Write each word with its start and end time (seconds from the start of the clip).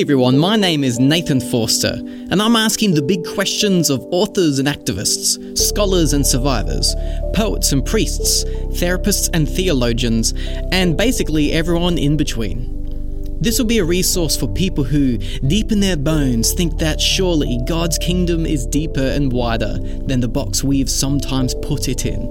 Hey 0.00 0.04
everyone, 0.04 0.38
my 0.38 0.56
name 0.56 0.82
is 0.82 0.98
Nathan 0.98 1.42
Forster, 1.42 1.92
and 1.92 2.40
I'm 2.40 2.56
asking 2.56 2.94
the 2.94 3.02
big 3.02 3.22
questions 3.34 3.90
of 3.90 4.00
authors 4.10 4.58
and 4.58 4.66
activists, 4.66 5.58
scholars 5.58 6.14
and 6.14 6.26
survivors, 6.26 6.94
poets 7.34 7.72
and 7.72 7.84
priests, 7.84 8.44
therapists 8.80 9.28
and 9.34 9.46
theologians, 9.46 10.32
and 10.72 10.96
basically 10.96 11.52
everyone 11.52 11.98
in 11.98 12.16
between. 12.16 13.36
This 13.42 13.58
will 13.58 13.66
be 13.66 13.76
a 13.76 13.84
resource 13.84 14.38
for 14.38 14.48
people 14.48 14.84
who, 14.84 15.18
deep 15.18 15.70
in 15.70 15.80
their 15.80 15.98
bones, 15.98 16.54
think 16.54 16.78
that 16.78 16.98
surely 16.98 17.60
God's 17.68 17.98
kingdom 17.98 18.46
is 18.46 18.64
deeper 18.64 19.04
and 19.04 19.30
wider 19.30 19.76
than 20.06 20.20
the 20.20 20.28
box 20.28 20.64
we've 20.64 20.88
sometimes 20.88 21.54
put 21.56 21.88
it 21.88 22.06
in. 22.06 22.22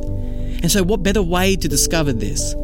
And 0.64 0.72
so, 0.72 0.82
what 0.82 1.04
better 1.04 1.22
way 1.22 1.56
to 1.58 1.68
discover 1.68 2.14
this 2.14 2.56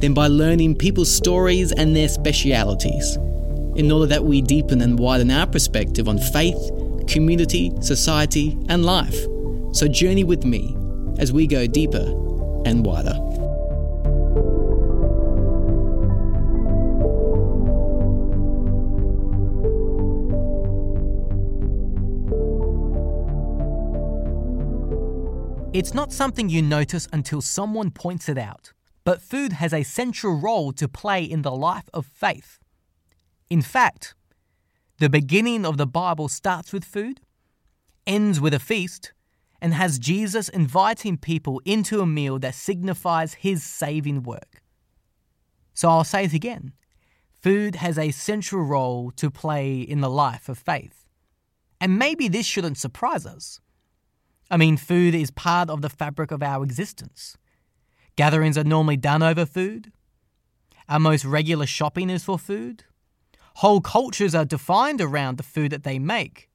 than 0.00 0.12
by 0.12 0.26
learning 0.26 0.76
people's 0.76 1.10
stories 1.10 1.72
and 1.72 1.96
their 1.96 2.10
specialities? 2.10 3.16
In 3.76 3.90
order 3.90 4.06
that 4.06 4.24
we 4.24 4.42
deepen 4.42 4.82
and 4.82 4.98
widen 4.98 5.30
our 5.30 5.46
perspective 5.46 6.08
on 6.08 6.18
faith, 6.18 6.70
community, 7.06 7.72
society, 7.80 8.58
and 8.68 8.84
life. 8.84 9.18
So 9.72 9.88
journey 9.88 10.24
with 10.24 10.44
me 10.44 10.76
as 11.18 11.32
we 11.32 11.46
go 11.46 11.66
deeper 11.66 12.04
and 12.64 12.84
wider. 12.84 13.18
It's 25.72 25.94
not 25.94 26.12
something 26.12 26.50
you 26.50 26.60
notice 26.60 27.08
until 27.14 27.40
someone 27.40 27.90
points 27.90 28.28
it 28.28 28.36
out, 28.36 28.74
but 29.04 29.22
food 29.22 29.54
has 29.54 29.72
a 29.72 29.82
central 29.82 30.38
role 30.38 30.70
to 30.74 30.86
play 30.86 31.24
in 31.24 31.40
the 31.40 31.50
life 31.50 31.88
of 31.94 32.04
faith. 32.04 32.61
In 33.52 33.60
fact, 33.60 34.14
the 34.96 35.10
beginning 35.10 35.66
of 35.66 35.76
the 35.76 35.86
Bible 35.86 36.28
starts 36.28 36.72
with 36.72 36.86
food, 36.86 37.20
ends 38.06 38.40
with 38.40 38.54
a 38.54 38.58
feast, 38.58 39.12
and 39.60 39.74
has 39.74 39.98
Jesus 39.98 40.48
inviting 40.48 41.18
people 41.18 41.60
into 41.66 42.00
a 42.00 42.06
meal 42.06 42.38
that 42.38 42.54
signifies 42.54 43.34
his 43.34 43.62
saving 43.62 44.22
work. 44.22 44.62
So 45.74 45.90
I'll 45.90 46.02
say 46.02 46.24
it 46.24 46.32
again 46.32 46.72
food 47.42 47.74
has 47.74 47.98
a 47.98 48.10
central 48.10 48.62
role 48.62 49.10
to 49.16 49.30
play 49.30 49.82
in 49.82 50.00
the 50.00 50.08
life 50.08 50.48
of 50.48 50.56
faith. 50.56 51.06
And 51.78 51.98
maybe 51.98 52.28
this 52.28 52.46
shouldn't 52.46 52.78
surprise 52.78 53.26
us. 53.26 53.60
I 54.50 54.56
mean, 54.56 54.78
food 54.78 55.14
is 55.14 55.30
part 55.30 55.68
of 55.68 55.82
the 55.82 55.90
fabric 55.90 56.30
of 56.30 56.42
our 56.42 56.64
existence. 56.64 57.36
Gatherings 58.16 58.56
are 58.56 58.64
normally 58.64 58.96
done 58.96 59.22
over 59.22 59.44
food. 59.44 59.92
Our 60.88 61.00
most 61.00 61.26
regular 61.26 61.66
shopping 61.66 62.08
is 62.08 62.24
for 62.24 62.38
food. 62.38 62.84
Whole 63.56 63.80
cultures 63.80 64.34
are 64.34 64.44
defined 64.44 65.00
around 65.00 65.36
the 65.36 65.42
food 65.42 65.72
that 65.72 65.84
they 65.84 65.98
make. 65.98 66.48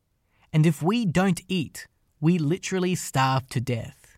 And 0.52 0.66
if 0.66 0.82
we 0.82 1.06
don't 1.06 1.42
eat, 1.48 1.88
we 2.20 2.38
literally 2.38 2.96
starve 2.96 3.48
to 3.50 3.62
death. 3.62 4.18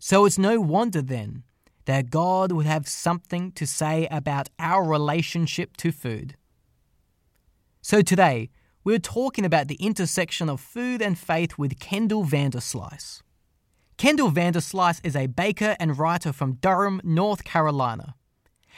So 0.00 0.24
it's 0.24 0.38
no 0.38 0.60
wonder 0.60 1.02
then 1.02 1.44
that 1.84 2.10
God 2.10 2.52
would 2.52 2.66
have 2.66 2.88
something 2.88 3.52
to 3.52 3.66
say 3.66 4.08
about 4.10 4.48
our 4.58 4.84
relationship 4.84 5.76
to 5.78 5.92
food. 5.92 6.36
So 7.80 8.02
today, 8.02 8.50
we're 8.84 8.98
talking 8.98 9.44
about 9.44 9.68
the 9.68 9.76
intersection 9.76 10.48
of 10.48 10.60
food 10.60 11.00
and 11.00 11.18
faith 11.18 11.56
with 11.56 11.78
Kendall 11.78 12.24
Vanderslice. 12.24 13.22
Kendall 13.96 14.30
Vanderslice 14.30 15.00
is 15.04 15.16
a 15.16 15.26
baker 15.26 15.76
and 15.80 15.98
writer 15.98 16.32
from 16.32 16.54
Durham, 16.54 17.00
North 17.04 17.44
Carolina 17.44 18.14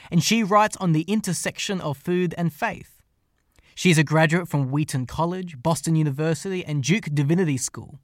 and 0.09 0.23
she 0.23 0.43
writes 0.43 0.77
on 0.77 0.93
the 0.93 1.01
intersection 1.01 1.81
of 1.81 1.97
food 1.97 2.33
and 2.37 2.53
faith. 2.53 3.00
She 3.81 3.89
is 3.89 3.97
a 3.97 4.03
graduate 4.03 4.47
from 4.47 4.69
Wheaton 4.69 5.07
College, 5.07 5.57
Boston 5.59 5.95
University, 5.95 6.63
and 6.63 6.83
Duke 6.83 7.07
Divinity 7.11 7.57
School. 7.57 7.99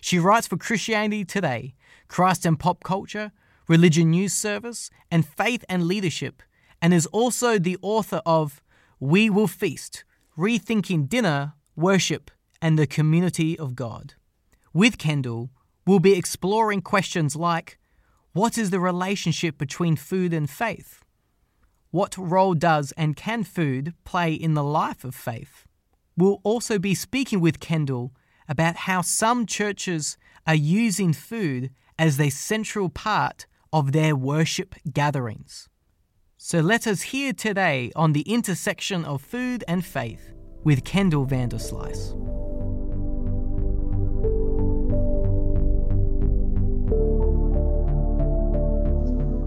She 0.00 0.18
writes 0.18 0.46
for 0.46 0.56
Christianity 0.56 1.26
Today, 1.26 1.74
Christ 2.08 2.46
and 2.46 2.58
Pop 2.58 2.82
Culture, 2.82 3.30
Religion 3.68 4.12
News 4.12 4.32
Service, 4.32 4.88
and 5.10 5.28
Faith 5.28 5.62
and 5.68 5.86
Leadership, 5.86 6.42
and 6.80 6.94
is 6.94 7.04
also 7.08 7.58
the 7.58 7.76
author 7.82 8.22
of 8.24 8.62
We 8.98 9.28
Will 9.28 9.46
Feast 9.46 10.04
Rethinking 10.38 11.06
Dinner, 11.06 11.52
Worship, 11.76 12.30
and 12.62 12.78
the 12.78 12.86
Community 12.86 13.58
of 13.58 13.76
God. 13.76 14.14
With 14.72 14.96
Kendall, 14.96 15.50
we'll 15.86 15.98
be 15.98 16.16
exploring 16.16 16.80
questions 16.80 17.36
like 17.36 17.78
What 18.32 18.56
is 18.56 18.70
the 18.70 18.80
relationship 18.80 19.58
between 19.58 19.96
food 19.96 20.32
and 20.32 20.48
faith? 20.48 21.03
What 21.94 22.18
role 22.18 22.54
does 22.54 22.92
and 22.96 23.14
can 23.14 23.44
food 23.44 23.94
play 24.02 24.34
in 24.34 24.54
the 24.54 24.64
life 24.64 25.04
of 25.04 25.14
faith? 25.14 25.64
We'll 26.16 26.40
also 26.42 26.76
be 26.76 26.92
speaking 26.92 27.38
with 27.38 27.60
Kendall 27.60 28.12
about 28.48 28.74
how 28.88 29.00
some 29.00 29.46
churches 29.46 30.18
are 30.44 30.56
using 30.56 31.12
food 31.12 31.70
as 31.96 32.18
a 32.18 32.30
central 32.30 32.88
part 32.88 33.46
of 33.72 33.92
their 33.92 34.16
worship 34.16 34.74
gatherings. 34.92 35.68
So 36.36 36.58
let 36.58 36.88
us 36.88 37.12
hear 37.12 37.32
today 37.32 37.92
on 37.94 38.12
the 38.12 38.22
intersection 38.22 39.04
of 39.04 39.22
food 39.22 39.62
and 39.68 39.84
faith 39.84 40.32
with 40.64 40.82
Kendall 40.82 41.26
Vanderslice. 41.26 42.23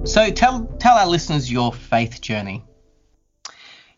So 0.08 0.32
tell 0.32 0.70
tell 0.80 0.96
our 0.96 1.06
listeners 1.06 1.52
your 1.52 1.74
faith 1.74 2.22
journey. 2.22 2.64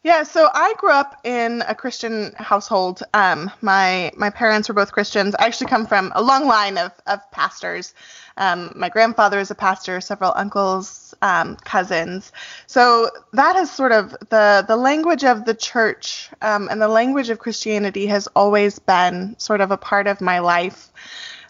Yeah, 0.02 0.24
so 0.24 0.50
I 0.52 0.74
grew 0.80 0.92
up 0.92 1.20
in 1.24 1.62
a 1.68 1.76
Christian 1.76 2.34
household. 2.36 3.04
Um, 3.14 3.52
my 3.62 4.12
my 4.18 4.32
parents 4.32 4.68
were 4.68 4.74
both 4.74 4.92
Christians. 4.92 5.36
I 5.36 5.46
actually 5.46 5.68
come 5.68 5.86
from 5.86 6.12
a 6.16 6.22
long 6.24 6.48
line 6.48 6.80
of 6.80 6.94
of 7.06 7.20
pastors. 7.30 7.94
Um, 8.38 8.74
my 8.76 8.90
grandfather 8.90 9.38
is 9.40 9.52
a 9.52 9.56
pastor, 9.56 10.02
several 10.02 10.34
uncles, 10.36 11.14
um, 11.22 11.58
cousins. 11.58 12.32
So 12.66 13.12
that 13.34 13.56
is 13.58 13.70
sort 13.70 13.92
of 13.92 14.12
the 14.30 14.66
the 14.68 14.78
language 14.78 15.24
of 15.24 15.46
the 15.46 15.54
church 15.54 16.32
um, 16.42 16.70
and 16.72 16.82
the 16.82 16.88
language 16.88 17.30
of 17.30 17.38
Christianity 17.38 18.08
has 18.08 18.28
always 18.36 18.80
been 18.80 19.36
sort 19.38 19.62
of 19.62 19.70
a 19.70 19.78
part 19.78 20.08
of 20.08 20.22
my 20.22 20.40
life. 20.40 20.92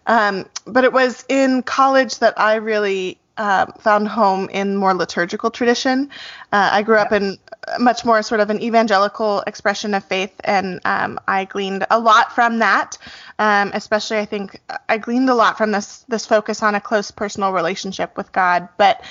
Um, 0.06 0.50
but 0.66 0.84
it 0.84 0.92
was 0.92 1.24
in 1.30 1.64
college 1.64 2.20
that 2.20 2.38
I 2.38 2.56
really 2.56 3.20
uh, 3.40 3.66
found 3.80 4.08
home 4.08 4.50
in 4.50 4.76
more 4.76 4.94
liturgical 4.94 5.50
tradition. 5.50 6.10
Uh, 6.52 6.70
I 6.74 6.84
grew 6.84 6.98
up 6.98 7.14
in 7.14 7.38
much 7.80 8.04
more 8.04 8.22
sort 8.22 8.42
of 8.42 8.50
an 8.50 8.62
evangelical 8.62 9.42
expression 9.48 9.94
of 9.94 10.04
faith, 10.04 10.34
and 10.44 10.82
um, 10.84 11.20
I 11.28 11.46
gleaned 11.46 11.88
a 11.90 12.00
lot 12.00 12.36
from 12.36 12.60
that. 12.60 12.98
Um, 13.40 13.72
especially, 13.74 14.18
I 14.18 14.26
think 14.26 14.60
I 14.90 14.98
gleaned 14.98 15.30
a 15.30 15.36
lot 15.36 15.58
from 15.58 15.72
this 15.72 16.04
this 16.10 16.26
focus 16.26 16.62
on 16.62 16.76
a 16.76 16.82
close 16.82 17.12
personal 17.12 17.54
relationship 17.54 18.18
with 18.18 18.32
God. 18.34 18.68
But 18.78 19.04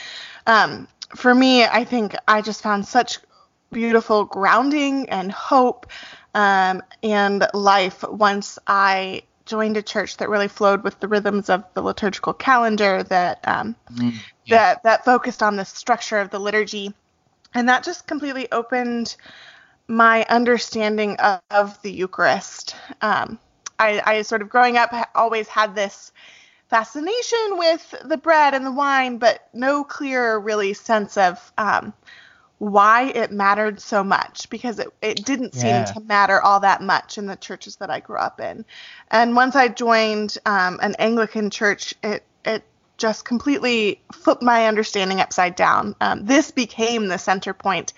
um, 0.47 0.87
for 1.17 1.35
me, 1.35 1.65
I 1.65 1.85
think 1.85 2.15
I 2.29 2.43
just 2.43 2.63
found 2.63 2.87
such 2.87 3.19
beautiful 3.73 4.27
grounding 4.27 5.09
and 5.09 5.33
hope 5.33 5.87
um, 6.35 6.83
and 7.03 7.47
life 7.55 8.05
once 8.07 8.59
I 8.67 9.23
joined 9.49 9.77
a 9.77 9.83
church 9.83 10.19
that 10.19 10.29
really 10.29 10.47
flowed 10.47 10.85
with 10.85 11.01
the 11.01 11.09
rhythms 11.09 11.51
of 11.51 11.65
the 11.75 11.83
liturgical 11.83 12.33
calendar 12.33 13.03
that 13.03 13.41
um, 13.49 13.75
mm, 13.93 14.15
yeah. 14.45 14.57
that 14.57 14.83
that 14.85 15.05
focused 15.05 15.43
on 15.43 15.57
the 15.57 15.65
structure 15.65 16.19
of 16.19 16.31
the 16.31 16.39
liturgy 16.39 16.95
and 17.55 17.69
that 17.69 17.83
just 17.83 18.07
completely 18.07 18.51
opened 18.53 19.17
my 19.89 20.25
understanding 20.29 21.17
of, 21.17 21.41
of 21.51 21.81
the 21.83 21.91
Eucharist. 21.91 22.77
Um, 23.01 23.39
I, 23.79 24.03
I 24.05 24.23
sort 24.23 24.43
of 24.43 24.49
growing 24.49 24.77
up 24.77 24.93
always 25.15 25.49
had 25.49 25.75
this 25.75 26.13
fascination 26.69 27.57
with 27.57 27.95
the 28.05 28.19
bread 28.19 28.55
and 28.55 28.67
the 28.67 28.73
wine, 28.73 29.19
but 29.19 29.49
no 29.55 29.85
clear 29.85 30.39
really 30.39 30.75
sense 30.75 31.17
of 31.17 31.53
um, 31.57 31.95
why 32.59 33.05
it 33.11 33.31
mattered 33.31 33.81
so 33.81 34.03
much 34.03 34.51
because 34.51 34.79
it, 34.79 34.89
it 35.01 35.25
didn't 35.25 35.55
yeah. 35.55 35.85
seem 35.85 35.95
to 35.95 36.09
matter 36.09 36.41
all 36.41 36.61
that 36.61 36.83
much 36.83 37.17
in 37.17 37.27
the 37.27 37.37
churches 37.37 37.77
that 37.77 37.91
I 37.91 38.01
grew 38.01 38.17
up 38.17 38.41
in. 38.41 38.65
And 39.11 39.37
once 39.37 39.55
I 39.55 39.69
joined 39.69 40.39
um, 40.45 40.79
an 40.83 40.97
Anglican 40.99 41.51
church, 41.51 41.95
it 42.03 42.25
it 42.45 42.65
just 42.97 43.25
completely 43.25 44.01
flipped 44.13 44.43
my 44.43 44.67
understanding 44.67 45.21
upside 45.21 45.55
down. 45.55 45.95
Um, 46.01 46.25
this 46.27 46.51
became 46.51 47.07
the 47.07 47.19
center 47.19 47.55
point 47.55 47.93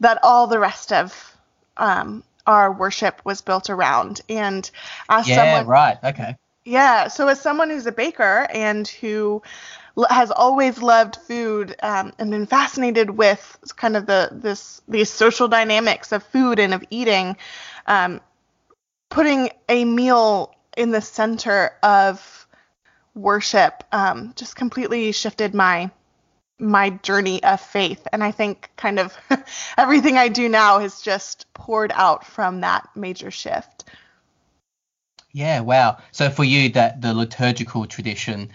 that 0.00 0.18
all 0.22 0.46
the 0.46 0.58
rest 0.58 0.92
of 0.92 1.36
um, 1.76 2.24
our 2.46 2.72
worship 2.72 3.20
was 3.24 3.42
built 3.42 3.68
around. 3.68 4.22
And 4.28 4.68
as 5.10 5.28
yeah, 5.28 5.36
someone, 5.36 5.66
right, 5.66 5.98
okay, 6.02 6.36
yeah. 6.64 7.08
So 7.08 7.28
as 7.28 7.40
someone 7.40 7.68
who's 7.68 7.86
a 7.86 7.92
baker 7.92 8.46
and 8.52 8.88
who 8.88 9.42
has 10.08 10.30
always 10.30 10.80
loved 10.80 11.16
food 11.16 11.76
um, 11.82 12.12
and 12.18 12.30
been 12.30 12.46
fascinated 12.46 13.10
with 13.10 13.58
kind 13.76 13.96
of 13.96 14.06
the 14.06 14.28
this 14.32 14.80
these 14.88 15.10
social 15.10 15.48
dynamics 15.48 16.12
of 16.12 16.22
food 16.22 16.58
and 16.58 16.74
of 16.74 16.84
eating. 16.90 17.36
Um, 17.86 18.20
putting 19.10 19.50
a 19.68 19.84
meal 19.84 20.54
in 20.76 20.90
the 20.90 21.02
center 21.02 21.72
of 21.82 22.46
worship 23.14 23.84
um, 23.92 24.32
just 24.36 24.56
completely 24.56 25.12
shifted 25.12 25.54
my 25.54 25.90
my 26.58 26.90
journey 26.90 27.42
of 27.42 27.60
faith. 27.60 28.06
And 28.12 28.22
I 28.22 28.30
think 28.30 28.70
kind 28.76 28.98
of 28.98 29.16
everything 29.78 30.16
I 30.16 30.28
do 30.28 30.48
now 30.48 30.78
has 30.78 31.00
just 31.02 31.52
poured 31.54 31.92
out 31.92 32.24
from 32.24 32.60
that 32.60 32.88
major 32.94 33.30
shift. 33.30 33.84
Yeah, 35.32 35.60
wow. 35.60 35.98
So 36.12 36.30
for 36.30 36.44
you, 36.44 36.68
that 36.70 37.00
the 37.00 37.14
liturgical 37.14 37.86
tradition, 37.86 38.50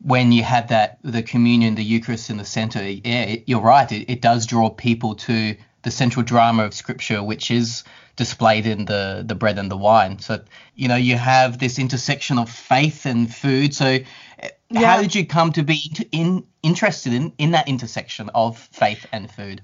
when 0.00 0.32
you 0.32 0.42
have 0.42 0.68
that 0.68 0.98
the 1.02 1.22
communion, 1.22 1.74
the 1.74 1.84
Eucharist 1.84 2.30
in 2.30 2.36
the 2.36 2.44
center, 2.44 2.82
yeah, 2.82 3.22
it, 3.22 3.44
you're 3.46 3.60
right. 3.60 3.90
It, 3.90 4.10
it 4.10 4.20
does 4.20 4.46
draw 4.46 4.70
people 4.70 5.14
to 5.16 5.56
the 5.82 5.90
central 5.90 6.24
drama 6.24 6.64
of 6.64 6.74
Scripture, 6.74 7.22
which 7.22 7.50
is 7.50 7.84
displayed 8.16 8.66
in 8.66 8.86
the 8.86 9.22
the 9.26 9.34
bread 9.34 9.58
and 9.58 9.70
the 9.70 9.76
wine. 9.76 10.18
So 10.18 10.42
you 10.74 10.88
know 10.88 10.96
you 10.96 11.16
have 11.16 11.58
this 11.58 11.78
intersection 11.78 12.38
of 12.38 12.50
faith 12.50 13.06
and 13.06 13.32
food. 13.32 13.74
So 13.74 13.86
eh, 13.86 14.48
yeah. 14.70 14.94
how 14.94 15.02
did 15.02 15.14
you 15.14 15.26
come 15.26 15.52
to 15.52 15.62
be 15.62 15.92
in, 16.12 16.46
interested 16.62 17.12
in 17.12 17.32
in 17.38 17.52
that 17.52 17.68
intersection 17.68 18.30
of 18.34 18.58
faith 18.58 19.06
and 19.12 19.30
food? 19.30 19.62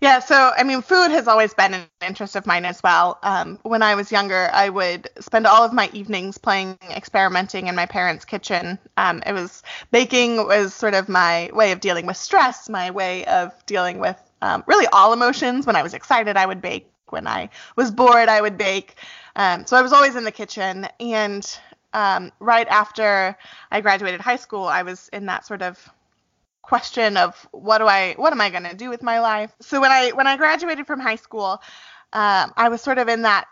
Yeah, 0.00 0.18
so 0.18 0.52
I 0.56 0.62
mean, 0.64 0.82
food 0.82 1.10
has 1.10 1.28
always 1.28 1.54
been 1.54 1.74
an 1.74 1.86
interest 2.06 2.36
of 2.36 2.46
mine 2.46 2.64
as 2.64 2.82
well. 2.82 3.18
Um, 3.22 3.58
when 3.62 3.82
I 3.82 3.94
was 3.94 4.12
younger, 4.12 4.50
I 4.52 4.68
would 4.68 5.08
spend 5.20 5.46
all 5.46 5.62
of 5.64 5.72
my 5.72 5.90
evenings 5.92 6.38
playing, 6.38 6.78
experimenting 6.90 7.66
in 7.68 7.74
my 7.74 7.86
parents' 7.86 8.24
kitchen. 8.24 8.78
Um, 8.96 9.22
it 9.26 9.32
was 9.32 9.62
baking 9.90 10.46
was 10.46 10.74
sort 10.74 10.94
of 10.94 11.08
my 11.08 11.50
way 11.52 11.72
of 11.72 11.80
dealing 11.80 12.06
with 12.06 12.16
stress, 12.16 12.68
my 12.68 12.90
way 12.90 13.24
of 13.26 13.52
dealing 13.66 13.98
with 13.98 14.20
um, 14.42 14.62
really 14.66 14.86
all 14.92 15.12
emotions. 15.12 15.66
When 15.66 15.76
I 15.76 15.82
was 15.82 15.94
excited, 15.94 16.36
I 16.36 16.46
would 16.46 16.60
bake. 16.60 16.90
When 17.10 17.26
I 17.26 17.50
was 17.76 17.90
bored, 17.90 18.28
I 18.28 18.40
would 18.40 18.58
bake. 18.58 18.96
Um, 19.36 19.66
so 19.66 19.76
I 19.76 19.82
was 19.82 19.92
always 19.92 20.16
in 20.16 20.24
the 20.24 20.32
kitchen. 20.32 20.88
And 21.00 21.58
um, 21.92 22.32
right 22.40 22.66
after 22.68 23.36
I 23.70 23.80
graduated 23.80 24.20
high 24.20 24.36
school, 24.36 24.64
I 24.64 24.82
was 24.82 25.08
in 25.12 25.26
that 25.26 25.46
sort 25.46 25.62
of 25.62 25.88
question 26.66 27.16
of 27.16 27.46
what 27.52 27.78
do 27.78 27.86
I 27.86 28.14
what 28.14 28.32
am 28.32 28.40
I 28.40 28.50
going 28.50 28.64
to 28.64 28.74
do 28.74 28.90
with 28.90 29.02
my 29.02 29.20
life. 29.20 29.54
So 29.60 29.80
when 29.80 29.90
I 29.90 30.10
when 30.10 30.26
I 30.26 30.36
graduated 30.36 30.86
from 30.86 31.00
high 31.00 31.16
school, 31.16 31.62
um, 32.12 32.52
I 32.56 32.68
was 32.68 32.80
sort 32.80 32.98
of 32.98 33.08
in 33.08 33.22
that 33.22 33.46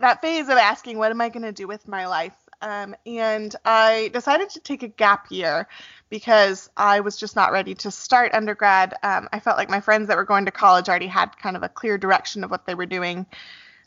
that 0.00 0.20
phase 0.20 0.48
of 0.48 0.56
asking 0.56 0.98
what 0.98 1.10
am 1.10 1.20
I 1.20 1.28
going 1.28 1.42
to 1.42 1.52
do 1.52 1.66
with 1.66 1.88
my 1.88 2.06
life. 2.06 2.36
Um, 2.60 2.96
and 3.06 3.54
I 3.64 4.10
decided 4.12 4.50
to 4.50 4.60
take 4.60 4.82
a 4.82 4.88
gap 4.88 5.30
year 5.30 5.68
because 6.10 6.70
I 6.76 7.00
was 7.00 7.16
just 7.16 7.36
not 7.36 7.52
ready 7.52 7.74
to 7.76 7.90
start 7.90 8.34
undergrad. 8.34 8.94
Um, 9.02 9.28
I 9.32 9.40
felt 9.40 9.56
like 9.56 9.70
my 9.70 9.80
friends 9.80 10.08
that 10.08 10.16
were 10.16 10.24
going 10.24 10.44
to 10.46 10.50
college 10.50 10.88
already 10.88 11.06
had 11.06 11.36
kind 11.38 11.56
of 11.56 11.62
a 11.62 11.68
clear 11.68 11.98
direction 11.98 12.42
of 12.42 12.50
what 12.50 12.66
they 12.66 12.74
were 12.74 12.86
doing. 12.86 13.26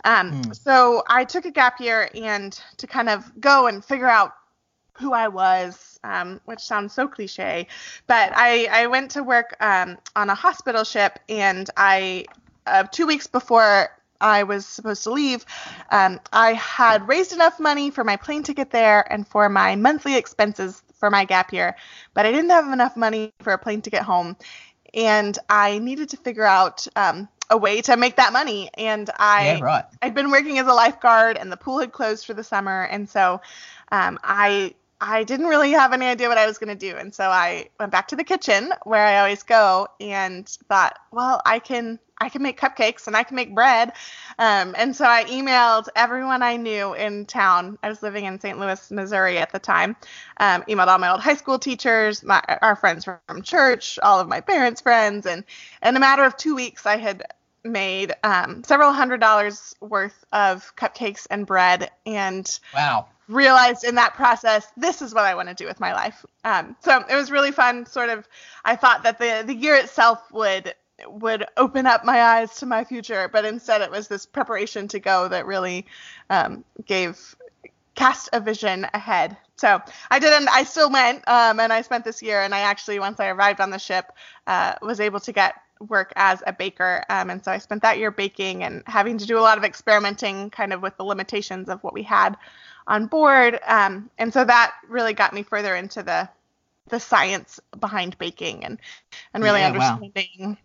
Um, 0.05 0.41
mm. 0.41 0.55
So 0.55 1.03
I 1.07 1.25
took 1.25 1.45
a 1.45 1.51
gap 1.51 1.79
year 1.79 2.09
and 2.15 2.57
to 2.77 2.87
kind 2.87 3.09
of 3.09 3.29
go 3.39 3.67
and 3.67 3.83
figure 3.83 4.09
out 4.09 4.33
who 4.93 5.13
I 5.13 5.27
was, 5.27 5.90
um, 6.03 6.41
which 6.45 6.59
sounds 6.59 6.93
so 6.93 7.07
cliche, 7.07 7.67
but 8.07 8.31
I, 8.35 8.67
I 8.71 8.87
went 8.87 9.11
to 9.11 9.23
work 9.23 9.55
um, 9.59 9.97
on 10.15 10.29
a 10.29 10.35
hospital 10.35 10.83
ship 10.83 11.19
and 11.29 11.69
I, 11.77 12.25
uh, 12.67 12.83
two 12.83 13.07
weeks 13.07 13.27
before 13.27 13.89
I 14.19 14.43
was 14.43 14.65
supposed 14.65 15.03
to 15.03 15.11
leave, 15.11 15.45
um, 15.89 16.19
I 16.31 16.53
had 16.53 17.07
raised 17.07 17.33
enough 17.33 17.59
money 17.59 17.89
for 17.89 18.03
my 18.03 18.15
plane 18.15 18.43
ticket 18.43 18.69
there 18.71 19.11
and 19.11 19.27
for 19.27 19.49
my 19.49 19.75
monthly 19.75 20.15
expenses 20.15 20.83
for 20.99 21.09
my 21.09 21.25
gap 21.25 21.51
year, 21.51 21.75
but 22.13 22.25
I 22.25 22.31
didn't 22.31 22.51
have 22.51 22.71
enough 22.71 22.95
money 22.95 23.33
for 23.41 23.53
a 23.53 23.57
plane 23.57 23.81
ticket 23.81 24.03
home. 24.03 24.37
And 24.93 25.37
I 25.49 25.79
needed 25.79 26.09
to 26.09 26.17
figure 26.17 26.45
out 26.45 26.85
um, 26.95 27.27
a 27.49 27.57
way 27.57 27.81
to 27.81 27.97
make 27.97 28.15
that 28.17 28.33
money. 28.33 28.69
And 28.77 29.09
I, 29.17 29.55
yeah, 29.57 29.59
right. 29.61 29.85
I'd 30.01 30.13
been 30.13 30.31
working 30.31 30.59
as 30.59 30.67
a 30.67 30.73
lifeguard, 30.73 31.37
and 31.37 31.51
the 31.51 31.57
pool 31.57 31.79
had 31.79 31.91
closed 31.91 32.25
for 32.25 32.33
the 32.33 32.43
summer, 32.43 32.83
and 32.83 33.09
so 33.09 33.41
um, 33.91 34.19
I 34.23 34.73
I 35.03 35.23
didn't 35.23 35.47
really 35.47 35.71
have 35.71 35.93
any 35.93 36.05
idea 36.05 36.29
what 36.29 36.37
I 36.37 36.45
was 36.45 36.59
going 36.59 36.77
to 36.77 36.91
do. 36.91 36.95
And 36.95 37.13
so 37.13 37.23
I 37.23 37.69
went 37.79 37.91
back 37.91 38.07
to 38.09 38.15
the 38.15 38.23
kitchen 38.23 38.71
where 38.83 39.03
I 39.03 39.17
always 39.17 39.41
go 39.41 39.87
and 39.99 40.47
thought, 40.69 40.97
well, 41.11 41.41
I 41.43 41.57
can 41.57 41.99
I 42.19 42.29
can 42.29 42.43
make 42.43 42.61
cupcakes 42.61 43.07
and 43.07 43.17
I 43.17 43.23
can 43.23 43.35
make 43.35 43.55
bread. 43.55 43.93
Um, 44.37 44.75
and 44.77 44.95
so 44.95 45.05
I 45.05 45.23
emailed 45.23 45.87
everyone 45.95 46.43
I 46.43 46.55
knew 46.55 46.93
in 46.93 47.25
town. 47.25 47.79
I 47.81 47.89
was 47.89 48.03
living 48.03 48.25
in 48.25 48.39
St. 48.39 48.59
Louis, 48.59 48.91
Missouri 48.91 49.39
at 49.39 49.51
the 49.51 49.57
time. 49.57 49.95
Um, 50.37 50.61
emailed 50.69 50.85
all 50.85 50.99
my 50.99 51.09
old 51.09 51.21
high 51.21 51.35
school 51.35 51.57
teachers, 51.57 52.21
my, 52.21 52.39
our 52.61 52.75
friends 52.75 53.05
from 53.05 53.41
church, 53.41 53.97
all 54.03 54.19
of 54.19 54.27
my 54.27 54.39
parents' 54.39 54.81
friends, 54.81 55.25
and 55.25 55.43
in 55.81 55.95
a 55.95 55.99
matter 55.99 56.23
of 56.23 56.37
two 56.37 56.53
weeks, 56.53 56.85
I 56.85 56.97
had 56.97 57.23
made 57.63 58.13
um, 58.23 58.63
several 58.63 58.93
hundred 58.93 59.19
dollars 59.19 59.75
worth 59.81 60.23
of 60.31 60.75
cupcakes 60.75 61.25
and 61.31 61.47
bread. 61.47 61.89
And 62.05 62.59
wow 62.75 63.07
realized 63.31 63.83
in 63.83 63.95
that 63.95 64.13
process 64.13 64.67
this 64.77 65.01
is 65.01 65.13
what 65.13 65.23
I 65.23 65.35
want 65.35 65.49
to 65.49 65.55
do 65.55 65.65
with 65.65 65.79
my 65.79 65.93
life. 65.93 66.25
Um, 66.43 66.75
so 66.81 67.03
it 67.09 67.15
was 67.15 67.31
really 67.31 67.51
fun. 67.51 67.85
Sort 67.85 68.09
of, 68.09 68.27
I 68.65 68.75
thought 68.75 69.03
that 69.03 69.19
the 69.19 69.43
the 69.45 69.55
year 69.55 69.75
itself 69.75 70.19
would 70.31 70.73
would 71.07 71.45
open 71.57 71.85
up 71.87 72.05
my 72.05 72.21
eyes 72.21 72.55
to 72.57 72.65
my 72.65 72.83
future, 72.83 73.29
but 73.31 73.45
instead 73.45 73.81
it 73.81 73.91
was 73.91 74.07
this 74.07 74.25
preparation 74.25 74.87
to 74.89 74.99
go 74.99 75.27
that 75.27 75.45
really 75.45 75.85
um, 76.29 76.63
gave 76.85 77.35
cast 77.95 78.29
a 78.33 78.39
vision 78.39 78.87
ahead. 78.93 79.37
So 79.57 79.81
I 80.09 80.19
didn't. 80.19 80.49
I 80.49 80.63
still 80.63 80.91
went, 80.91 81.27
um, 81.27 81.59
and 81.59 81.71
I 81.71 81.81
spent 81.81 82.03
this 82.03 82.21
year. 82.21 82.41
And 82.41 82.53
I 82.53 82.61
actually, 82.61 82.99
once 82.99 83.19
I 83.19 83.27
arrived 83.27 83.61
on 83.61 83.69
the 83.69 83.77
ship, 83.77 84.11
uh, 84.47 84.73
was 84.81 84.99
able 84.99 85.19
to 85.21 85.31
get 85.31 85.55
work 85.87 86.13
as 86.15 86.43
a 86.45 86.53
baker. 86.53 87.03
Um, 87.09 87.29
and 87.29 87.43
so 87.43 87.51
I 87.51 87.57
spent 87.57 87.81
that 87.81 87.97
year 87.97 88.11
baking 88.11 88.63
and 88.63 88.83
having 88.85 89.17
to 89.17 89.25
do 89.25 89.37
a 89.37 89.41
lot 89.41 89.57
of 89.57 89.63
experimenting, 89.63 90.49
kind 90.49 90.73
of 90.73 90.81
with 90.81 90.97
the 90.97 91.03
limitations 91.03 91.69
of 91.69 91.83
what 91.83 91.93
we 91.93 92.03
had 92.03 92.37
on 92.87 93.07
board. 93.07 93.59
Um, 93.65 94.09
and 94.17 94.33
so 94.33 94.43
that 94.43 94.73
really 94.87 95.13
got 95.13 95.33
me 95.33 95.43
further 95.43 95.75
into 95.75 96.03
the 96.03 96.29
the 96.89 96.99
science 96.99 97.59
behind 97.79 98.17
baking 98.17 98.65
and 98.65 98.77
and 99.33 99.43
really 99.43 99.61
yeah, 99.61 99.67
understanding 99.67 100.39
wow. 100.39 100.57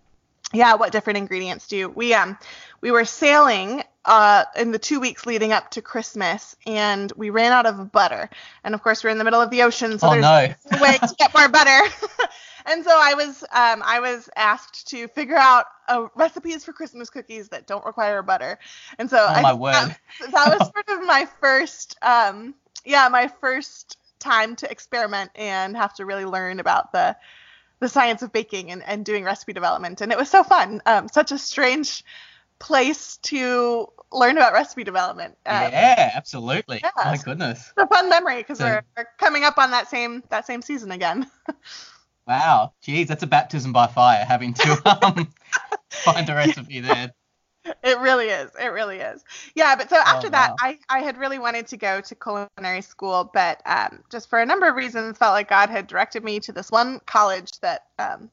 yeah 0.52 0.74
what 0.74 0.90
different 0.90 1.18
ingredients 1.18 1.68
do. 1.68 1.88
We 1.88 2.14
um 2.14 2.36
we 2.80 2.90
were 2.90 3.04
sailing 3.04 3.82
uh, 4.06 4.44
in 4.56 4.70
the 4.70 4.78
two 4.78 5.00
weeks 5.00 5.26
leading 5.26 5.52
up 5.52 5.70
to 5.72 5.82
Christmas, 5.82 6.56
and 6.66 7.12
we 7.16 7.30
ran 7.30 7.52
out 7.52 7.66
of 7.66 7.90
butter. 7.90 8.30
And 8.62 8.74
of 8.74 8.82
course, 8.82 9.02
we're 9.02 9.10
in 9.10 9.18
the 9.18 9.24
middle 9.24 9.40
of 9.40 9.50
the 9.50 9.62
ocean, 9.62 9.98
so 9.98 10.08
oh, 10.08 10.10
there's 10.12 10.22
no. 10.22 10.76
no 10.76 10.82
way 10.82 10.96
to 10.98 11.14
get 11.18 11.34
more 11.34 11.48
butter. 11.48 11.80
and 12.66 12.84
so 12.84 12.90
I 12.92 13.14
was 13.14 13.42
um, 13.44 13.82
I 13.84 14.00
was 14.00 14.28
asked 14.36 14.88
to 14.88 15.08
figure 15.08 15.36
out 15.36 15.66
uh, 15.88 16.08
recipes 16.14 16.64
for 16.64 16.72
Christmas 16.72 17.10
cookies 17.10 17.48
that 17.48 17.66
don't 17.66 17.84
require 17.84 18.22
butter. 18.22 18.58
And 18.98 19.08
so 19.08 19.18
oh, 19.18 19.32
I, 19.32 19.42
my 19.42 19.54
word. 19.54 19.72
That, 19.72 19.98
that 20.32 20.58
was 20.58 20.70
sort 20.74 20.88
of 20.88 21.06
my 21.06 21.26
first 21.40 21.96
um, 22.02 22.54
yeah 22.84 23.08
my 23.08 23.28
first 23.40 23.98
time 24.18 24.56
to 24.56 24.70
experiment 24.70 25.30
and 25.34 25.76
have 25.76 25.94
to 25.94 26.04
really 26.04 26.24
learn 26.24 26.60
about 26.60 26.92
the 26.92 27.16
the 27.78 27.88
science 27.88 28.22
of 28.22 28.32
baking 28.32 28.70
and, 28.70 28.82
and 28.84 29.04
doing 29.04 29.22
recipe 29.22 29.52
development. 29.52 30.00
And 30.00 30.10
it 30.10 30.18
was 30.18 30.30
so 30.30 30.42
fun. 30.42 30.80
Um, 30.86 31.08
such 31.08 31.30
a 31.30 31.38
strange 31.38 32.04
place 32.58 33.18
to 33.18 33.88
learn 34.12 34.36
about 34.36 34.54
recipe 34.54 34.82
development. 34.82 35.36
Um, 35.44 35.72
yeah, 35.72 36.12
absolutely. 36.14 36.80
Yeah, 36.82 36.90
my 36.96 37.18
goodness. 37.18 37.72
It's 37.76 37.84
a 37.84 37.86
fun 37.86 38.08
memory 38.08 38.38
because 38.38 38.58
so, 38.58 38.64
we're, 38.64 38.82
we're 38.96 39.08
coming 39.18 39.44
up 39.44 39.58
on 39.58 39.70
that 39.72 39.88
same 39.88 40.22
that 40.30 40.46
same 40.46 40.62
season 40.62 40.90
again. 40.90 41.30
Wow, 42.26 42.72
geez, 42.82 43.08
that's 43.08 43.22
a 43.22 43.26
baptism 43.26 43.72
by 43.72 43.86
fire 43.86 44.24
having 44.24 44.54
to 44.54 45.00
um, 45.06 45.32
find 45.90 46.28
a 46.28 46.34
recipe 46.34 46.80
there. 46.80 47.12
It 47.82 47.98
really 47.98 48.28
is. 48.28 48.50
It 48.60 48.68
really 48.68 48.98
is. 48.98 49.24
Yeah, 49.54 49.74
but 49.76 49.90
so 49.90 49.96
after 49.96 50.28
oh, 50.28 50.30
that, 50.30 50.54
I, 50.60 50.78
I 50.88 51.00
had 51.00 51.18
really 51.18 51.38
wanted 51.38 51.66
to 51.68 51.76
go 51.76 52.00
to 52.00 52.14
culinary 52.14 52.82
school, 52.82 53.30
but 53.32 53.60
um, 53.66 54.02
just 54.10 54.28
for 54.28 54.40
a 54.40 54.46
number 54.46 54.68
of 54.68 54.76
reasons, 54.76 55.18
felt 55.18 55.32
like 55.32 55.48
God 55.48 55.68
had 55.68 55.86
directed 55.86 56.22
me 56.22 56.40
to 56.40 56.52
this 56.52 56.70
one 56.70 57.00
college 57.06 57.58
that 57.60 57.86
um, 57.98 58.30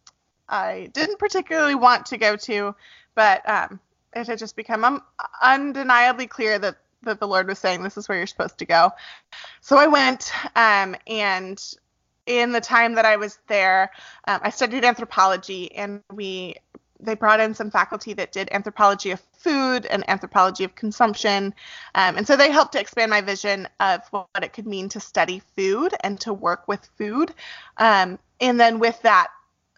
I 0.50 0.90
didn't 0.94 1.20
particularly 1.20 1.76
want 1.76 2.06
to 2.08 2.18
go 2.18 2.36
to, 2.36 2.76
but 3.16 3.48
um, 3.50 3.80
it 4.16 4.28
had 4.28 4.38
just 4.38 4.56
become 4.56 4.84
um, 4.84 5.02
undeniably 5.42 6.28
clear 6.28 6.60
that 6.60 6.78
that 7.04 7.20
the 7.20 7.28
Lord 7.28 7.48
was 7.48 7.60
saying 7.60 7.84
this 7.84 7.98
is 7.98 8.08
where 8.08 8.18
you're 8.18 8.28
supposed 8.28 8.58
to 8.60 8.66
go. 8.66 8.92
So 9.60 9.78
I 9.78 9.88
went, 9.88 10.32
um, 10.56 10.96
and 11.06 11.62
in 12.26 12.52
the 12.52 12.62
time 12.62 12.96
that 12.96 13.06
I 13.06 13.18
was 13.18 13.40
there, 13.48 13.92
um, 14.28 14.40
I 14.44 14.50
studied 14.50 14.86
anthropology, 14.86 15.74
and 15.76 16.02
we 16.12 16.56
they 17.00 17.16
brought 17.16 17.42
in 17.42 17.54
some 17.54 17.70
faculty 17.70 18.14
that 18.14 18.32
did 18.32 18.48
anthropology 18.54 19.12
of 19.12 19.20
food 19.34 19.86
and 19.88 20.10
anthropology 20.10 20.64
of 20.64 20.74
consumption, 20.76 21.54
um, 21.96 22.18
and 22.18 22.26
so 22.26 22.36
they 22.36 22.52
helped 22.52 22.74
to 22.74 22.80
expand 22.80 23.10
my 23.10 23.22
vision 23.22 23.68
of 23.80 24.02
what 24.12 24.28
it 24.42 24.54
could 24.54 24.68
mean 24.68 24.88
to 24.90 25.00
study 25.00 25.42
food 25.56 25.94
and 26.02 26.20
to 26.22 26.34
work 26.34 26.68
with 26.68 26.88
food. 26.98 27.34
Um, 27.78 28.20
and 28.40 28.60
then 28.60 28.80
with 28.80 29.02
that, 29.02 29.28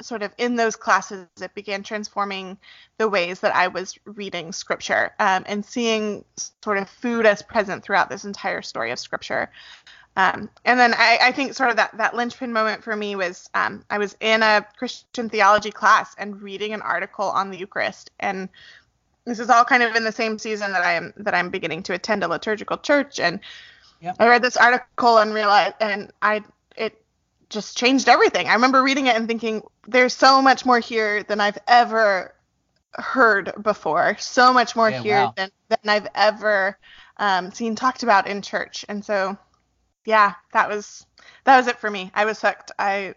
sort 0.01 0.23
of 0.23 0.33
in 0.37 0.55
those 0.55 0.75
classes, 0.75 1.27
it 1.41 1.53
began 1.55 1.83
transforming 1.83 2.57
the 2.97 3.07
ways 3.07 3.39
that 3.39 3.55
I 3.55 3.67
was 3.67 3.97
reading 4.05 4.51
scripture 4.51 5.13
um, 5.19 5.43
and 5.47 5.65
seeing 5.65 6.25
sort 6.63 6.77
of 6.77 6.89
food 6.89 7.25
as 7.25 7.41
present 7.41 7.83
throughout 7.83 8.09
this 8.09 8.25
entire 8.25 8.61
story 8.61 8.91
of 8.91 8.99
scripture. 8.99 9.49
Um, 10.17 10.50
and 10.63 10.79
then 10.79 10.93
I, 10.93 11.19
I, 11.22 11.31
think 11.34 11.53
sort 11.53 11.72
of 11.72 11.75
that, 11.75 11.98
that 11.98 12.15
linchpin 12.15 12.53
moment 12.53 12.84
for 12.84 12.95
me 12.95 13.17
was 13.17 13.50
um, 13.53 13.84
I 13.89 13.98
was 13.98 14.15
in 14.22 14.43
a 14.43 14.65
Christian 14.77 15.29
theology 15.29 15.72
class 15.72 16.15
and 16.17 16.41
reading 16.41 16.74
an 16.74 16.81
article 16.81 17.25
on 17.25 17.51
the 17.51 17.57
Eucharist. 17.57 18.12
And 18.22 18.48
this 19.25 19.39
is 19.39 19.50
all 19.50 19.65
kind 19.65 19.84
of 19.84 19.95
in 19.95 20.05
the 20.05 20.13
same 20.13 20.39
season 20.39 20.72
that 20.72 20.84
I 20.84 20.93
am 20.93 21.13
that 21.17 21.36
I'm 21.36 21.50
beginning 21.50 21.84
to 21.84 21.93
attend 21.93 22.24
a 22.24 22.29
liturgical 22.29 22.77
church. 22.77 23.19
And 23.19 23.41
yep. 24.00 24.15
I 24.19 24.27
read 24.27 24.41
this 24.41 24.55
article 24.55 25.17
and 25.17 25.34
realized, 25.34 25.75
and 25.81 26.12
I 26.22 26.43
it 26.77 27.01
just 27.50 27.77
changed 27.77 28.07
everything. 28.07 28.48
I 28.48 28.53
remember 28.53 28.84
reading 28.84 29.07
it 29.07 29.15
and 29.15 29.27
thinking, 29.27 29.63
there's 29.88 30.13
so 30.13 30.41
much 30.41 30.65
more 30.65 30.79
here 30.79 31.24
than 31.24 31.41
I've 31.41 31.57
ever 31.67 32.36
heard 32.93 33.51
before. 33.62 34.15
So 34.19 34.53
much 34.53 34.75
more 34.75 34.89
Yeah, 34.89 35.01
here 35.01 35.17
wow. 35.17 35.34
than, 35.36 35.50
than 35.69 35.79
I've 35.86 36.07
ever 36.15 36.77
um, 37.17 37.51
seen 37.51 37.75
talked 37.75 38.03
about 38.03 38.27
in 38.27 38.41
church. 38.41 38.86
And 38.88 39.03
so, 39.03 39.38
yeah, 40.05 40.35
that 40.53 40.69
was 40.69 41.05
that 41.43 41.57
was 41.57 41.67
it 41.67 41.79
for 41.79 41.89
me. 41.89 42.12
I 42.13 42.25
was 42.25 42.41
hooked. 42.41 42.71
I 42.79 43.15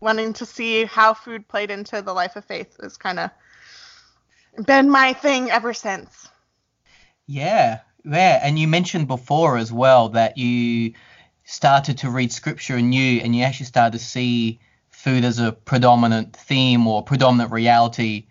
wanting 0.00 0.32
to 0.32 0.46
see 0.46 0.84
how 0.84 1.14
food 1.14 1.46
played 1.46 1.70
into 1.70 2.02
the 2.02 2.12
life 2.12 2.34
of 2.36 2.44
faith 2.44 2.76
was 2.82 2.96
kind 2.96 3.20
of 3.20 3.30
been 4.66 4.90
my 4.90 5.12
thing 5.12 5.50
ever 5.50 5.72
since. 5.72 6.28
Yeah, 7.26 7.80
yeah. 8.04 8.40
And 8.42 8.58
you 8.58 8.66
mentioned 8.66 9.06
before 9.06 9.56
as 9.56 9.72
well 9.72 10.10
that 10.10 10.36
you 10.36 10.94
started 11.44 11.98
to 11.98 12.10
read 12.10 12.32
scripture 12.32 12.76
anew 12.76 13.20
and 13.22 13.34
you 13.34 13.44
actually 13.44 13.66
started 13.66 13.98
to 13.98 14.04
see 14.04 14.60
food 14.90 15.24
as 15.24 15.38
a 15.38 15.52
predominant 15.52 16.34
theme 16.34 16.86
or 16.86 17.02
predominant 17.02 17.52
reality 17.52 18.26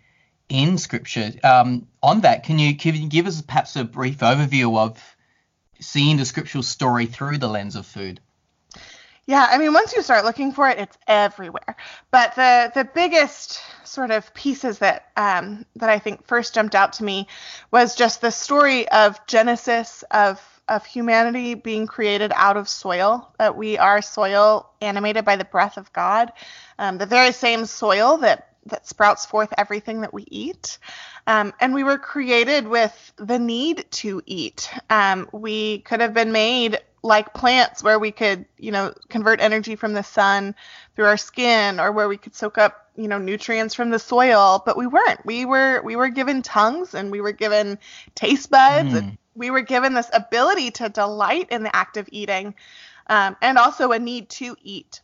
in 0.48 0.78
scripture. 0.78 1.32
Um, 1.42 1.88
on 2.02 2.20
that, 2.20 2.44
can 2.44 2.58
you, 2.58 2.76
can 2.76 2.94
you 2.94 3.08
give 3.08 3.26
us 3.26 3.40
perhaps 3.42 3.76
a 3.76 3.84
brief 3.84 4.18
overview 4.18 4.78
of 4.78 5.16
seeing 5.82 6.16
the 6.16 6.24
scriptural 6.24 6.62
story 6.62 7.06
through 7.06 7.38
the 7.38 7.48
lens 7.48 7.76
of 7.76 7.86
food? 7.86 8.20
Yeah, 9.26 9.46
I 9.48 9.58
mean, 9.58 9.72
once 9.72 9.92
you 9.92 10.02
start 10.02 10.24
looking 10.24 10.52
for 10.52 10.68
it, 10.68 10.78
it's 10.78 10.98
everywhere. 11.06 11.76
But 12.10 12.34
the 12.34 12.72
the 12.74 12.84
biggest 12.84 13.60
sort 13.84 14.10
of 14.10 14.34
pieces 14.34 14.78
that 14.78 15.06
um, 15.16 15.64
that 15.76 15.90
I 15.90 16.00
think 16.00 16.26
first 16.26 16.54
jumped 16.54 16.74
out 16.74 16.94
to 16.94 17.04
me 17.04 17.28
was 17.70 17.94
just 17.94 18.20
the 18.20 18.32
story 18.32 18.88
of 18.88 19.24
Genesis 19.26 20.02
of 20.10 20.40
of 20.68 20.84
humanity 20.84 21.54
being 21.54 21.86
created 21.86 22.32
out 22.34 22.56
of 22.56 22.68
soil. 22.68 23.32
That 23.38 23.56
we 23.56 23.78
are 23.78 24.02
soil 24.02 24.68
animated 24.80 25.24
by 25.24 25.36
the 25.36 25.44
breath 25.44 25.76
of 25.76 25.92
God, 25.92 26.32
um, 26.80 26.98
the 26.98 27.06
very 27.06 27.30
same 27.30 27.64
soil 27.66 28.16
that 28.18 28.51
that 28.66 28.86
sprouts 28.86 29.26
forth 29.26 29.52
everything 29.58 30.02
that 30.02 30.14
we 30.14 30.24
eat. 30.30 30.78
Um, 31.26 31.52
and 31.60 31.74
we 31.74 31.84
were 31.84 31.98
created 31.98 32.66
with 32.66 33.12
the 33.16 33.38
need 33.38 33.86
to 33.92 34.22
eat. 34.26 34.70
Um, 34.90 35.28
we 35.32 35.80
could 35.80 36.00
have 36.00 36.14
been 36.14 36.32
made 36.32 36.78
like 37.02 37.34
plants 37.34 37.82
where 37.82 37.98
we 37.98 38.12
could, 38.12 38.44
you 38.58 38.70
know, 38.70 38.94
convert 39.08 39.40
energy 39.40 39.74
from 39.74 39.92
the 39.92 40.02
sun 40.02 40.54
through 40.94 41.06
our 41.06 41.16
skin 41.16 41.80
or 41.80 41.90
where 41.90 42.08
we 42.08 42.16
could 42.16 42.34
soak 42.34 42.58
up, 42.58 42.90
you 42.96 43.08
know, 43.08 43.18
nutrients 43.18 43.74
from 43.74 43.90
the 43.90 43.98
soil, 43.98 44.62
but 44.64 44.76
we 44.76 44.86
weren't. 44.86 45.24
We 45.26 45.44
were 45.44 45.82
we 45.82 45.96
were 45.96 46.08
given 46.08 46.42
tongues 46.42 46.94
and 46.94 47.10
we 47.10 47.20
were 47.20 47.32
given 47.32 47.78
taste 48.14 48.50
buds 48.50 48.94
and 48.94 49.18
we 49.34 49.50
were 49.50 49.62
given 49.62 49.94
this 49.94 50.10
ability 50.12 50.70
to 50.72 50.88
delight 50.88 51.48
in 51.50 51.62
the 51.62 51.74
act 51.74 51.96
of 51.96 52.08
eating 52.12 52.54
um, 53.08 53.36
and 53.42 53.58
also 53.58 53.92
a 53.92 53.98
need 53.98 54.28
to 54.28 54.56
eat. 54.62 55.00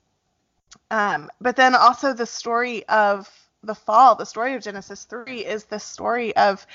Um, 0.91 1.31
but 1.41 1.57
then 1.57 1.75
also 1.75 2.13
the 2.13 2.27
story 2.27 2.87
of 2.89 3.29
the 3.63 3.75
fall, 3.75 4.15
the 4.15 4.25
story 4.25 4.55
of 4.55 4.63
Genesis 4.63 5.05
3 5.05 5.45
is 5.45 5.65
the 5.65 5.79
story 5.79 6.35
of 6.37 6.67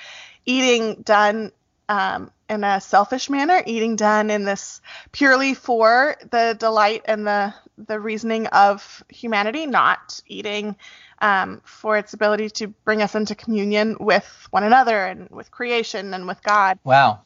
eating 0.45 1.01
done 1.03 1.51
um, 1.89 2.31
in 2.49 2.63
a 2.63 2.79
selfish 2.81 3.29
manner, 3.29 3.61
eating 3.65 3.95
done 3.95 4.29
in 4.29 4.45
this 4.45 4.81
purely 5.11 5.53
for 5.53 6.15
the 6.29 6.55
delight 6.59 7.03
and 7.05 7.27
the 7.27 7.53
the 7.77 7.99
reasoning 7.99 8.47
of 8.47 9.03
humanity, 9.09 9.65
not 9.65 10.21
eating 10.27 10.75
um, 11.21 11.61
for 11.63 11.97
its 11.97 12.13
ability 12.13 12.49
to 12.49 12.67
bring 12.67 13.01
us 13.01 13.15
into 13.15 13.35
communion 13.35 13.97
with 13.99 14.47
one 14.51 14.63
another 14.63 15.05
and 15.05 15.29
with 15.29 15.49
creation 15.51 16.13
and 16.13 16.27
with 16.27 16.41
God. 16.43 16.77
Wow. 16.83 17.21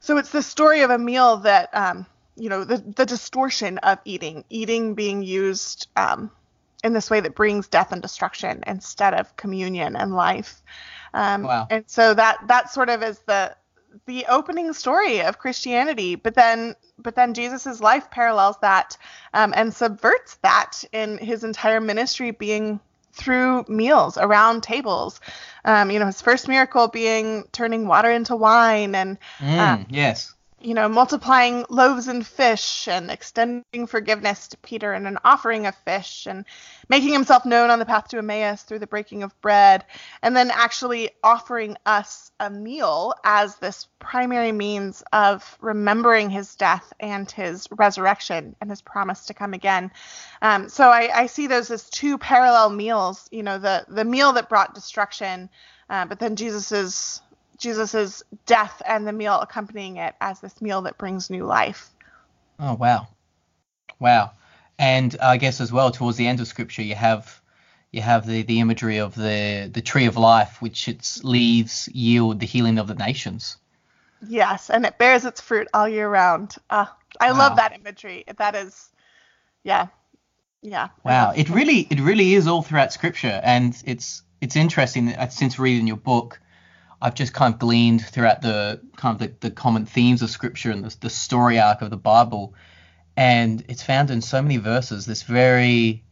So 0.00 0.18
it's 0.18 0.30
the 0.30 0.42
story 0.42 0.82
of 0.82 0.90
a 0.90 0.98
meal 0.98 1.38
that, 1.38 1.74
um, 1.74 2.06
you 2.36 2.48
know, 2.48 2.64
the, 2.64 2.76
the 2.76 3.06
distortion 3.06 3.78
of 3.78 3.98
eating, 4.04 4.44
eating 4.50 4.94
being 4.94 5.22
used 5.22 5.88
um, 5.96 6.30
in 6.84 6.92
this 6.92 7.10
way 7.10 7.20
that 7.20 7.34
brings 7.34 7.68
death 7.68 7.92
and 7.92 8.02
destruction 8.02 8.62
instead 8.66 9.14
of 9.14 9.36
communion 9.36 9.96
and 9.96 10.14
life. 10.14 10.62
Um, 11.14 11.42
Wow. 11.42 11.66
And 11.70 11.84
so 11.86 12.14
that 12.14 12.38
that 12.48 12.70
sort 12.72 12.88
of 12.88 13.02
is 13.02 13.18
the 13.20 13.56
the 14.06 14.26
opening 14.28 14.72
story 14.74 15.22
of 15.22 15.38
Christianity, 15.38 16.14
but 16.16 16.34
then 16.34 16.74
but 16.98 17.14
then 17.14 17.34
Jesus's 17.34 17.80
life 17.80 18.10
parallels 18.10 18.56
that 18.60 18.96
um, 19.32 19.52
and 19.56 19.72
subverts 19.72 20.36
that 20.42 20.84
in 20.92 21.18
his 21.18 21.44
entire 21.44 21.80
ministry 21.80 22.30
being 22.30 22.80
through 23.12 23.64
meals 23.68 24.18
around 24.18 24.62
tables. 24.62 25.20
Um, 25.64 25.90
you 25.90 25.98
know, 25.98 26.06
his 26.06 26.20
first 26.20 26.48
miracle 26.48 26.88
being 26.88 27.44
turning 27.52 27.86
water 27.88 28.10
into 28.10 28.36
wine 28.36 28.94
and 28.94 29.18
Mm, 29.38 29.86
yes. 29.88 30.34
You 30.60 30.72
know, 30.72 30.88
multiplying 30.88 31.66
loaves 31.68 32.08
and 32.08 32.26
fish 32.26 32.88
and 32.88 33.10
extending 33.10 33.86
forgiveness 33.86 34.48
to 34.48 34.56
Peter 34.58 34.94
and 34.94 35.06
an 35.06 35.18
offering 35.22 35.66
of 35.66 35.74
fish 35.84 36.26
and 36.26 36.46
making 36.88 37.12
himself 37.12 37.44
known 37.44 37.68
on 37.68 37.78
the 37.78 37.84
path 37.84 38.08
to 38.08 38.18
Emmaus 38.18 38.62
through 38.62 38.78
the 38.78 38.86
breaking 38.86 39.22
of 39.22 39.38
bread, 39.42 39.84
and 40.22 40.34
then 40.34 40.50
actually 40.50 41.10
offering 41.22 41.76
us 41.84 42.32
a 42.40 42.48
meal 42.48 43.12
as 43.22 43.56
this 43.56 43.86
primary 43.98 44.50
means 44.50 45.02
of 45.12 45.58
remembering 45.60 46.30
his 46.30 46.54
death 46.54 46.90
and 47.00 47.30
his 47.30 47.68
resurrection 47.72 48.56
and 48.60 48.70
his 48.70 48.80
promise 48.80 49.26
to 49.26 49.34
come 49.34 49.52
again. 49.52 49.90
Um, 50.40 50.70
so 50.70 50.88
I, 50.88 51.10
I 51.14 51.26
see 51.26 51.46
those 51.48 51.70
as 51.70 51.90
two 51.90 52.16
parallel 52.16 52.70
meals, 52.70 53.28
you 53.30 53.42
know, 53.42 53.58
the, 53.58 53.84
the 53.88 54.04
meal 54.04 54.32
that 54.32 54.48
brought 54.48 54.74
destruction, 54.74 55.50
uh, 55.90 56.06
but 56.06 56.18
then 56.18 56.34
Jesus's 56.34 57.20
Jesus's 57.58 58.22
death 58.46 58.82
and 58.86 59.06
the 59.06 59.12
meal 59.12 59.40
accompanying 59.40 59.96
it 59.96 60.14
as 60.20 60.40
this 60.40 60.60
meal 60.60 60.82
that 60.82 60.98
brings 60.98 61.30
new 61.30 61.44
life. 61.44 61.90
Oh 62.58 62.74
wow, 62.74 63.08
wow, 63.98 64.32
and 64.78 65.16
I 65.20 65.36
guess 65.38 65.60
as 65.60 65.72
well 65.72 65.90
towards 65.90 66.16
the 66.18 66.26
end 66.26 66.40
of 66.40 66.48
scripture 66.48 66.82
you 66.82 66.94
have 66.94 67.40
you 67.92 68.02
have 68.02 68.26
the, 68.26 68.42
the 68.42 68.60
imagery 68.60 68.98
of 68.98 69.14
the 69.14 69.70
the 69.72 69.82
tree 69.82 70.06
of 70.06 70.16
life, 70.16 70.60
which 70.62 70.88
its 70.88 71.24
leaves 71.24 71.88
yield 71.92 72.40
the 72.40 72.46
healing 72.46 72.78
of 72.78 72.88
the 72.88 72.94
nations. 72.94 73.56
Yes, 74.20 74.70
and 74.70 74.86
it 74.86 74.98
bears 74.98 75.24
its 75.24 75.40
fruit 75.40 75.68
all 75.74 75.88
year 75.88 76.08
round. 76.08 76.56
Uh, 76.70 76.86
I 77.20 77.30
Wow. 77.30 77.38
love 77.38 77.56
that 77.56 77.74
imagery. 77.74 78.24
That 78.38 78.54
is, 78.54 78.90
yeah, 79.64 79.88
yeah. 80.62 80.88
Wow, 81.04 81.32
it 81.34 81.48
really 81.50 81.80
it 81.90 82.00
really 82.00 82.34
is 82.34 82.46
all 82.46 82.62
throughout 82.62 82.92
scripture, 82.92 83.40
and 83.42 83.80
it's 83.86 84.22
it's 84.40 84.56
interesting 84.56 85.06
that 85.06 85.32
since 85.32 85.58
reading 85.58 85.86
your 85.86 85.96
book, 85.96 86.40
I've 87.00 87.14
just 87.14 87.32
kind 87.34 87.52
of 87.54 87.60
gleaned 87.60 88.04
throughout 88.04 88.42
the 88.42 88.80
kind 88.96 89.14
of 89.14 89.28
the, 89.40 89.48
the 89.48 89.50
common 89.50 89.86
themes 89.86 90.22
of 90.22 90.30
scripture 90.30 90.70
and 90.70 90.84
the, 90.84 90.96
the 91.00 91.10
story 91.10 91.58
arc 91.60 91.82
of 91.82 91.90
the 91.90 91.96
Bible, 91.96 92.54
and 93.16 93.64
it's 93.68 93.82
found 93.82 94.10
in 94.10 94.22
so 94.22 94.40
many 94.42 94.56
verses. 94.56 95.06
This 95.06 95.22
very 95.22 96.02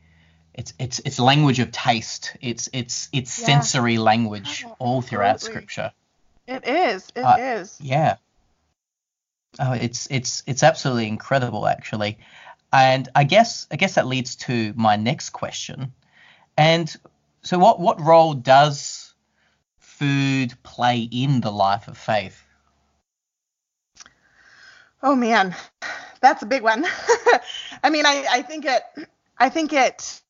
it's 0.52 0.72
it's 0.78 1.00
it's 1.04 1.18
language 1.18 1.58
of 1.58 1.72
taste. 1.72 2.36
It's 2.40 2.68
it's 2.72 3.08
it's 3.12 3.38
Yeah. 3.38 3.46
sensory 3.46 3.98
language 3.98 4.64
Oh, 4.66 4.76
all 4.78 5.02
throughout 5.02 5.36
absolutely. 5.36 5.60
scripture. 5.60 5.92
It 6.46 6.66
is. 6.66 7.08
It 7.16 7.40
is. 7.40 7.80
Uh, 7.80 7.84
Yeah. 7.84 8.16
Oh, 9.58 9.72
it's 9.72 10.08
it's 10.10 10.42
it's 10.46 10.62
absolutely 10.62 11.06
incredible, 11.08 11.66
actually, 11.66 12.18
and 12.72 13.08
I 13.14 13.24
guess 13.24 13.66
I 13.70 13.76
guess 13.76 13.94
that 13.94 14.06
leads 14.06 14.36
to 14.36 14.72
my 14.76 14.96
next 14.96 15.30
question. 15.30 15.92
And 16.56 16.94
so, 17.42 17.58
what 17.58 17.80
what 17.80 18.00
role 18.00 18.34
does 18.34 19.03
food 20.04 20.62
play 20.62 21.08
in 21.10 21.40
the 21.40 21.50
life 21.50 21.88
of 21.88 21.96
faith? 21.96 22.42
Oh 25.02 25.14
man, 25.14 25.54
that's 26.20 26.42
a 26.42 26.46
big 26.46 26.62
one. 26.62 26.84
I 27.82 27.90
mean, 27.90 28.06
I, 28.06 28.26
I 28.30 28.42
think 28.42 28.64
it, 28.64 28.82
I 29.38 29.48
think 29.48 29.72
it, 29.72 30.22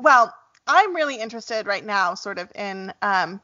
well, 0.00 0.32
I'm 0.66 0.94
really 0.94 1.16
interested 1.16 1.66
right 1.66 1.84
now 1.84 2.14
sort 2.14 2.38
of 2.38 2.50
in, 2.54 2.92
um, 3.02 3.40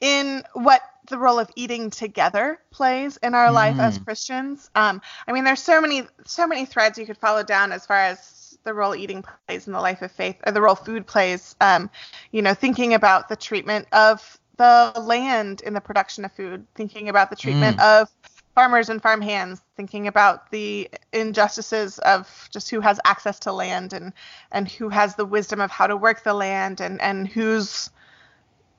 in 0.00 0.42
what 0.54 0.82
the 1.08 1.18
role 1.18 1.38
of 1.38 1.50
eating 1.56 1.90
together 1.90 2.58
plays 2.70 3.16
in 3.18 3.34
our 3.34 3.50
life 3.50 3.78
as 3.78 3.98
Christians. 3.98 4.70
Um, 4.74 5.00
I 5.26 5.32
mean, 5.32 5.44
there's 5.44 5.62
so 5.62 5.80
many, 5.80 6.06
so 6.26 6.46
many 6.46 6.64
threads 6.64 6.98
you 6.98 7.06
could 7.06 7.18
follow 7.18 7.42
down 7.42 7.72
as 7.72 7.86
far 7.86 7.98
as 7.98 8.18
the 8.64 8.74
role 8.74 8.94
eating 8.94 9.24
plays 9.46 9.66
in 9.66 9.72
the 9.72 9.80
life 9.80 10.02
of 10.02 10.12
faith, 10.12 10.36
or 10.46 10.52
the 10.52 10.62
role 10.62 10.74
food 10.74 11.06
plays. 11.06 11.54
Um, 11.60 11.90
you 12.30 12.42
know, 12.42 12.54
thinking 12.54 12.94
about 12.94 13.28
the 13.28 13.36
treatment 13.36 13.86
of 13.92 14.38
the 14.56 14.92
land 15.00 15.62
in 15.62 15.74
the 15.74 15.80
production 15.80 16.24
of 16.24 16.32
food, 16.32 16.66
thinking 16.74 17.08
about 17.08 17.30
the 17.30 17.36
treatment 17.36 17.80
of 17.80 18.08
farmers 18.54 18.88
and 18.88 19.02
farm 19.02 19.20
hands, 19.20 19.62
thinking 19.76 20.06
about 20.06 20.50
the 20.50 20.90
injustices 21.12 21.98
of 22.00 22.48
just 22.52 22.70
who 22.70 22.80
has 22.80 23.00
access 23.04 23.38
to 23.40 23.52
land 23.52 23.92
and 23.92 24.12
and 24.50 24.70
who 24.70 24.88
has 24.88 25.14
the 25.14 25.24
wisdom 25.24 25.60
of 25.60 25.70
how 25.70 25.86
to 25.86 25.96
work 25.96 26.22
the 26.22 26.34
land 26.34 26.80
and 26.80 27.00
and 27.00 27.28
whose 27.28 27.90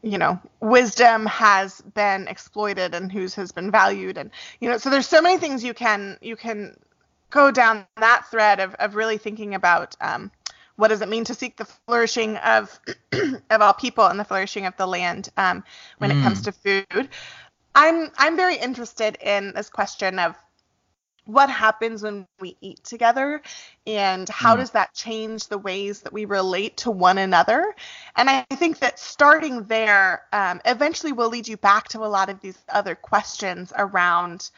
you 0.03 0.17
know 0.17 0.39
wisdom 0.59 1.25
has 1.25 1.81
been 1.81 2.27
exploited 2.27 2.93
and 2.93 3.11
whose 3.11 3.33
has 3.33 3.51
been 3.51 3.71
valued 3.71 4.17
and 4.17 4.29
you 4.59 4.69
know 4.69 4.77
so 4.77 4.89
there's 4.89 5.07
so 5.07 5.21
many 5.21 5.37
things 5.37 5.63
you 5.63 5.73
can 5.73 6.17
you 6.21 6.35
can 6.35 6.77
go 7.33 7.51
down 7.51 7.85
that 7.97 8.25
thread 8.29 8.59
of, 8.59 8.75
of 8.75 8.95
really 8.95 9.17
thinking 9.17 9.55
about 9.55 9.95
um, 9.99 10.31
what 10.75 10.89
does 10.89 11.01
it 11.01 11.09
mean 11.09 11.23
to 11.25 11.33
seek 11.33 11.57
the 11.57 11.65
flourishing 11.65 12.37
of 12.37 12.79
of 13.49 13.61
all 13.61 13.73
people 13.73 14.05
and 14.05 14.19
the 14.19 14.23
flourishing 14.23 14.65
of 14.65 14.77
the 14.77 14.85
land 14.85 15.29
um, 15.37 15.63
when 15.97 16.11
it 16.11 16.21
comes 16.21 16.41
to 16.41 16.51
food. 16.51 17.09
I'm 17.75 18.11
I'm 18.17 18.37
very 18.37 18.55
interested 18.55 19.17
in 19.21 19.51
this 19.55 19.69
question 19.69 20.19
of 20.19 20.35
what 21.25 21.49
happens 21.49 22.03
when 22.03 22.27
we 22.39 22.57
eat 22.61 22.83
together 22.83 23.41
and 23.87 24.27
how 24.29 24.55
Mm. 24.55 24.59
does 24.59 24.71
that 24.71 24.93
change 24.93 25.47
the 25.47 25.57
ways 25.57 26.01
that 26.01 26.11
we 26.13 26.25
relate 26.25 26.75
to 26.77 26.91
one 26.91 27.17
another 27.17 27.73
and 28.17 28.29
i 28.29 28.45
think 28.55 28.79
that 28.79 28.99
starting 28.99 29.63
there 29.63 30.23
um, 30.33 30.59
eventually 30.65 31.13
will 31.13 31.29
lead 31.29 31.47
you 31.47 31.55
back 31.55 31.87
to 31.87 31.99
a 32.03 32.11
lot 32.17 32.29
of 32.29 32.41
these 32.41 32.57
other 32.67 32.93
questions 32.93 33.71
around 33.77 34.49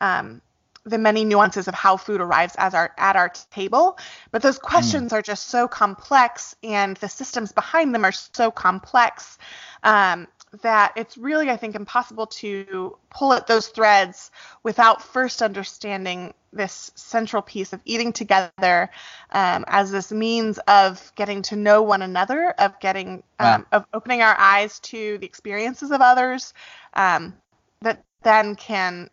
um, 0.00 0.40
the 0.84 0.98
many 0.98 1.24
nuances 1.24 1.68
of 1.68 1.74
how 1.74 1.96
food 1.96 2.20
arrives 2.20 2.54
as 2.58 2.74
our 2.74 2.92
at 2.98 3.16
our 3.16 3.30
table 3.50 3.98
but 4.30 4.42
those 4.42 4.58
questions 4.58 5.12
are 5.12 5.22
just 5.22 5.48
so 5.48 5.68
complex 5.68 6.56
and 6.62 6.96
the 6.98 7.08
systems 7.08 7.52
behind 7.52 7.94
them 7.94 8.04
are 8.04 8.12
so 8.12 8.50
complex 8.50 9.38
um, 9.84 10.26
that 10.62 10.92
it's 10.96 11.16
really 11.16 11.50
i 11.50 11.56
think 11.56 11.74
impossible 11.74 12.26
to 12.26 12.96
pull 13.10 13.32
at 13.32 13.46
those 13.46 13.68
threads 13.68 14.30
without 14.62 15.02
first 15.02 15.40
understanding 15.40 16.34
this 16.52 16.90
central 16.94 17.40
piece 17.40 17.72
of 17.72 17.80
eating 17.84 18.12
together 18.12 18.90
um, 19.30 19.64
as 19.68 19.90
this 19.90 20.12
means 20.12 20.58
of 20.68 21.12
getting 21.14 21.40
to 21.42 21.56
know 21.56 21.82
one 21.82 22.02
another 22.02 22.50
of 22.58 22.78
getting 22.80 23.22
um, 23.38 23.66
of 23.72 23.86
opening 23.94 24.20
our 24.20 24.38
eyes 24.38 24.78
to 24.80 25.16
the 25.18 25.26
experiences 25.26 25.90
of 25.90 26.00
others 26.00 26.52
um, 26.94 27.34
that 27.80 28.04
then 28.22 28.54
can 28.54 29.08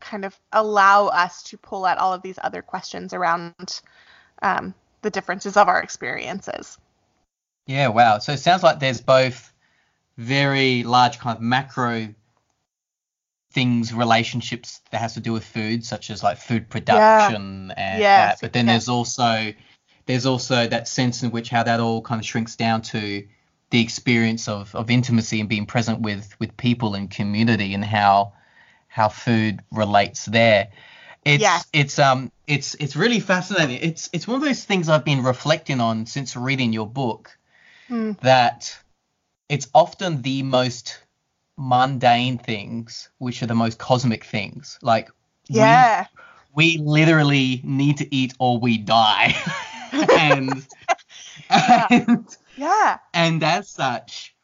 kind 0.00 0.24
of 0.24 0.38
allow 0.52 1.06
us 1.06 1.42
to 1.44 1.58
pull 1.58 1.86
at 1.86 1.98
all 1.98 2.12
of 2.12 2.22
these 2.22 2.38
other 2.42 2.62
questions 2.62 3.12
around 3.12 3.80
um, 4.42 4.74
the 5.02 5.10
differences 5.10 5.56
of 5.56 5.68
our 5.68 5.82
experiences. 5.82 6.78
Yeah, 7.66 7.88
wow. 7.88 8.18
So 8.18 8.32
it 8.32 8.38
sounds 8.38 8.62
like 8.62 8.80
there's 8.80 9.00
both 9.00 9.52
very 10.16 10.82
large 10.82 11.18
kind 11.18 11.36
of 11.36 11.42
macro 11.42 12.14
things, 13.52 13.92
relationships 13.92 14.80
that 14.90 15.00
has 15.00 15.14
to 15.14 15.20
do 15.20 15.32
with 15.32 15.44
food, 15.44 15.84
such 15.84 16.10
as 16.10 16.22
like 16.22 16.38
food 16.38 16.68
production 16.68 17.72
and 17.76 18.00
Yes, 18.00 18.40
that. 18.40 18.40
But 18.40 18.52
then 18.52 18.66
yes. 18.66 18.72
there's 18.72 18.88
also 18.88 19.52
there's 20.06 20.26
also 20.26 20.66
that 20.66 20.88
sense 20.88 21.22
in 21.22 21.30
which 21.30 21.50
how 21.50 21.62
that 21.62 21.80
all 21.80 22.02
kind 22.02 22.20
of 22.20 22.26
shrinks 22.26 22.56
down 22.56 22.82
to 22.82 23.26
the 23.70 23.80
experience 23.80 24.48
of, 24.48 24.74
of 24.74 24.90
intimacy 24.90 25.38
and 25.40 25.48
being 25.48 25.66
present 25.66 26.00
with 26.00 26.38
with 26.40 26.56
people 26.56 26.94
and 26.94 27.10
community 27.10 27.74
and 27.74 27.84
how 27.84 28.32
how 28.90 29.08
food 29.08 29.60
relates 29.70 30.26
there. 30.26 30.68
It's 31.24 31.40
Yes. 31.40 31.66
it's 31.72 31.98
um 31.98 32.30
it's 32.46 32.74
it's 32.74 32.96
really 32.96 33.20
fascinating. 33.20 33.78
It's 33.82 34.10
it's 34.12 34.26
one 34.26 34.36
of 34.36 34.42
those 34.42 34.64
things 34.64 34.88
I've 34.88 35.04
been 35.04 35.22
reflecting 35.22 35.80
on 35.80 36.06
since 36.06 36.36
reading 36.36 36.72
your 36.72 36.86
book 36.88 37.38
Hmm. 37.88 38.12
that 38.22 38.76
it's 39.48 39.68
often 39.74 40.22
the 40.22 40.42
most 40.42 40.98
mundane 41.56 42.38
things 42.38 43.10
which 43.18 43.42
are 43.42 43.46
the 43.46 43.54
most 43.54 43.78
cosmic 43.78 44.24
things. 44.24 44.78
Like 44.82 45.10
Yeah. 45.48 46.06
we, 46.54 46.78
literally 46.78 47.60
need 47.64 47.98
to 47.98 48.14
eat 48.14 48.34
or 48.38 48.58
we 48.58 48.78
die. 48.78 49.34
and 50.16 50.66
and 51.50 52.36
Yeah. 52.56 52.98
and 53.14 53.42
as 53.44 53.68
such, 53.70 54.34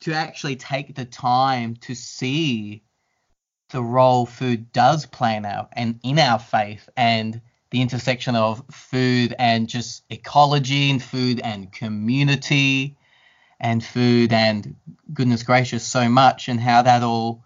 to 0.00 0.14
actually 0.14 0.56
take 0.56 0.94
the 0.94 1.04
time 1.04 1.76
to 1.76 1.94
see 1.94 2.82
the 3.70 3.82
role 3.82 4.26
food 4.26 4.72
does 4.72 5.06
play 5.06 5.36
in 5.36 5.44
our 5.44 5.68
and 5.72 6.00
in 6.02 6.18
our 6.18 6.38
faith 6.38 6.88
and 6.96 7.40
the 7.70 7.82
intersection 7.82 8.34
of 8.34 8.62
food 8.70 9.34
and 9.38 9.68
just 9.68 10.02
ecology 10.08 10.90
and 10.90 11.02
food 11.02 11.40
and 11.40 11.70
community 11.70 12.96
and 13.60 13.84
food 13.84 14.32
and 14.32 14.76
goodness 15.12 15.42
gracious 15.42 15.86
so 15.86 16.08
much 16.08 16.48
and 16.48 16.60
how 16.60 16.82
that 16.82 17.02
all 17.02 17.44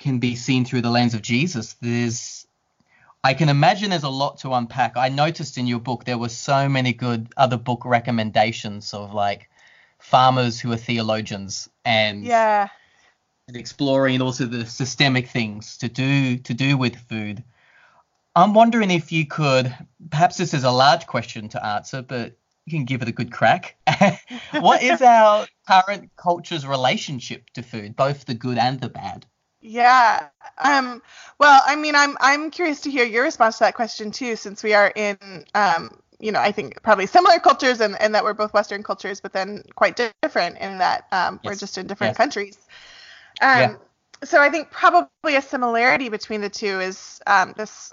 can 0.00 0.18
be 0.18 0.34
seen 0.34 0.64
through 0.64 0.82
the 0.82 0.90
lens 0.90 1.14
of 1.14 1.22
Jesus. 1.22 1.76
There's 1.80 2.46
I 3.22 3.34
can 3.34 3.48
imagine 3.48 3.90
there's 3.90 4.04
a 4.04 4.08
lot 4.08 4.38
to 4.38 4.52
unpack. 4.52 4.96
I 4.96 5.08
noticed 5.08 5.58
in 5.58 5.66
your 5.66 5.80
book 5.80 6.04
there 6.04 6.18
were 6.18 6.28
so 6.28 6.68
many 6.68 6.92
good 6.92 7.28
other 7.36 7.56
book 7.56 7.84
recommendations 7.84 8.94
of 8.94 9.12
like 9.14 9.48
farmers 9.98 10.60
who 10.60 10.72
are 10.72 10.76
theologians 10.76 11.68
and, 11.84 12.24
Yeah. 12.24 12.68
And 13.48 13.56
exploring 13.56 14.20
also 14.20 14.44
the 14.44 14.66
systemic 14.66 15.28
things 15.28 15.76
to 15.78 15.88
do 15.88 16.36
to 16.38 16.54
do 16.54 16.76
with 16.76 16.96
food. 16.96 17.44
I'm 18.34 18.54
wondering 18.54 18.90
if 18.90 19.12
you 19.12 19.26
could 19.26 19.74
perhaps 20.10 20.36
this 20.36 20.52
is 20.52 20.64
a 20.64 20.70
large 20.70 21.06
question 21.06 21.48
to 21.50 21.64
answer, 21.64 22.02
but 22.02 22.36
you 22.66 22.72
can 22.72 22.84
give 22.84 23.02
it 23.02 23.08
a 23.08 23.12
good 23.12 23.32
crack. 23.32 23.76
what 24.60 24.82
is 24.82 25.00
our 25.00 25.46
current 25.68 26.10
culture's 26.16 26.66
relationship 26.66 27.48
to 27.54 27.62
food, 27.62 27.94
both 27.94 28.24
the 28.24 28.34
good 28.34 28.58
and 28.58 28.80
the 28.80 28.88
bad? 28.88 29.24
Yeah. 29.60 30.28
Um, 30.58 31.00
well, 31.38 31.62
I 31.64 31.76
mean, 31.76 31.94
I'm 31.94 32.16
I'm 32.20 32.50
curious 32.50 32.80
to 32.82 32.90
hear 32.90 33.04
your 33.04 33.22
response 33.22 33.58
to 33.58 33.64
that 33.64 33.74
question 33.74 34.10
too, 34.10 34.34
since 34.36 34.62
we 34.62 34.74
are 34.74 34.92
in, 34.96 35.16
um, 35.54 36.00
you 36.18 36.32
know, 36.32 36.40
I 36.40 36.50
think 36.50 36.82
probably 36.82 37.06
similar 37.06 37.38
cultures, 37.38 37.80
and, 37.80 38.00
and 38.00 38.14
that 38.14 38.24
we're 38.24 38.34
both 38.34 38.52
Western 38.52 38.82
cultures, 38.82 39.20
but 39.20 39.32
then 39.32 39.62
quite 39.76 39.98
different 40.22 40.58
in 40.58 40.78
that 40.78 41.06
um, 41.12 41.40
we're 41.44 41.54
just 41.54 41.78
in 41.78 41.86
different 41.86 42.10
Yes. 42.10 42.16
countries. 42.16 42.58
Um, 43.40 43.78
So 44.24 44.40
I 44.40 44.48
think 44.50 44.70
probably 44.70 45.36
a 45.36 45.42
similarity 45.42 46.08
between 46.08 46.40
the 46.40 46.48
two 46.48 46.80
is 46.80 47.20
um, 47.26 47.54
this 47.56 47.92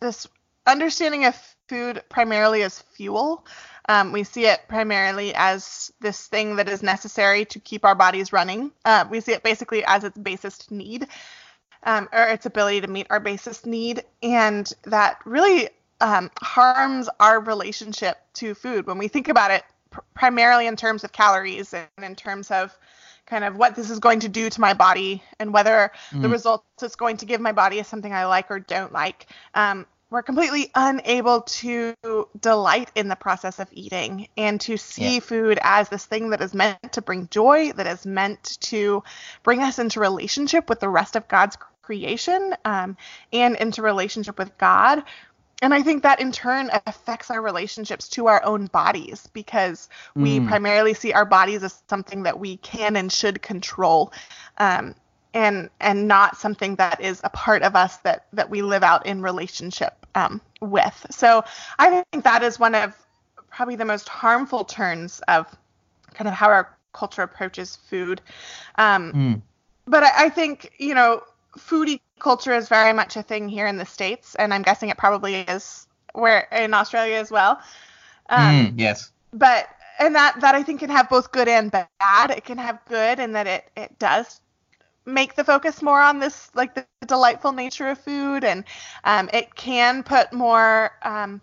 this 0.00 0.26
understanding 0.66 1.24
of 1.24 1.34
food 1.68 2.02
primarily 2.08 2.62
as 2.62 2.80
fuel. 2.80 3.44
Um, 3.88 4.12
we 4.12 4.22
see 4.22 4.46
it 4.46 4.60
primarily 4.68 5.34
as 5.34 5.90
this 6.00 6.26
thing 6.26 6.56
that 6.56 6.68
is 6.68 6.82
necessary 6.82 7.44
to 7.46 7.58
keep 7.58 7.84
our 7.84 7.94
bodies 7.94 8.32
running. 8.32 8.70
Uh, 8.84 9.04
we 9.10 9.20
see 9.20 9.32
it 9.32 9.42
basically 9.42 9.84
as 9.84 10.04
its 10.04 10.16
basest 10.16 10.70
need, 10.70 11.08
um, 11.84 12.08
or 12.12 12.24
its 12.28 12.46
ability 12.46 12.82
to 12.82 12.86
meet 12.86 13.06
our 13.10 13.20
basest 13.20 13.66
need, 13.66 14.04
and 14.22 14.72
that 14.84 15.18
really 15.24 15.70
um, 16.00 16.30
harms 16.40 17.08
our 17.18 17.40
relationship 17.40 18.18
to 18.34 18.54
food 18.54 18.86
when 18.86 18.98
we 18.98 19.08
think 19.08 19.28
about 19.28 19.50
it 19.50 19.64
pr- 19.90 20.00
primarily 20.14 20.66
in 20.66 20.76
terms 20.76 21.02
of 21.02 21.12
calories 21.12 21.74
and 21.74 21.88
in 22.02 22.14
terms 22.14 22.50
of 22.50 22.78
kind 23.28 23.44
of 23.44 23.56
what 23.56 23.76
this 23.76 23.90
is 23.90 23.98
going 23.98 24.20
to 24.20 24.28
do 24.28 24.48
to 24.50 24.60
my 24.60 24.72
body 24.74 25.22
and 25.38 25.52
whether 25.52 25.92
the 26.12 26.28
Mm. 26.28 26.32
results 26.32 26.64
it's 26.82 26.96
going 26.96 27.18
to 27.18 27.26
give 27.26 27.40
my 27.40 27.52
body 27.52 27.78
is 27.78 27.86
something 27.86 28.12
I 28.12 28.26
like 28.26 28.50
or 28.50 28.58
don't 28.58 28.92
like. 28.92 29.26
Um, 29.54 29.86
we're 30.10 30.22
completely 30.22 30.70
unable 30.74 31.42
to 31.42 31.94
delight 32.40 32.90
in 32.94 33.08
the 33.08 33.16
process 33.16 33.58
of 33.58 33.68
eating 33.72 34.28
and 34.38 34.58
to 34.62 34.78
see 34.78 35.14
Yeah. 35.16 35.20
food 35.20 35.58
as 35.62 35.90
this 35.90 36.06
thing 36.06 36.30
that 36.30 36.40
is 36.40 36.54
meant 36.54 36.92
to 36.92 37.02
bring 37.02 37.28
joy, 37.30 37.72
that 37.72 37.86
is 37.86 38.06
meant 38.06 38.58
to 38.62 39.02
bring 39.42 39.62
us 39.62 39.78
into 39.78 40.00
relationship 40.00 40.70
with 40.70 40.80
the 40.80 40.88
rest 40.88 41.14
of 41.14 41.28
God's 41.28 41.58
creation 41.82 42.54
um, 42.64 42.96
and 43.32 43.56
into 43.56 43.82
relationship 43.82 44.38
with 44.38 44.56
God. 44.58 45.02
And 45.60 45.74
I 45.74 45.82
think 45.82 46.02
that 46.04 46.20
in 46.20 46.30
turn 46.32 46.70
affects 46.86 47.30
our 47.30 47.42
relationships 47.42 48.08
to 48.10 48.28
our 48.28 48.44
own 48.44 48.66
bodies 48.66 49.28
because 49.32 49.88
we 50.14 50.38
Mm. 50.38 50.46
primarily 50.46 50.94
see 50.94 51.12
our 51.12 51.24
bodies 51.24 51.62
as 51.64 51.82
something 51.88 52.22
that 52.22 52.38
we 52.38 52.58
can 52.58 52.96
and 52.96 53.10
should 53.12 53.42
control. 53.42 54.12
Um, 54.58 54.94
and 55.34 55.68
and 55.80 56.08
not 56.08 56.36
something 56.38 56.76
that 56.76 57.00
is 57.00 57.20
a 57.22 57.28
part 57.30 57.62
of 57.62 57.76
us 57.76 57.98
that 57.98 58.26
that 58.32 58.48
we 58.48 58.62
live 58.62 58.82
out 58.82 59.04
in 59.06 59.20
relationship 59.20 60.06
um, 60.14 60.40
with. 60.60 61.06
So 61.10 61.44
I 61.78 62.02
think 62.12 62.24
that 62.24 62.42
is 62.42 62.58
one 62.58 62.74
of 62.74 62.94
probably 63.50 63.76
the 63.76 63.84
most 63.84 64.08
harmful 64.08 64.64
turns 64.64 65.20
of 65.28 65.46
kind 66.14 66.28
of 66.28 66.34
how 66.34 66.48
our 66.48 66.76
culture 66.92 67.22
approaches 67.22 67.76
food. 67.76 68.20
Um, 68.76 69.12
Mm. 69.12 69.42
but 69.86 70.02
I, 70.02 70.26
I 70.26 70.28
think 70.30 70.72
you 70.78 70.94
know 70.94 71.22
foodie 71.56 72.00
culture 72.18 72.54
is 72.54 72.68
very 72.68 72.92
much 72.92 73.16
a 73.16 73.22
thing 73.22 73.48
here 73.48 73.66
in 73.66 73.76
the 73.76 73.86
states, 73.86 74.34
and 74.34 74.52
I'm 74.52 74.62
guessing 74.62 74.88
it 74.88 74.98
probably 74.98 75.36
is 75.36 75.86
where 76.12 76.48
in 76.52 76.74
Australia 76.74 77.16
as 77.16 77.30
well. 77.30 77.60
Um, 78.30 78.72
Mm, 78.72 78.72
yes. 78.76 79.12
but 79.32 79.68
and 79.98 80.14
that 80.14 80.40
that 80.40 80.54
I 80.54 80.62
think 80.62 80.80
can 80.80 80.90
have 80.90 81.08
both 81.08 81.32
good 81.32 81.48
and 81.48 81.70
bad. 81.70 82.30
It 82.30 82.44
can 82.44 82.58
have 82.58 82.78
good 82.88 83.18
in 83.18 83.32
that 83.32 83.46
it 83.46 83.70
it 83.76 83.98
does 83.98 84.40
make 85.06 85.34
the 85.34 85.44
focus 85.44 85.82
more 85.82 86.00
on 86.00 86.18
this 86.20 86.50
like 86.54 86.74
the, 86.74 86.86
delightful 87.06 87.52
nature 87.52 87.88
of 87.88 87.98
food, 87.98 88.44
and 88.44 88.64
um, 89.04 89.30
it 89.32 89.54
can 89.54 90.02
put 90.02 90.32
more 90.32 90.92
um, 91.02 91.40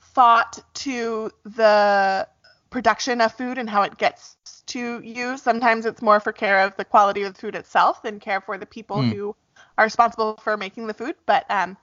thought 0.00 0.58
to 0.74 1.30
the 1.44 2.26
production 2.70 3.20
of 3.20 3.32
food 3.32 3.58
and 3.58 3.68
how 3.70 3.82
it 3.82 3.98
gets 3.98 4.36
to 4.66 5.00
you. 5.02 5.36
Sometimes 5.36 5.86
it's 5.86 6.02
more 6.02 6.20
for 6.20 6.32
care 6.32 6.60
of 6.64 6.76
the 6.76 6.84
quality 6.84 7.22
of 7.22 7.34
the 7.34 7.40
food 7.40 7.56
itself 7.56 8.02
than 8.02 8.20
care 8.20 8.40
for 8.40 8.58
the 8.58 8.66
people 8.66 9.04
Mm. 9.04 9.16
who 9.16 9.34
are 9.78 9.84
responsible 9.84 10.36
for 10.36 10.56
making 10.56 10.86
the 10.86 10.94
food. 10.94 11.14
But 11.26 11.44
um, 11.50 11.76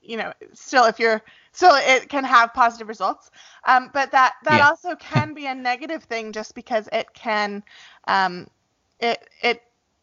you 0.00 0.16
know, 0.16 0.32
still, 0.52 0.84
if 0.84 0.98
you're 0.98 1.22
still, 1.52 1.74
it 1.74 2.08
can 2.08 2.24
have 2.24 2.52
positive 2.54 2.88
results. 2.88 3.30
Um, 3.66 3.90
but 3.92 4.12
that 4.12 4.34
that 4.44 4.60
Yeah. 4.60 4.62
also 4.62 4.94
can 4.96 5.34
be 5.34 5.46
a 5.46 5.54
negative 5.54 6.04
thing, 6.04 6.32
just 6.32 6.54
because 6.54 6.88
it 6.92 7.12
can, 7.14 7.62
um, 8.06 8.48
it 9.00 9.18
it 9.42 9.62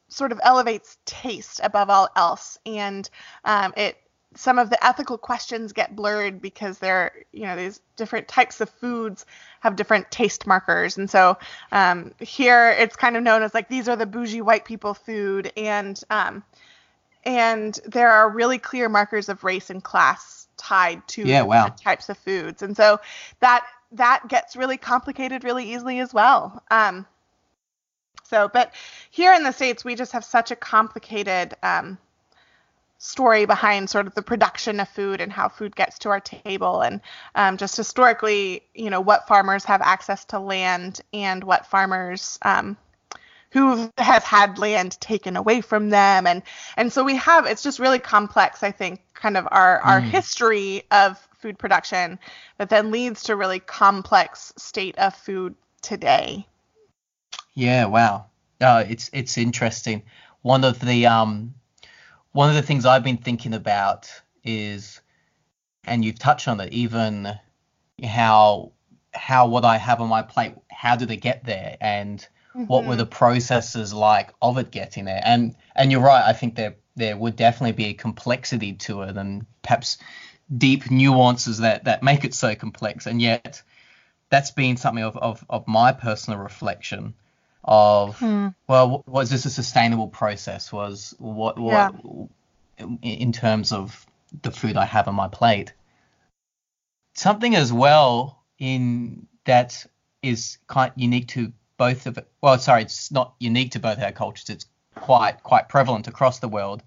sort 0.10 0.32
of 0.32 0.40
elevates 0.44 0.98
taste 1.06 1.60
above 1.64 1.90
all 1.90 2.10
else, 2.16 2.58
and 2.66 3.10
um, 3.46 3.74
it 3.78 3.98
some 4.36 4.60
of 4.60 4.70
the 4.70 4.86
ethical 4.86 5.18
questions 5.18 5.74
get 5.74 5.96
blurred 5.96 6.42
because 6.42 6.78
they're 6.80 7.12
you 7.32 7.44
know 7.44 7.56
these 7.56 7.82
different 7.96 8.28
types 8.28 8.62
of 8.62 8.70
foods 8.70 9.26
have 9.62 9.76
different 9.76 10.10
taste 10.12 10.46
markers 10.46 10.98
and 10.98 11.10
so 11.10 11.38
um, 11.72 12.14
here 12.20 12.70
it's 12.72 12.96
kind 12.96 13.18
of 13.18 13.24
known 13.24 13.42
as 13.42 13.54
like 13.54 13.70
these 13.70 13.90
are 13.90 13.96
the 13.96 14.06
bougie 14.06 14.42
white 14.42 14.66
people 14.66 14.94
food 14.94 15.52
and 15.58 16.04
um, 16.10 16.44
and 17.24 17.80
there 17.86 18.12
are 18.12 18.30
really 18.30 18.58
clear 18.58 18.88
markers 18.88 19.30
of 19.30 19.44
race 19.44 19.70
and 19.70 19.84
class 19.84 20.48
tied 20.58 21.06
to 21.08 21.26
Yeah, 21.26 21.42
wow. 21.44 21.68
types 21.68 22.10
of 22.10 22.18
foods, 22.18 22.62
and 22.62 22.76
so 22.76 23.00
that 23.40 23.66
that 23.94 24.28
gets 24.28 24.56
really 24.56 24.78
complicated 24.78 25.44
really 25.44 25.74
easily 25.74 26.00
as 26.00 26.14
well. 26.14 26.62
Um, 26.70 27.06
so, 28.24 28.48
but 28.48 28.74
here 29.10 29.34
in 29.34 29.44
the 29.44 29.52
states, 29.52 29.84
we 29.84 29.96
just 29.96 30.12
have 30.12 30.24
such 30.24 30.52
a 30.52 30.56
complicated 30.56 31.56
um, 31.64 31.98
story 33.00 33.46
behind 33.46 33.90
sort 33.90 34.08
of 34.08 34.16
the 34.16 34.22
production 34.22 34.80
of 34.80 34.90
food 34.90 35.22
and 35.22 35.32
how 35.32 35.50
food 35.50 35.76
gets 35.76 36.00
to 36.00 36.10
our 36.10 36.20
table 36.22 36.82
and 36.82 37.02
um, 37.36 37.58
just 37.58 37.78
historically 37.78 38.62
you 38.76 38.90
know 38.90 39.02
what 39.02 39.28
farmers 39.28 39.66
have 39.66 39.82
access 39.82 40.26
to 40.26 40.40
land 40.40 41.02
and 41.14 41.44
what 41.44 41.66
farmers 41.66 42.38
um, 42.44 42.78
who 43.52 43.90
have 43.98 44.24
had 44.24 44.60
land 44.60 45.00
taken 45.02 45.38
away 45.38 45.62
from 45.62 45.90
them 45.90 46.28
and 46.28 46.44
and 46.78 46.92
so 46.94 47.04
we 47.04 47.16
have 47.16 47.46
it's 47.48 47.64
just 47.64 47.80
really 47.80 48.00
complex 48.00 48.64
i 48.64 48.72
think 48.72 49.02
kind 49.14 49.38
of 49.38 49.48
our 49.52 49.80
our 49.82 50.02
Mm. 50.02 50.04
history 50.04 50.84
of 50.92 51.18
food 51.40 51.58
production 51.58 52.20
that 52.58 52.70
then 52.70 52.92
leads 52.92 53.24
to 53.24 53.36
really 53.36 53.60
complex 53.60 54.54
state 54.58 54.98
of 55.00 55.16
food 55.16 55.56
today 55.82 56.46
Yeah, 57.54 57.86
wow. 57.86 58.26
Uh, 58.62 58.84
it's 58.88 59.10
it's 59.14 59.38
interesting. 59.38 60.04
One 60.42 60.64
of 60.64 60.80
the 60.80 61.06
um 61.08 61.54
one 62.32 62.50
of 62.50 62.56
the 62.56 62.62
things 62.62 62.86
I've 62.86 63.04
been 63.04 63.18
thinking 63.18 63.54
about 63.54 64.10
is, 64.44 65.02
and 65.84 66.04
you've 66.04 66.20
touched 66.20 66.48
on 66.48 66.60
it, 66.60 66.74
even 66.74 67.34
how 68.04 68.74
how 69.14 69.48
what 69.48 69.66
I 69.66 69.78
have 69.78 70.02
on 70.02 70.10
my 70.10 70.22
plate, 70.22 70.54
how 70.70 70.96
did 70.96 71.10
it 71.12 71.18
get 71.18 71.44
there, 71.44 71.78
and 71.82 72.26
what 72.54 72.84
were 72.84 72.92
mm-hmm. 72.92 73.00
the 73.00 73.06
processes 73.06 73.94
like 73.94 74.34
of 74.42 74.58
it 74.58 74.72
getting 74.72 75.06
there? 75.06 75.22
And 75.24 75.56
and 75.76 75.92
you're 75.92 76.02
right. 76.02 76.24
I 76.24 76.34
think 76.34 76.56
there 76.56 76.76
there 76.96 77.18
would 77.18 77.36
definitely 77.36 77.72
be 77.72 77.86
a 77.86 77.94
complexity 77.94 78.74
to 78.74 79.04
it, 79.04 79.18
and 79.18 79.46
perhaps 79.62 79.98
deep 80.56 80.90
nuances 80.92 81.60
that 81.60 81.86
that 81.86 82.04
make 82.04 82.26
it 82.26 82.34
so 82.34 82.56
complex. 82.56 83.08
And 83.08 83.22
yet, 83.22 83.62
that's 84.30 84.52
been 84.52 84.78
something 84.78 85.04
of 85.04 85.18
of, 85.18 85.44
of 85.50 85.68
my 85.68 85.94
personal 85.94 86.40
reflection 86.40 87.16
of 87.64 88.18
Hmm. 88.18 88.48
well 88.68 89.04
was 89.08 89.30
this 89.30 89.46
a 89.46 89.50
sustainable 89.50 90.08
process? 90.08 90.72
Was 90.72 91.14
what 91.20 91.60
what 91.60 91.94
Yeah. 92.78 92.88
in- 93.02 93.32
terms 93.34 93.72
of 93.72 94.06
the 94.42 94.52
food 94.52 94.78
i 94.78 94.86
have 94.86 95.08
on 95.08 95.16
my 95.16 95.28
plate. 95.28 95.74
Something 97.16 97.56
as 97.56 97.74
well 97.74 98.44
in 98.58 99.28
that 99.46 99.86
is 100.22 100.58
quite 100.68 100.94
unique 100.96 101.28
to 101.30 101.52
both 101.78 102.06
of 102.08 102.18
it 102.18 102.30
well 102.42 102.58
sorry 102.60 102.82
it's 102.84 103.12
not 103.12 103.36
unique 103.40 103.72
to 103.72 103.80
both 103.80 104.00
our 104.00 104.12
cultures. 104.12 104.50
It's 104.50 104.66
quite 104.96 105.44
quite 105.44 105.70
prevalent 105.70 106.08
across 106.08 106.40
the 106.40 106.50
world. 106.50 106.84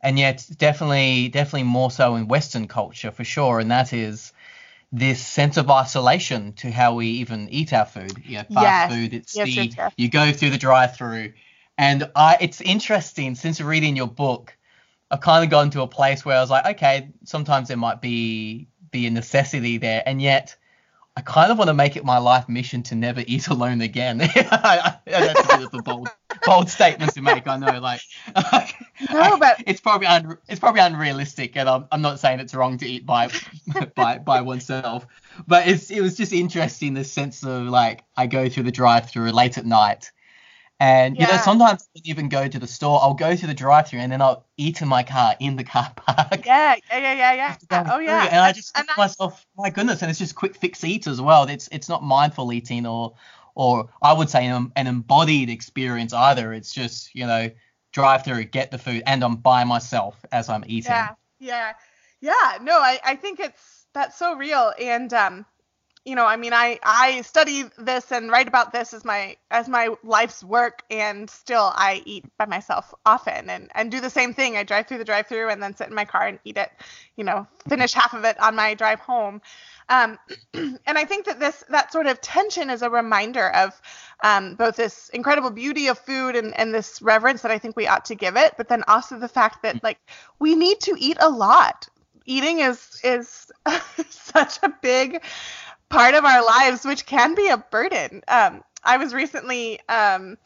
And 0.00 0.18
yet 0.18 0.46
definitely 0.58 1.28
definitely 1.28 1.64
more 1.64 1.90
so 1.90 2.14
in 2.16 2.28
western 2.28 2.68
culture 2.68 3.10
for 3.10 3.24
sure. 3.24 3.60
And 3.60 3.70
that 3.70 3.92
is 3.92 4.32
this 4.90 5.24
sense 5.24 5.56
of 5.56 5.70
isolation 5.70 6.52
to 6.54 6.70
how 6.70 6.94
we 6.94 7.06
even 7.06 7.48
eat 7.50 7.72
our 7.72 7.84
food. 7.84 8.22
You 8.24 8.38
know, 8.38 8.44
fast 8.44 8.60
Yes. 8.60 8.92
food. 8.92 9.14
It's 9.14 9.34
Yes, 9.34 9.46
the 9.46 9.72
yes, 9.76 9.92
you 9.96 10.08
go 10.08 10.32
through 10.32 10.50
the 10.50 10.58
drive-through, 10.58 11.32
and 11.76 12.10
I. 12.16 12.38
It's 12.40 12.60
interesting 12.60 13.34
since 13.34 13.60
reading 13.60 13.96
your 13.96 14.06
book, 14.08 14.56
I've 15.10 15.20
kind 15.20 15.44
of 15.44 15.50
gotten 15.50 15.70
to 15.72 15.82
a 15.82 15.86
place 15.86 16.24
where 16.24 16.36
I 16.36 16.40
was 16.40 16.50
like, 16.50 16.66
okay, 16.76 17.10
sometimes 17.24 17.68
there 17.68 17.76
might 17.76 18.00
be 18.00 18.68
be 18.90 19.06
a 19.06 19.10
necessity 19.10 19.76
there, 19.78 20.02
and 20.06 20.22
yet 20.22 20.56
I 21.18 21.20
kind 21.22 21.50
of 21.50 21.58
want 21.58 21.66
to 21.66 21.74
make 21.74 21.96
it 21.96 22.04
my 22.04 22.18
life 22.18 22.48
mission 22.48 22.84
to 22.84 22.94
never 22.94 23.24
eat 23.26 23.48
alone 23.48 23.80
again. 23.80 24.18
That's 24.34 24.38
a 24.40 25.00
bit 25.04 25.66
of 25.66 25.74
a 25.74 25.82
bold 25.82 26.08
bold 26.46 26.70
statement 26.70 27.12
to 27.14 27.22
make. 27.22 27.44
I 27.48 27.56
know, 27.56 27.80
like. 27.80 28.00
No, 29.12 29.36
but- 29.38 29.62
it's 29.66 29.80
probably 29.80 30.06
un, 30.06 30.38
it's 30.48 30.60
probably 30.60 30.80
unrealistic, 30.80 31.56
and 31.56 31.68
I'm, 31.68 31.86
I'm 31.90 32.02
not 32.02 32.20
saying 32.20 32.38
it's 32.38 32.54
wrong 32.54 32.78
to 32.78 32.86
eat 32.86 33.04
by 33.04 33.30
by 33.96 34.18
by 34.18 34.40
oneself, 34.42 35.06
but 35.46 35.66
it's 35.66 35.90
it 35.90 36.00
was 36.00 36.16
just 36.16 36.32
interesting 36.32 36.94
the 36.94 37.04
sense 37.04 37.44
of 37.44 37.64
like 37.64 38.04
I 38.16 38.26
go 38.26 38.48
through 38.48 38.64
the 38.64 38.72
drive-through 38.72 39.30
late 39.32 39.58
at 39.58 39.66
night, 39.66 40.10
and 40.80 41.18
you 41.18 41.26
know 41.26 41.36
sometimes 41.38 41.82
I 41.82 41.98
don't 41.98 42.08
even 42.08 42.28
go 42.28 42.46
to 42.46 42.58
the 42.58 42.66
store. 42.66 43.00
I'll 43.02 43.14
go 43.14 43.34
to 43.34 43.46
the 43.46 43.54
drive-through 43.54 44.00
and 44.00 44.12
then 44.12 44.22
I'll 44.22 44.46
eat 44.56 44.80
in 44.80 44.88
my 44.88 45.02
car 45.02 45.34
in 45.40 45.56
the 45.56 45.64
car 45.64 45.92
park. 45.96 46.46
yeah 46.46 46.76
yeah 46.90 46.98
yeah 46.98 47.32
yeah 47.32 47.56
yeah 47.70 47.84
oh 47.92 47.98
yeah 47.98 48.24
and 48.24 48.36
I 48.36 48.52
just 48.52 48.76
and 48.76 48.86
think 48.86 48.96
myself, 48.96 49.44
my 49.56 49.70
goodness, 49.70 50.02
and 50.02 50.10
it's 50.10 50.18
just 50.18 50.34
quick 50.34 50.56
fix 50.56 50.84
eat 50.84 51.06
as 51.06 51.20
well. 51.20 51.44
It's 51.44 51.68
it's 51.72 51.88
not 51.88 52.02
mindful 52.02 52.52
eating 52.52 52.86
or 52.86 53.14
or 53.54 53.88
I 54.00 54.12
would 54.12 54.30
say 54.30 54.46
an, 54.46 54.72
an 54.76 54.86
embodied 54.86 55.50
experience 55.50 56.12
either. 56.12 56.52
It's 56.52 56.72
just 56.72 57.14
you 57.14 57.26
know 57.26 57.50
drive 57.92 58.24
through, 58.24 58.44
get 58.44 58.70
the 58.70 58.78
food, 58.78 59.02
and 59.06 59.24
I'm 59.24 59.36
by 59.36 59.64
myself 59.64 60.24
as 60.30 60.48
I'm 60.48 60.62
eating. 60.66 60.92
Yeah, 60.92 61.08
yeah, 61.40 61.72
yeah. 62.20 62.58
No, 62.62 62.78
I, 62.78 63.00
I 63.04 63.16
think 63.16 63.40
it's 63.40 63.86
that's 63.94 64.16
so 64.16 64.36
real, 64.36 64.72
and 64.80 65.12
um, 65.12 65.46
you 66.08 66.14
know, 66.14 66.24
I 66.24 66.36
mean, 66.36 66.54
I 66.54 66.80
I 66.82 67.20
study 67.20 67.64
this 67.76 68.10
and 68.10 68.30
write 68.30 68.48
about 68.48 68.72
this 68.72 68.94
as 68.94 69.04
my 69.04 69.36
as 69.50 69.68
my 69.68 69.94
life's 70.02 70.42
work, 70.42 70.82
and 70.90 71.28
still 71.28 71.70
I 71.74 72.02
eat 72.06 72.24
by 72.38 72.46
myself 72.46 72.94
often, 73.04 73.50
and 73.50 73.70
and 73.74 73.90
do 73.90 74.00
the 74.00 74.08
same 74.08 74.32
thing. 74.32 74.56
I 74.56 74.62
drive 74.62 74.86
through 74.86 74.98
the 74.98 75.04
drive-through 75.04 75.50
and 75.50 75.62
then 75.62 75.76
sit 75.76 75.88
in 75.88 75.94
my 75.94 76.06
car 76.06 76.26
and 76.26 76.38
eat 76.44 76.56
it. 76.56 76.70
You 77.16 77.24
know, 77.24 77.46
finish 77.68 77.92
half 77.92 78.14
of 78.14 78.24
it 78.24 78.40
on 78.40 78.56
my 78.56 78.72
drive 78.72 79.00
home. 79.00 79.42
Um, 79.90 80.18
and 80.54 80.78
I 80.86 81.04
think 81.04 81.26
that 81.26 81.40
this 81.40 81.62
that 81.68 81.92
sort 81.92 82.06
of 82.06 82.22
tension 82.22 82.70
is 82.70 82.80
a 82.80 82.88
reminder 82.88 83.50
of 83.50 83.78
um, 84.24 84.54
both 84.54 84.76
this 84.76 85.10
incredible 85.10 85.50
beauty 85.50 85.88
of 85.88 85.98
food 85.98 86.36
and, 86.36 86.58
and 86.58 86.74
this 86.74 87.02
reverence 87.02 87.42
that 87.42 87.50
I 87.50 87.58
think 87.58 87.76
we 87.76 87.86
ought 87.86 88.06
to 88.06 88.14
give 88.14 88.38
it, 88.38 88.54
but 88.56 88.68
then 88.68 88.82
also 88.88 89.18
the 89.18 89.28
fact 89.28 89.62
that 89.62 89.84
like 89.84 89.98
we 90.38 90.54
need 90.54 90.80
to 90.80 90.96
eat 90.98 91.18
a 91.20 91.28
lot. 91.28 91.86
Eating 92.24 92.60
is 92.60 93.00
is 93.04 93.50
such 94.10 94.58
a 94.62 94.72
big 94.82 95.22
part 95.88 96.14
of 96.14 96.24
our 96.24 96.44
lives, 96.44 96.84
which 96.84 97.06
can 97.06 97.34
be 97.34 97.48
a 97.48 97.56
burden. 97.56 98.22
Um, 98.28 98.62
I 98.84 98.96
was 98.96 99.14
recently 99.14 99.80
um, 99.88 100.38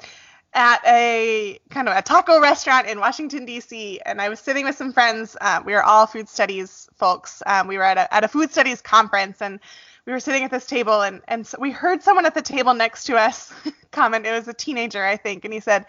at 0.55 0.81
a 0.87 1.59
kind 1.70 1.88
of 1.88 1.96
a 1.96 2.02
taco 2.02 2.40
restaurant 2.40 2.87
in 2.87 3.00
Washington 3.00 3.44
D.C. 3.44 4.00
and 4.05 4.20
I 4.20 4.28
was 4.28 4.40
sitting 4.40 4.64
with 4.64 4.76
some 4.76 4.92
friends. 4.92 5.37
Uh, 5.40 5.62
we 5.64 5.72
were 5.72 5.83
all 5.83 6.07
food 6.07 6.28
studies 6.28 6.88
folks. 6.96 7.42
Um, 7.46 7.68
we 7.68 7.76
were 7.76 7.85
at 7.85 7.98
a 7.98 8.12
at 8.14 8.24
a 8.24 8.28
food 8.28 8.50
studies 8.50 8.81
conference 8.81 9.40
and 9.40 9.61
we 10.07 10.12
were 10.12 10.20
sitting 10.20 10.44
at 10.44 10.50
this 10.50 10.66
table 10.66 11.02
and 11.02 11.22
and 11.28 11.46
so 11.46 11.59
we 11.61 11.70
heard 11.70 12.02
someone 12.02 12.26
at 12.26 12.35
the 12.35 12.42
table 12.42 12.74
next 12.74 13.05
to 13.05 13.16
us 13.16 13.52
comment. 13.90 14.26
It 14.26 14.33
was 14.33 14.48
a 14.48 14.55
teenager, 14.55 15.05
I 15.05 15.16
think, 15.16 15.44
and 15.44 15.55
he 15.55 15.61
said. 15.61 15.87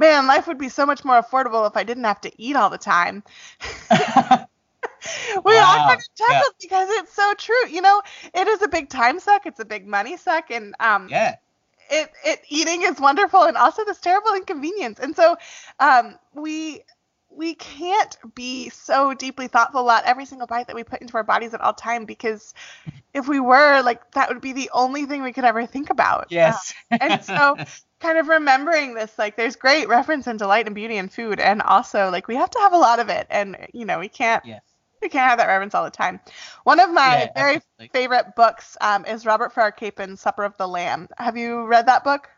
Man, 0.00 0.28
life 0.28 0.46
would 0.46 0.58
be 0.58 0.68
so 0.68 0.86
much 0.86 1.04
more 1.04 1.20
affordable 1.20 1.68
if 1.68 1.76
I 1.76 1.82
didn't 1.82 2.04
have 2.04 2.20
to 2.20 2.30
eat 2.40 2.54
all 2.54 2.70
the 2.70 2.78
time. 2.78 3.24
we 5.44 5.54
Wow, 5.54 5.64
all 5.66 5.88
kind 5.88 5.98
of 5.98 6.04
chuckled 6.16 6.54
yeah. 6.60 6.66
because 6.68 6.88
it's 6.90 7.14
so 7.14 7.34
true. 7.34 7.68
You 7.68 7.82
know, 7.82 8.02
it 8.34 8.48
is 8.48 8.62
a 8.62 8.68
big 8.68 8.88
time 8.88 9.20
suck. 9.20 9.46
It's 9.46 9.60
a 9.60 9.64
big 9.64 9.86
money 9.86 10.16
suck, 10.16 10.50
and 10.50 10.74
um, 10.80 11.08
yeah. 11.08 11.36
it 11.90 12.10
it 12.24 12.40
eating 12.48 12.82
is 12.82 13.00
wonderful 13.00 13.42
and 13.44 13.56
also 13.56 13.84
this 13.84 14.00
terrible 14.00 14.34
inconvenience. 14.34 14.98
And 15.00 15.14
so 15.14 15.36
um, 15.80 16.18
we 16.34 16.82
we 17.30 17.54
can't 17.54 18.16
be 18.34 18.68
so 18.70 19.14
deeply 19.14 19.46
thoughtful 19.46 19.82
about 19.82 20.04
every 20.04 20.24
single 20.24 20.46
bite 20.46 20.66
that 20.66 20.76
we 20.76 20.82
put 20.82 21.00
into 21.00 21.16
our 21.16 21.22
bodies 21.22 21.54
at 21.54 21.60
all 21.60 21.72
time 21.72 22.04
because 22.04 22.52
if 23.14 23.28
we 23.28 23.38
were 23.38 23.80
like 23.82 24.10
that 24.12 24.28
would 24.28 24.40
be 24.40 24.52
the 24.52 24.70
only 24.72 25.06
thing 25.06 25.22
we 25.22 25.32
could 25.32 25.44
ever 25.44 25.66
think 25.66 25.90
about. 25.90 26.26
Yes. 26.30 26.74
Uh, 26.90 26.98
and 27.00 27.24
so 27.24 27.56
kind 28.00 28.18
of 28.18 28.28
remembering 28.28 28.94
this 28.94 29.16
like 29.18 29.36
there's 29.36 29.56
great 29.56 29.88
reference 29.88 30.26
and 30.26 30.38
delight 30.38 30.66
and 30.66 30.74
beauty 30.74 30.96
in 30.96 31.08
food 31.08 31.40
and 31.40 31.62
also 31.62 32.10
like 32.10 32.28
we 32.28 32.36
have 32.36 32.50
to 32.50 32.58
have 32.60 32.72
a 32.72 32.78
lot 32.78 32.98
of 32.98 33.08
it 33.08 33.26
and 33.30 33.56
you 33.72 33.84
know 33.84 33.98
we 33.98 34.08
can't 34.08 34.44
yes. 34.44 34.62
we 35.02 35.08
can't 35.08 35.28
have 35.28 35.38
that 35.38 35.46
reverence 35.46 35.74
all 35.74 35.84
the 35.84 35.90
time. 35.90 36.20
One 36.64 36.80
of 36.80 36.90
my 36.90 37.30
Yeah, 37.30 37.32
very 37.36 37.60
favorite 37.92 38.34
books 38.36 38.76
um, 38.80 39.04
is 39.06 39.26
Robert 39.26 39.52
Farrar 39.52 39.72
Capon's 39.72 40.20
Supper 40.20 40.44
of 40.44 40.56
the 40.56 40.68
Lamb. 40.68 41.08
Have 41.18 41.36
you 41.36 41.66
read 41.66 41.86
that 41.86 42.04
book? 42.04 42.28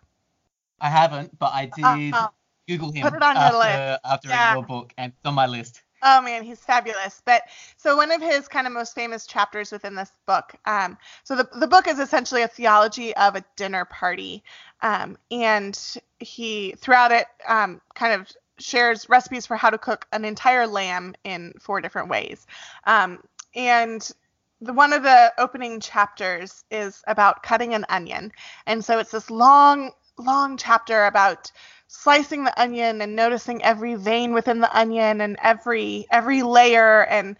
I 0.81 0.91
haven't, 0.91 1.39
but 1.39 1.53
I 1.55 1.67
did 1.67 2.19
Uh, 2.19 2.29
Google 2.69 2.93
him 2.93 3.13
put 3.13 3.15
it 3.15 3.23
on 3.23 3.41
your 3.41 3.53
after, 3.53 3.59
list. 3.59 4.01
after 4.05 4.29
Yeah. 4.29 4.51
reading 4.51 4.51
your 4.51 4.63
book, 4.65 4.93
and 4.99 5.13
it's 5.13 5.27
on 5.27 5.35
my 5.35 5.47
list. 5.47 5.83
Oh 6.03 6.23
man, 6.23 6.45
he's 6.45 6.61
fabulous. 6.65 7.21
But 7.27 7.43
so 7.77 7.97
one 7.97 8.11
of 8.11 8.23
his 8.23 8.49
kind 8.49 8.67
of 8.67 8.73
most 8.73 8.95
famous 8.95 9.27
chapters 9.27 9.71
within 9.71 9.95
this 9.95 10.11
book. 10.27 10.55
Um, 10.65 10.97
so 11.25 11.37
the 11.37 11.49
the 11.59 11.67
book 11.67 11.89
is 11.89 11.99
essentially 11.99 12.43
a 12.43 12.49
theology 12.49 13.15
of 13.17 13.37
a 13.37 13.45
dinner 13.57 13.85
party, 13.85 14.43
um, 14.83 15.19
and 15.31 15.79
he 16.19 16.73
throughout 16.79 17.13
it 17.13 17.27
um, 17.47 17.83
kind 17.95 18.15
of 18.15 18.29
shares 18.61 19.09
recipes 19.09 19.47
for 19.47 19.57
how 19.57 19.71
to 19.71 19.79
cook 19.79 20.07
an 20.13 20.25
entire 20.25 20.67
lamb 20.67 21.15
in 21.25 21.53
four 21.61 21.81
different 21.81 22.09
ways. 22.09 22.47
Um, 22.85 23.21
and 23.55 24.09
the, 24.61 24.73
one 24.73 24.93
of 24.93 25.03
the 25.03 25.33
opening 25.39 25.81
chapters 25.81 26.65
is 26.71 27.03
about 27.07 27.43
cutting 27.43 27.75
an 27.75 27.85
onion, 27.89 28.33
and 28.67 28.85
so 28.85 28.99
it's 28.99 29.11
this 29.11 29.31
long, 29.31 29.93
long 30.19 30.57
chapter 30.57 31.07
about 31.07 31.51
slicing 31.89 32.45
the 32.45 32.61
onion 32.61 33.01
and 33.03 33.17
noticing 33.17 33.63
every 33.65 33.97
vein 33.97 34.33
within 34.33 34.61
the 34.61 34.79
onion 34.79 35.21
and 35.21 35.37
every 35.43 36.07
every 36.11 36.43
layer 36.43 37.05
and 37.07 37.37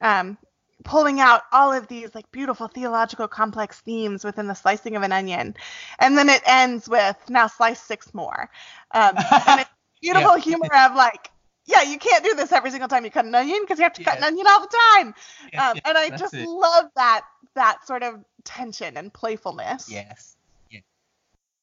um, 0.00 0.38
pulling 0.84 1.20
out 1.20 1.42
all 1.52 1.72
of 1.72 1.86
these 1.88 2.14
like 2.14 2.30
beautiful 2.32 2.68
theological 2.68 3.28
complex 3.28 3.80
themes 3.80 4.24
within 4.24 4.46
the 4.46 4.54
slicing 4.54 4.96
of 4.96 5.02
an 5.02 5.12
onion. 5.12 5.54
And 5.98 6.16
then 6.16 6.28
it 6.28 6.42
ends 6.46 6.88
with 6.88 7.16
now 7.28 7.46
slice 7.46 7.80
six 7.80 8.14
more. 8.14 8.50
Um, 8.92 9.16
and 9.46 9.66
beautiful 10.00 10.36
Yeah. 10.36 10.42
humor 10.42 10.68
of 10.74 10.94
like 10.94 11.30
yeah, 11.66 11.82
you 11.82 11.98
can't 11.98 12.24
do 12.24 12.34
this 12.34 12.50
every 12.52 12.70
single 12.70 12.88
time 12.88 13.04
you 13.04 13.10
cut 13.10 13.24
an 13.26 13.34
onion 13.34 13.58
because 13.60 13.78
you 13.78 13.84
have 13.84 13.92
to 13.92 14.02
cut 14.02 14.18
an 14.18 14.24
onion 14.24 14.46
all 14.48 14.60
the 14.60 14.76
time. 14.96 15.14
Yes, 15.52 15.62
um, 15.70 15.78
and 15.84 15.96
I 15.98 16.10
just 16.16 16.34
it. 16.34 16.48
love 16.48 16.86
that 16.96 17.22
that 17.54 17.86
sort 17.86 18.02
of 18.02 18.24
tension 18.44 18.96
and 18.96 19.12
playfulness. 19.12 19.90
Yes. 19.90 20.36
Yeah. 20.70 20.80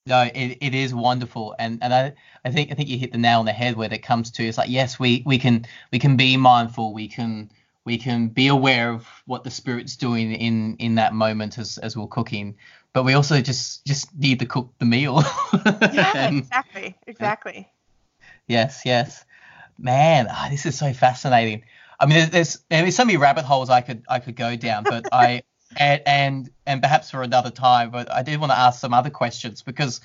No, 0.06 0.22
it, 0.34 0.58
it 0.62 0.76
is 0.76 0.94
wonderful, 0.94 1.56
and 1.60 1.80
and 1.82 1.94
I, 1.94 2.14
I 2.46 2.52
think 2.52 2.72
I 2.72 2.76
think 2.76 2.88
you 2.90 2.98
hit 2.98 3.12
the 3.12 3.18
nail 3.18 3.40
on 3.40 3.46
the 3.46 3.54
head 3.54 3.76
when 3.76 3.92
it 3.92 4.00
comes 4.04 4.32
to 4.32 4.44
it's 4.46 4.58
like 4.58 4.70
yes 4.70 4.98
we 5.00 5.24
we 5.26 5.38
can 5.40 5.66
we 5.92 6.00
can 6.00 6.16
be 6.16 6.38
mindful 6.38 6.94
we 6.94 7.08
can 7.10 7.50
we 7.84 7.98
can 7.98 8.28
be 8.28 8.48
aware 8.48 8.92
of 8.92 9.08
what 9.26 9.44
the 9.44 9.52
spirit's 9.52 9.96
doing 9.98 10.32
in 10.34 10.76
in 10.78 10.96
that 10.96 11.14
moment 11.14 11.58
as 11.58 11.78
as 11.80 11.98
we're 11.98 12.08
cooking, 12.08 12.56
but 12.94 13.04
we 13.04 13.14
also 13.14 13.42
just 13.42 13.86
just 13.86 14.14
need 14.18 14.40
to 14.40 14.46
cook 14.46 14.74
the 14.80 14.86
meal. 14.86 15.24
Yeah, 15.94 16.12
And- 16.16 16.38
exactly, 16.40 16.96
exactly. 17.08 17.68
Yes, 18.48 18.84
yes. 18.86 19.26
Man, 19.78 20.28
ah, 20.30 20.48
this 20.50 20.66
is 20.66 20.78
so 20.78 20.94
fascinating. 20.94 21.64
I 22.00 22.06
mean, 22.06 22.18
there's, 22.18 22.30
there's 22.30 22.60
there's 22.70 22.96
so 22.96 23.06
many 23.06 23.18
rabbit 23.18 23.46
holes 23.46 23.70
I 23.70 23.82
could 23.82 24.04
I 24.08 24.20
could 24.20 24.36
go 24.36 24.56
down, 24.56 24.84
but 24.84 25.08
I 25.12 25.44
and 25.76 26.02
and 26.06 26.50
and 26.66 26.82
perhaps 26.82 27.12
for 27.12 27.22
another 27.24 27.52
time. 27.52 27.92
But 27.92 28.12
I 28.12 28.24
did 28.24 28.40
want 28.40 28.52
to 28.52 28.58
ask 28.58 28.80
some 28.80 28.94
other 28.94 29.10
questions 29.10 29.62
because, 29.62 30.02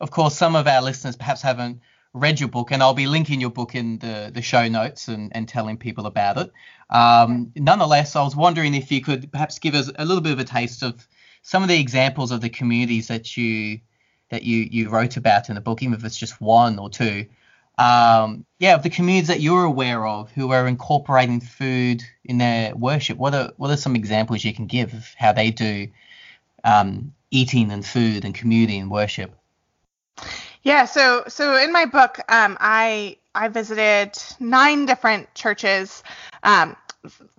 of 0.00 0.10
course, 0.10 0.36
some 0.36 0.54
of 0.54 0.66
our 0.66 0.82
listeners 0.82 1.16
perhaps 1.16 1.42
haven't 1.42 1.80
read 2.12 2.40
your 2.40 2.48
book, 2.48 2.70
and 2.70 2.82
I'll 2.82 2.94
be 2.94 3.06
linking 3.06 3.40
your 3.40 3.50
book 3.50 3.74
in 3.74 3.98
the 3.98 4.30
the 4.32 4.42
show 4.42 4.68
notes 4.68 5.08
and 5.08 5.34
and 5.34 5.48
telling 5.48 5.78
people 5.78 6.06
about 6.06 6.36
it. 6.38 6.52
Um, 6.90 7.52
nonetheless, 7.56 8.14
I 8.16 8.22
was 8.22 8.36
wondering 8.36 8.74
if 8.74 8.92
you 8.92 9.00
could 9.00 9.32
perhaps 9.32 9.58
give 9.58 9.74
us 9.74 9.90
a 9.96 10.04
little 10.04 10.22
bit 10.22 10.32
of 10.32 10.38
a 10.38 10.44
taste 10.44 10.82
of 10.82 11.06
some 11.42 11.62
of 11.62 11.68
the 11.68 11.80
examples 11.80 12.30
of 12.30 12.40
the 12.40 12.50
communities 12.50 13.08
that 13.08 13.36
you 13.36 13.80
that 14.30 14.42
you 14.42 14.68
you 14.70 14.90
wrote 14.90 15.16
about 15.16 15.48
in 15.48 15.54
the 15.54 15.60
book, 15.60 15.82
even 15.82 15.94
if 15.94 16.04
it's 16.04 16.16
just 16.18 16.40
one 16.40 16.78
or 16.78 16.90
two 16.90 17.26
um, 17.78 18.44
yeah, 18.58 18.74
of 18.74 18.82
the 18.82 18.90
communities 18.90 19.28
that 19.28 19.40
you're 19.40 19.64
aware 19.64 20.04
of 20.04 20.32
who 20.32 20.50
are 20.50 20.66
incorporating 20.66 21.40
food 21.40 22.02
in 22.24 22.38
their 22.38 22.74
worship, 22.74 23.16
what 23.16 23.34
are 23.34 23.52
what 23.56 23.70
are 23.70 23.76
some 23.76 23.94
examples 23.94 24.44
you 24.44 24.52
can 24.52 24.66
give 24.66 24.92
of 24.92 25.14
how 25.16 25.32
they 25.32 25.52
do 25.52 25.88
um, 26.64 27.14
eating 27.30 27.70
and 27.70 27.86
food 27.86 28.24
and 28.24 28.34
community 28.34 28.78
and 28.78 28.90
worship? 28.90 29.32
Yeah, 30.62 30.86
so 30.86 31.24
so 31.28 31.56
in 31.56 31.72
my 31.72 31.86
book, 31.86 32.18
um, 32.28 32.56
I 32.60 33.16
I 33.34 33.46
visited 33.46 34.18
nine 34.40 34.84
different 34.86 35.32
churches. 35.34 36.02
Um, 36.42 36.76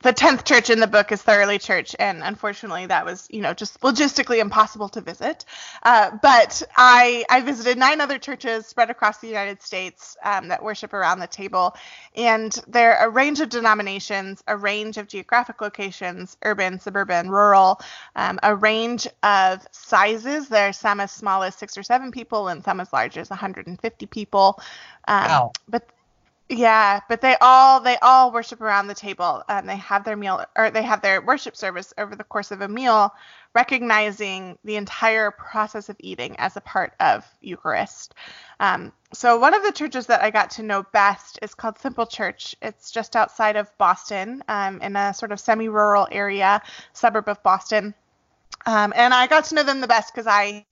the 0.01 0.13
tenth 0.13 0.43
church 0.45 0.69
in 0.69 0.79
the 0.79 0.87
book 0.87 1.11
is 1.11 1.21
Thoroughly 1.21 1.59
Church, 1.59 1.95
and 1.99 2.21
unfortunately, 2.23 2.85
that 2.87 3.05
was 3.05 3.27
you 3.29 3.41
know 3.41 3.53
just 3.53 3.79
logistically 3.81 4.39
impossible 4.39 4.89
to 4.89 5.01
visit. 5.01 5.45
Uh, 5.83 6.11
but 6.21 6.61
I 6.77 7.25
I 7.29 7.41
visited 7.41 7.77
nine 7.77 8.01
other 8.01 8.17
churches 8.17 8.65
spread 8.65 8.89
across 8.89 9.19
the 9.19 9.27
United 9.27 9.61
States 9.61 10.17
um, 10.23 10.47
that 10.49 10.63
worship 10.63 10.93
around 10.93 11.19
the 11.19 11.27
table, 11.27 11.75
and 12.15 12.57
they're 12.67 12.97
a 13.03 13.09
range 13.09 13.39
of 13.39 13.49
denominations, 13.49 14.43
a 14.47 14.57
range 14.57 14.97
of 14.97 15.07
geographic 15.07 15.61
locations, 15.61 16.37
urban, 16.43 16.79
suburban, 16.79 17.29
rural, 17.29 17.79
um, 18.15 18.39
a 18.43 18.55
range 18.55 19.07
of 19.23 19.65
sizes. 19.71 20.49
There 20.49 20.69
are 20.69 20.73
some 20.73 20.99
as 20.99 21.11
small 21.11 21.43
as 21.43 21.55
six 21.55 21.77
or 21.77 21.83
seven 21.83 22.11
people, 22.11 22.47
and 22.47 22.63
some 22.63 22.79
as 22.79 22.91
large 22.93 23.17
as 23.17 23.29
150 23.29 24.05
people. 24.07 24.59
Um, 25.07 25.29
Wow. 25.29 25.51
But 25.67 25.87
yeah, 26.49 26.99
but 27.07 27.21
they 27.21 27.35
all 27.41 27.79
they 27.79 27.97
all 28.01 28.31
worship 28.31 28.59
around 28.59 28.87
the 28.87 28.95
table. 28.95 29.43
and 29.47 29.69
they 29.69 29.77
have 29.77 30.03
their 30.03 30.17
meal 30.17 30.43
or 30.57 30.71
they 30.71 30.81
have 30.81 31.01
their 31.01 31.21
worship 31.21 31.55
service 31.55 31.93
over 31.97 32.15
the 32.15 32.23
course 32.23 32.49
of 32.49 32.61
a 32.61 32.67
meal, 32.67 33.13
recognizing 33.53 34.57
the 34.63 34.75
entire 34.75 35.29
process 35.29 35.89
of 35.89 35.95
eating 35.99 36.35
as 36.39 36.57
a 36.57 36.61
part 36.61 36.93
of 36.99 37.23
Eucharist. 37.41 38.15
Um, 38.59 38.91
so 39.13 39.37
one 39.37 39.53
of 39.53 39.61
the 39.63 39.71
churches 39.71 40.07
that 40.07 40.23
I 40.23 40.31
got 40.31 40.49
to 40.51 40.63
know 40.63 40.83
best 40.91 41.37
is 41.43 41.53
called 41.53 41.77
Simple 41.77 42.07
Church. 42.07 42.55
It's 42.63 42.89
just 42.89 43.15
outside 43.15 43.55
of 43.55 43.75
Boston, 43.77 44.43
um, 44.47 44.81
in 44.81 44.95
a 44.95 45.13
sort 45.13 45.31
of 45.31 45.39
semi-rural 45.39 46.07
area, 46.11 46.61
suburb 46.93 47.29
of 47.29 47.43
Boston. 47.43 47.93
Um, 48.65 48.91
and 48.95 49.13
I 49.13 49.27
got 49.27 49.45
to 49.45 49.55
know 49.55 49.63
them 49.63 49.81
the 49.81 49.87
best 49.87 50.13
because 50.13 50.27
I 50.27 50.65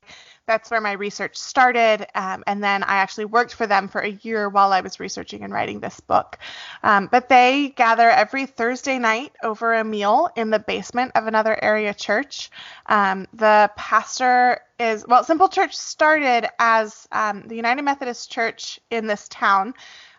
that's 0.47 0.71
where 0.71 0.81
my 0.81 0.93
research 0.93 1.37
started. 1.37 2.07
Um, 2.15 2.43
and 2.47 2.63
then 2.63 2.83
I 2.83 2.95
actually 2.95 3.25
worked 3.25 3.53
for 3.53 3.67
them 3.67 3.87
for 3.87 4.01
a 4.01 4.11
year 4.21 4.49
while 4.49 4.73
I 4.73 4.81
was 4.81 4.99
researching 4.99 5.43
and 5.43 5.53
writing 5.53 5.79
this 5.79 5.99
book. 5.99 6.39
Um, 6.83 7.07
but 7.11 7.29
they 7.29 7.73
gather 7.75 8.09
every 8.09 8.45
Thursday 8.45 8.97
night 8.97 9.33
over 9.43 9.73
a 9.73 9.83
meal 9.83 10.29
in 10.35 10.49
the 10.49 10.59
basement 10.59 11.11
of 11.15 11.27
another 11.27 11.61
area 11.61 11.93
church. 11.93 12.49
Um, 12.87 13.27
the 13.33 13.69
pastor 13.75 14.61
is, 14.79 15.05
well, 15.07 15.23
Simple 15.23 15.49
Church 15.49 15.75
started 15.75 16.47
as 16.57 17.07
um, 17.11 17.43
the 17.47 17.55
United 17.55 17.83
Methodist 17.83 18.31
Church 18.31 18.79
in 18.89 19.05
this 19.05 19.27
town. 19.27 19.73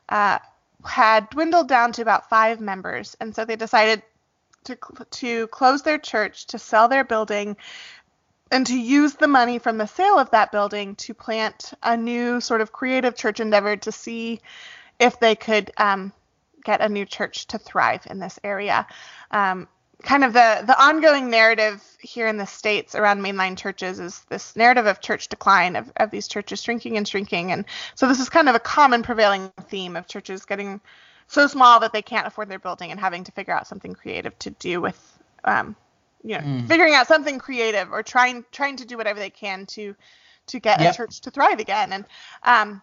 Uh, 0.09 0.38
had 0.85 1.29
dwindled 1.31 1.69
down 1.69 1.93
to 1.93 2.03
about 2.03 2.29
five 2.29 2.61
members, 2.61 3.17
and 3.21 3.35
so 3.35 3.45
they 3.45 3.57
decided 3.57 4.03
to 4.64 4.77
to 5.11 5.47
close 5.49 5.83
their 5.83 5.99
church, 5.99 6.47
to 6.47 6.59
sell 6.59 6.88
their 6.88 7.05
building, 7.05 7.57
and 8.51 8.67
to 8.67 8.79
use 8.79 9.15
the 9.15 9.29
money 9.29 9.59
from 9.59 9.79
the 9.79 9.87
sale 9.87 10.19
of 10.19 10.31
that 10.31 10.53
building 10.53 10.95
to 10.97 11.15
plant 11.15 11.73
a 11.83 11.97
new 11.97 12.41
sort 12.41 12.61
of 12.61 12.73
creative 12.73 13.15
church 13.15 13.41
endeavor 13.41 13.77
to 13.77 13.93
see 13.93 14.41
if 14.99 15.21
they 15.21 15.35
could 15.35 15.71
um, 15.77 16.13
get 16.65 16.81
a 16.81 16.89
new 16.89 17.05
church 17.05 17.47
to 17.49 17.59
thrive 17.59 18.07
in 18.11 18.19
this 18.19 18.39
area. 18.43 18.87
Um, 19.31 19.69
kind 20.03 20.23
of 20.23 20.33
the 20.33 20.63
the 20.65 20.81
ongoing 20.81 21.29
narrative 21.29 21.83
here 22.01 22.29
in 22.29 22.37
the 22.37 22.47
states 22.47 22.95
around 22.95 23.21
mainline 23.21 23.57
churches 23.57 23.99
is 23.99 24.21
this 24.29 24.55
narrative 24.55 24.87
of 24.87 25.01
church 25.01 25.29
decline 25.29 25.75
of, 25.75 25.91
of 25.97 26.11
these 26.11 26.29
churches 26.29 26.63
shrinking 26.63 26.97
and 26.97 27.09
shrinking 27.09 27.51
and 27.51 27.65
so 27.97 28.07
this 28.07 28.21
is 28.21 28.29
kind 28.29 28.49
of 28.49 28.55
a 28.55 28.61
common 28.61 29.03
prevailing 29.03 29.51
theme 29.63 29.97
of 29.97 30.07
churches 30.07 30.45
getting 30.45 30.81
so 31.27 31.49
small 31.49 31.81
that 31.81 31.93
they 31.93 32.03
can't 32.03 32.29
afford 32.29 32.49
their 32.49 32.61
building 32.61 32.93
and 32.93 33.01
having 33.01 33.25
to 33.25 33.33
figure 33.33 33.53
out 33.53 33.67
something 33.67 33.93
creative 33.93 34.39
to 34.39 34.51
do 34.51 34.81
with 34.81 35.19
um, 35.45 35.75
you 36.22 36.38
know 36.38 36.44
figuring 36.66 36.94
out 36.94 37.07
something 37.07 37.38
creative 37.38 37.92
or 37.92 38.02
trying 38.02 38.44
trying 38.52 38.76
to 38.76 38.85
do 38.87 38.96
whatever 38.96 39.18
they 39.18 39.31
can 39.31 39.66
to 39.66 39.94
to 40.46 40.61
get 40.61 40.81
Yep. 40.81 40.94
a 40.94 40.96
church 40.96 41.20
to 41.22 41.31
thrive 41.31 41.61
again 41.61 41.92
and 41.92 42.04
um 42.42 42.83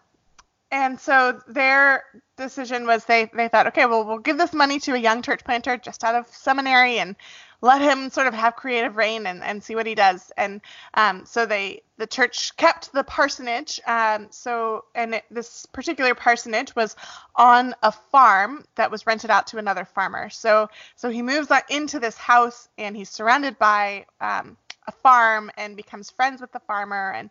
and 0.70 0.98
so 1.00 1.40
their 1.46 2.04
decision 2.36 2.86
was 2.86 3.04
they 3.04 3.30
they 3.34 3.48
thought 3.48 3.66
okay 3.66 3.86
well 3.86 4.04
we'll 4.04 4.18
give 4.18 4.38
this 4.38 4.52
money 4.52 4.78
to 4.78 4.94
a 4.94 4.98
young 4.98 5.22
church 5.22 5.44
planter 5.44 5.76
just 5.76 6.04
out 6.04 6.14
of 6.14 6.26
seminary 6.28 6.98
and 6.98 7.16
let 7.62 7.80
him 7.80 8.10
sort 8.10 8.26
of 8.26 8.34
have 8.34 8.56
creative 8.56 8.96
rein 8.96 9.26
and, 9.26 9.42
and 9.42 9.62
see 9.62 9.74
what 9.74 9.86
he 9.86 9.94
does. 9.94 10.30
And 10.36 10.60
um, 10.94 11.24
so 11.26 11.46
they 11.46 11.82
the 11.98 12.06
church 12.06 12.54
kept 12.56 12.92
the 12.92 13.02
parsonage 13.04 13.80
um, 13.86 14.26
so 14.30 14.84
and 14.94 15.14
it, 15.14 15.24
this 15.30 15.64
particular 15.66 16.14
parsonage 16.14 16.76
was 16.76 16.94
on 17.34 17.74
a 17.82 17.90
farm 17.90 18.64
that 18.74 18.90
was 18.90 19.06
rented 19.06 19.30
out 19.30 19.46
to 19.48 19.58
another 19.58 19.84
farmer. 19.84 20.28
So 20.30 20.68
so 20.96 21.10
he 21.10 21.22
moves 21.22 21.50
into 21.70 21.98
this 21.98 22.16
house 22.16 22.68
and 22.78 22.96
he's 22.96 23.08
surrounded 23.08 23.58
by 23.58 24.06
um, 24.20 24.56
a 24.86 24.92
farm 24.92 25.50
and 25.56 25.76
becomes 25.76 26.10
friends 26.10 26.40
with 26.40 26.52
the 26.52 26.60
farmer 26.60 27.12
and 27.12 27.30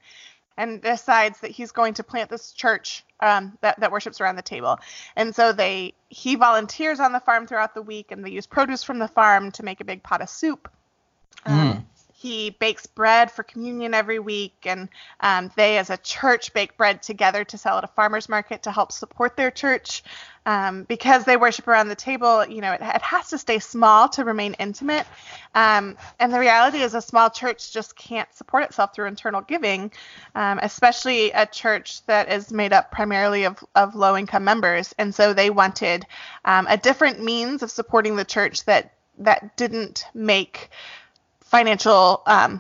and 0.58 0.82
decides 0.82 1.40
that 1.40 1.52
he's 1.52 1.72
going 1.72 1.94
to 1.96 2.04
plant 2.04 2.30
this 2.30 2.52
church 2.52 3.04
um, 3.20 3.58
that, 3.62 3.80
that 3.80 3.92
worships 3.92 4.22
around 4.22 4.36
the 4.36 4.42
table. 4.42 4.80
And 5.16 5.36
so 5.36 5.52
they 5.52 5.94
he 6.10 6.36
volunteers 6.36 7.00
on 7.00 7.12
the 7.12 7.20
farm 7.20 7.48
throughout 7.48 7.74
the 7.74 7.82
week, 7.82 8.12
and 8.12 8.24
they 8.24 8.32
use 8.32 8.48
produce 8.48 8.84
from 8.84 9.00
the 9.00 9.08
farm 9.08 9.52
to 9.52 9.64
make 9.64 9.82
a 9.82 9.86
big 9.86 10.04
pot 10.04 10.22
of 10.22 10.30
soup. 10.30 10.70
Um, 11.46 11.86
He 12.18 12.52
bakes 12.52 12.88
bread 12.88 13.30
for 13.30 13.44
communion 13.44 13.94
every 13.94 14.20
week, 14.20 14.56
and 14.64 14.88
um, 15.20 15.52
they, 15.58 15.78
as 15.78 15.90
a 15.90 15.98
church, 15.98 16.54
bake 16.54 16.78
bread 16.78 17.04
together 17.04 17.44
to 17.44 17.58
sell 17.58 17.78
at 17.78 17.84
a 17.84 17.88
farmers 17.88 18.30
market 18.30 18.64
to 18.64 18.72
help 18.72 18.94
support 18.94 19.36
their 19.36 19.52
church. 19.52 20.02
Um, 20.46 20.84
because 20.84 21.26
they 21.26 21.36
worship 21.36 21.68
around 21.68 21.90
the 21.90 21.96
table, 21.96 22.48
you 22.48 22.62
know, 22.62 22.72
it, 22.72 22.80
it 22.82 23.02
has 23.02 23.30
to 23.32 23.38
stay 23.38 23.60
small 23.60 24.08
to 24.10 24.24
remain 24.24 24.54
intimate. 24.60 25.06
Um, 25.56 25.98
and 26.18 26.34
the 26.34 26.40
reality 26.40 26.78
is, 26.78 26.94
a 26.94 27.02
small 27.02 27.30
church 27.30 27.74
just 27.74 27.98
can't 27.98 28.34
support 28.34 28.64
itself 28.64 28.96
through 28.96 29.08
internal 29.08 29.42
giving, 29.42 29.92
um, 30.36 30.60
especially 30.64 31.32
a 31.32 31.46
church 31.46 32.06
that 32.06 32.32
is 32.32 32.50
made 32.50 32.72
up 32.72 32.92
primarily 32.92 33.44
of, 33.44 33.62
of 33.76 33.94
low 33.94 34.16
income 34.16 34.46
members. 34.46 34.96
And 34.98 35.14
so 35.14 35.34
they 35.34 35.50
wanted 35.50 36.06
um, 36.46 36.66
a 36.70 36.78
different 36.78 37.22
means 37.22 37.62
of 37.62 37.72
supporting 37.72 38.16
the 38.16 38.26
church 38.26 38.64
that 38.66 38.94
that 39.18 39.58
didn't 39.58 40.06
make 40.14 40.70
financial 41.56 42.22
um, 42.26 42.60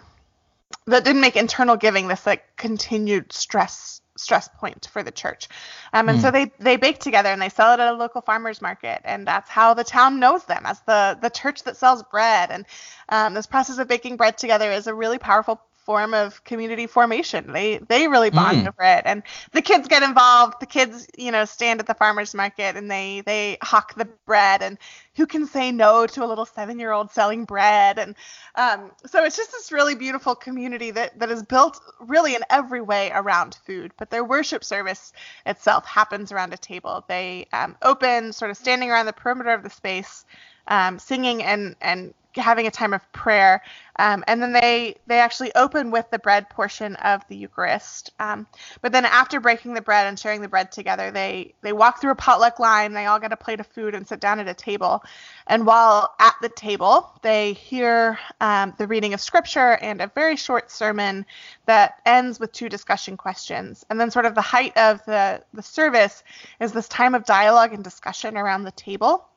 that 0.88 1.03
didn't 1.03 1.21
make 1.21 1.36
internal 1.36 1.75
giving 1.75 2.08
this 2.08 2.25
like 2.25 2.43
continued 2.55 3.31
stress 3.34 4.01
stress 4.17 4.47
point 4.58 4.88
for 4.93 5.03
the 5.03 5.12
church. 5.12 5.49
Um, 5.91 6.08
and 6.08 6.21
so 6.21 6.31
they 6.31 6.51
they 6.60 6.77
bake 6.77 6.99
together 6.99 7.29
and 7.29 7.41
they 7.41 7.49
sell 7.49 7.73
it 7.73 7.81
at 7.81 7.93
a 7.93 7.97
local 7.97 8.21
farmers 8.21 8.62
market 8.62 9.01
and 9.03 9.27
that's 9.27 9.49
how 9.49 9.73
the 9.73 9.84
town 9.84 10.21
knows 10.21 10.45
them 10.45 10.63
as 10.65 10.79
the 10.81 11.17
the 11.21 11.29
church 11.29 11.63
that 11.63 11.75
sells 11.75 12.03
bread. 12.03 12.51
And 12.51 12.65
um, 13.10 13.34
this 13.34 13.47
process 13.47 13.77
of 13.79 13.89
baking 13.89 14.15
bread 14.15 14.38
together 14.38 14.71
is 14.71 14.88
a 14.88 14.93
really 14.93 15.17
powerful 15.17 15.60
form 15.86 16.13
of 16.13 16.43
community 16.43 16.88
formation. 16.88 17.52
They 17.54 17.78
they 17.78 18.08
really 18.08 18.32
bond 18.32 18.62
Mm. 18.62 18.67
over 18.67 18.84
it, 18.84 19.04
and 19.06 19.24
the 19.54 19.62
kids 19.62 19.88
get 19.88 20.04
involved. 20.04 20.60
The 20.60 20.65
kids, 20.67 21.08
you 21.17 21.32
know, 21.32 21.45
stand 21.45 21.80
at 21.80 21.88
the 21.88 21.93
farmers 21.95 22.34
market 22.34 22.76
and 22.76 22.91
they 22.91 23.21
they 23.26 23.58
hawk 23.62 23.95
the 23.95 24.06
bread. 24.06 24.62
And 24.62 24.78
who 25.15 25.26
can 25.28 25.45
say 25.48 25.71
no 25.71 26.08
to 26.08 26.24
a 26.24 26.28
little 26.28 26.45
seven 26.45 26.80
year 26.80 26.91
old 26.91 27.12
selling 27.12 27.45
bread? 27.45 27.98
And 28.00 28.15
um, 28.56 28.91
so 29.06 29.24
it's 29.24 29.38
just 29.38 29.52
this 29.52 29.71
really 29.71 29.95
beautiful 29.95 30.36
community 30.36 30.91
that 30.91 31.19
that 31.19 31.30
is 31.32 31.43
built 31.43 31.80
really 32.00 32.36
in 32.36 32.41
every 32.50 32.82
way 32.82 33.12
around 33.13 33.58
food. 33.65 33.93
But 33.98 34.10
their 34.10 34.24
worship 34.24 34.63
service 34.63 35.13
itself 35.45 35.86
happens 35.86 36.32
around 36.32 36.54
a 36.54 36.58
table. 36.58 37.04
They 37.08 37.48
um, 37.54 37.76
open 37.82 38.34
sort 38.34 38.52
of 38.52 38.58
standing 38.58 38.91
around 38.91 39.06
the 39.06 39.13
perimeter 39.13 39.52
of 39.52 39.63
the 39.63 39.69
space, 39.69 40.26
um, 40.67 41.00
singing 41.00 41.43
and 41.43 41.76
and 41.82 42.13
having 42.36 42.67
a 42.67 42.71
time 42.71 42.93
of 42.93 43.12
prayer, 43.12 43.62
um, 43.98 44.24
and 44.28 44.41
then 44.41 44.52
they 44.52 44.95
they 45.08 45.19
actually 45.19 45.54
open 45.56 45.91
with 45.91 46.10
the 46.12 46.19
bread 46.19 46.50
portion 46.50 46.95
of 46.98 47.21
the 47.30 47.36
Eucharist. 47.36 48.12
Um, 48.19 48.45
but 48.82 48.91
then 48.91 49.06
after 49.06 49.39
breaking 49.39 49.74
the 49.74 49.82
bread 49.82 50.08
and 50.08 50.19
sharing 50.19 50.41
the 50.41 50.48
bread 50.48 50.71
together, 50.71 51.12
they 51.12 51.54
they 51.62 51.74
walk 51.74 52.02
through 52.02 52.12
a 52.12 52.15
potluck 52.15 52.60
line. 52.60 52.93
They 52.93 53.06
all 53.06 53.19
get 53.19 53.32
a 53.32 53.38
plate 53.38 53.60
of 53.60 53.67
food 53.67 53.95
and 53.95 54.08
sit 54.08 54.19
down 54.19 54.39
at 54.39 54.48
a 54.48 54.54
table. 54.54 55.04
And 55.48 55.65
while 55.65 56.13
at 56.19 56.36
the 56.41 56.50
table, 56.50 57.12
they 57.21 57.54
hear 57.54 58.19
um, 58.41 58.74
the 58.78 58.88
reading 58.88 59.13
of 59.13 59.21
scripture 59.21 59.78
and 59.82 60.02
a 60.02 60.12
very 60.13 60.36
short 60.36 60.71
sermon 60.71 61.26
that 61.65 62.02
ends 62.06 62.39
with 62.39 62.52
two 62.52 62.69
discussion 62.69 63.15
questions. 63.17 63.86
And 63.89 64.00
then 64.00 64.12
sort 64.12 64.26
of 64.26 64.36
the 64.36 64.41
height 64.41 64.76
of 64.78 65.04
the 65.06 65.41
the 65.54 65.63
service 65.63 66.24
is 66.60 66.74
this 66.74 66.88
time 66.88 67.15
of 67.15 67.26
dialogue 67.26 67.74
and 67.74 67.84
discussion 67.84 68.38
around 68.38 68.63
the 68.63 68.71
table. 68.71 69.28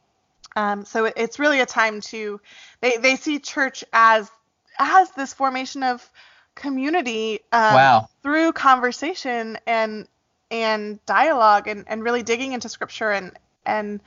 Um, 0.56 0.84
so 0.84 1.06
it, 1.06 1.14
it's 1.16 1.38
really 1.38 1.60
a 1.60 1.66
time 1.66 2.00
to 2.02 2.40
they 2.80 2.96
they 2.98 3.16
see 3.16 3.38
church 3.38 3.84
as 3.92 4.30
as 4.78 5.10
this 5.12 5.32
formation 5.34 5.82
of 5.82 6.08
community 6.54 7.40
um, 7.52 7.74
Wow. 7.74 8.08
through 8.22 8.52
conversation 8.52 9.58
and 9.66 10.08
and 10.50 11.04
dialogue 11.06 11.68
and, 11.68 11.84
and 11.88 12.02
really 12.02 12.22
digging 12.22 12.52
into 12.52 12.68
scripture 12.68 13.10
and 13.10 13.32
and 13.66 14.00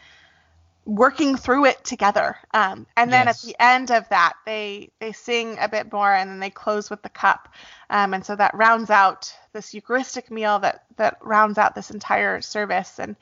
working 0.86 1.38
through 1.38 1.65
it 1.65 1.84
together 1.84 2.36
um, 2.54 2.88
and 2.97 3.13
then 3.13 3.27
Yes. 3.27 3.27
at 3.27 3.39
the 3.41 3.56
end 3.60 3.91
of 3.91 4.08
that 4.10 4.34
they 4.45 4.89
they 4.99 5.12
sing 5.12 5.58
a 5.62 5.69
bit 5.69 5.91
more 5.93 6.12
and 6.12 6.30
then 6.30 6.39
they 6.39 6.49
close 6.49 6.89
with 6.89 7.01
the 7.04 7.10
cup 7.10 7.49
um, 7.91 8.13
and 8.15 8.25
so 8.25 8.36
that 8.36 8.54
rounds 8.56 8.89
out 8.89 9.32
this 9.54 9.73
eucharistic 9.75 10.32
meal 10.32 10.58
that 10.60 10.84
that 10.97 11.17
rounds 11.21 11.60
out 11.60 11.75
this 11.75 11.91
entire 11.91 12.41
service 12.41 12.99
and 12.99 13.15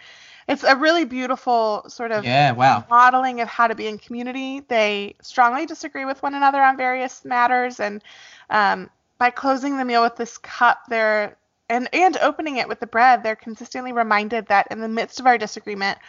it's 0.50 0.64
a 0.64 0.76
really 0.76 1.06
beautiful 1.06 1.86
sort 1.88 2.12
of 2.12 2.26
Yeah, 2.26 2.52
wow. 2.54 2.86
modeling 2.90 3.42
of 3.42 3.48
how 3.48 3.68
to 3.68 3.76
be 3.76 3.88
in 3.88 3.98
community. 4.00 4.62
They 4.62 5.16
strongly 5.22 5.66
disagree 5.66 6.06
with 6.06 6.22
one 6.24 6.36
another 6.36 6.62
on 6.62 6.78
various 6.78 7.24
matters, 7.26 7.80
and 7.80 8.04
um, 8.50 8.90
by 9.20 9.30
closing 9.32 9.78
the 9.78 9.86
meal 9.86 10.04
with 10.04 10.16
this 10.18 10.38
cup, 10.40 10.84
they're 10.90 11.38
and 11.70 11.88
and 11.94 12.18
opening 12.18 12.58
it 12.58 12.68
with 12.68 12.80
the 12.80 12.88
bread, 12.88 13.24
they're 13.24 13.36
consistently 13.36 13.94
reminded 13.94 14.48
that 14.48 14.68
in 14.72 14.82
the 14.82 14.90
midst 14.90 15.20
of 15.20 15.28
our 15.28 15.38
disagreement, 15.38 16.00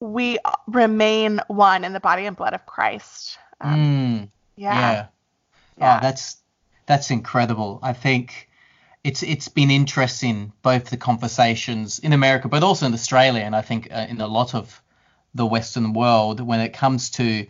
we 0.00 0.38
remain 0.68 1.40
one 1.48 1.84
in 1.84 1.92
the 1.92 2.00
body 2.00 2.26
and 2.26 2.36
blood 2.36 2.54
of 2.54 2.66
Christ. 2.66 3.38
Um, 3.60 3.84
Mm, 3.84 4.30
yeah, 4.56 4.80
yeah. 4.80 5.08
yeah. 5.76 5.98
Oh, 5.98 6.00
that's 6.02 6.38
that's 6.86 7.10
incredible. 7.10 7.80
I 7.82 7.92
think 7.94 8.49
it's 9.02 9.22
it's 9.22 9.48
been 9.48 9.70
interesting 9.70 10.52
both 10.62 10.90
the 10.90 10.96
conversations 10.96 11.98
in 11.98 12.12
America, 12.12 12.48
but 12.48 12.62
also 12.62 12.86
in 12.86 12.92
Australia, 12.92 13.42
and 13.42 13.56
I 13.56 13.62
think 13.62 13.88
uh, 13.90 14.06
in 14.08 14.20
a 14.20 14.26
lot 14.26 14.54
of 14.54 14.82
the 15.34 15.46
Western 15.46 15.92
world 15.92 16.40
when 16.40 16.60
it 16.60 16.72
comes 16.72 17.10
to 17.10 17.46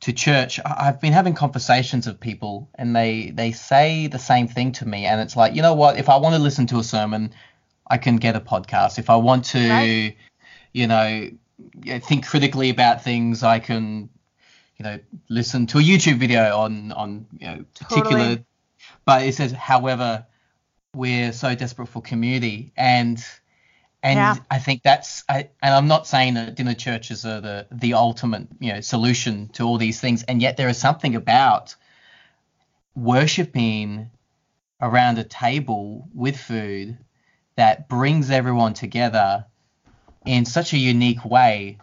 to 0.00 0.12
church. 0.12 0.60
I've 0.64 1.00
been 1.00 1.12
having 1.12 1.34
conversations 1.34 2.06
with 2.06 2.20
people, 2.20 2.68
and 2.74 2.94
they 2.94 3.30
they 3.30 3.52
say 3.52 4.06
the 4.06 4.18
same 4.18 4.48
thing 4.48 4.72
to 4.72 4.86
me, 4.86 5.06
and 5.06 5.20
it's 5.20 5.36
like, 5.36 5.54
you 5.54 5.62
know 5.62 5.74
what? 5.74 5.98
If 5.98 6.08
I 6.08 6.16
want 6.16 6.34
to 6.34 6.40
listen 6.40 6.66
to 6.68 6.78
a 6.78 6.84
sermon, 6.84 7.32
I 7.86 7.98
can 7.98 8.16
get 8.16 8.36
a 8.36 8.40
podcast. 8.40 8.98
If 8.98 9.10
I 9.10 9.16
want 9.16 9.44
to, 9.46 9.68
Right. 9.68 10.16
you 10.72 10.86
know, 10.86 11.30
think 12.00 12.26
critically 12.26 12.70
about 12.70 13.02
things, 13.02 13.42
I 13.42 13.58
can 13.58 14.08
you 14.78 14.84
know 14.84 14.98
listen 15.28 15.66
to 15.66 15.78
a 15.78 15.82
YouTube 15.82 16.18
video 16.18 16.56
on 16.56 16.92
on 16.92 17.26
you 17.38 17.46
know 17.48 17.64
particular. 17.78 18.18
Totally. 18.18 18.44
But 19.04 19.22
it 19.22 19.34
says, 19.34 19.52
however, 19.52 20.26
we're 20.96 21.32
so 21.32 21.54
desperate 21.54 21.88
for 21.88 22.02
community, 22.02 22.72
and 22.76 23.24
and 24.02 24.18
Yeah. 24.18 24.36
I 24.50 24.58
think 24.58 24.82
that's 24.82 25.24
I, 25.28 25.50
and 25.62 25.74
I'm 25.74 25.88
not 25.88 26.06
saying 26.06 26.34
that 26.34 26.54
dinner 26.56 26.74
churches 26.74 27.24
are 27.24 27.40
the 27.40 27.66
the 27.70 27.94
ultimate 27.94 28.48
you 28.60 28.72
know 28.72 28.80
solution 28.80 29.48
to 29.54 29.64
all 29.64 29.78
these 29.78 30.00
things, 30.00 30.22
and 30.24 30.40
yet 30.42 30.56
there 30.56 30.68
is 30.68 30.78
something 30.78 31.14
about 31.14 31.74
worshiping 32.94 34.10
around 34.80 35.18
a 35.18 35.24
table 35.24 36.08
with 36.14 36.36
food 36.38 36.98
that 37.56 37.88
brings 37.88 38.30
everyone 38.30 38.74
together 38.74 39.46
in 40.26 40.44
such 40.44 40.72
a 40.72 40.78
unique 40.78 41.24
way 41.24 41.78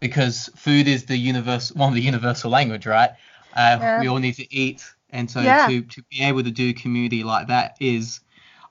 because 0.00 0.50
food 0.56 0.88
is 0.88 1.06
the 1.06 1.16
universe 1.16 1.72
one 1.72 1.88
of 1.88 1.94
the 1.94 2.02
universal 2.02 2.50
language 2.50 2.86
right 2.86 3.10
uh, 3.54 3.78
Yeah. 3.80 4.00
we 4.00 4.08
all 4.08 4.18
need 4.18 4.34
to 4.34 4.54
eat 4.54 4.84
and 5.10 5.30
so 5.30 5.42
Yeah. 5.42 5.66
to, 5.66 5.82
to 5.82 6.02
be 6.10 6.22
able 6.22 6.42
to 6.42 6.50
do 6.50 6.74
community 6.74 7.24
like 7.24 7.48
that 7.48 7.76
is 7.80 8.20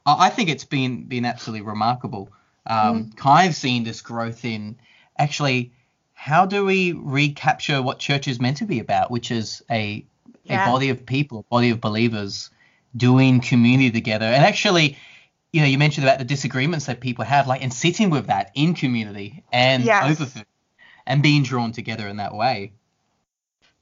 i 0.06 0.28
I 0.28 0.30
think 0.30 0.50
it's 0.50 0.66
been 0.66 1.06
been 1.06 1.26
absolutely 1.26 1.66
remarkable 1.66 2.30
um, 2.66 3.10
kind 3.16 3.50
of 3.50 3.56
seeing 3.56 3.84
this 3.84 4.02
growth 4.02 4.46
in 4.46 4.78
actually 5.18 5.74
how 6.14 6.46
do 6.46 6.64
we 6.66 6.94
recapture 6.94 7.82
what 7.82 8.00
church 8.00 8.28
is 8.28 8.40
meant 8.40 8.58
to 8.58 8.66
be 8.66 8.80
about 8.80 9.12
which 9.12 9.32
is 9.32 9.62
a 9.70 10.06
Yeah. 10.46 10.66
a 10.68 10.72
body 10.72 10.90
of 10.90 11.06
people 11.06 11.40
a 11.40 11.44
body 11.44 11.70
of 11.72 11.80
believers 11.82 12.50
doing 12.96 13.42
community 13.42 13.92
together 13.92 14.26
and 14.26 14.44
actually 14.46 14.98
you 15.52 15.62
know 15.62 15.68
you 15.68 15.78
mentioned 15.78 16.06
about 16.08 16.20
the 16.20 16.26
disagreements 16.26 16.86
that 16.86 17.00
people 17.02 17.26
have 17.26 17.48
like 17.48 17.62
and 17.64 17.74
sitting 17.74 18.10
with 18.10 18.28
that 18.28 18.52
in 18.56 18.74
community 18.76 19.44
and 19.52 19.84
Yes. 19.84 20.12
over 20.12 20.26
food 20.26 20.46
and 21.06 21.22
being 21.24 21.44
drawn 21.44 21.72
together 21.72 22.08
in 22.08 22.18
that 22.18 22.34
way 22.34 22.72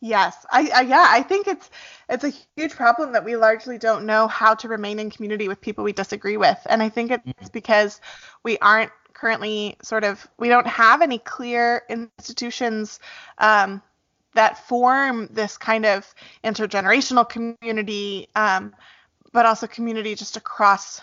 Yes, 0.04 0.36
I, 0.52 0.72
I 0.76 0.82
yeah, 0.82 1.06
I 1.10 1.22
think 1.22 1.48
it's 1.48 1.70
it's 2.10 2.24
a 2.24 2.34
huge 2.56 2.72
problem 2.76 3.12
that 3.12 3.24
we 3.24 3.36
largely 3.36 3.78
don't 3.78 4.08
know 4.08 4.28
how 4.28 4.56
to 4.56 4.68
remain 4.68 4.98
in 4.98 5.12
community 5.12 5.48
with 5.48 5.62
people 5.62 5.84
we 5.84 5.94
disagree 5.94 6.38
with, 6.38 6.58
and 6.66 6.82
I 6.82 6.90
think 6.90 7.12
it's 7.12 7.50
because 7.50 8.02
we 8.42 8.58
aren't 8.58 8.92
currently 9.14 9.78
sort 9.84 10.04
of 10.04 10.28
we 10.40 10.50
don't 10.50 10.66
have 10.66 11.04
any 11.04 11.20
clear 11.20 11.84
institutions 11.88 13.00
um, 13.38 13.80
that 14.34 14.68
form 14.68 15.28
this 15.30 15.56
kind 15.56 15.86
of 15.86 16.12
intergenerational 16.44 17.30
community, 17.30 18.28
um, 18.36 18.74
but 19.32 19.46
also 19.46 19.68
community 19.68 20.16
just 20.16 20.36
across 20.36 21.00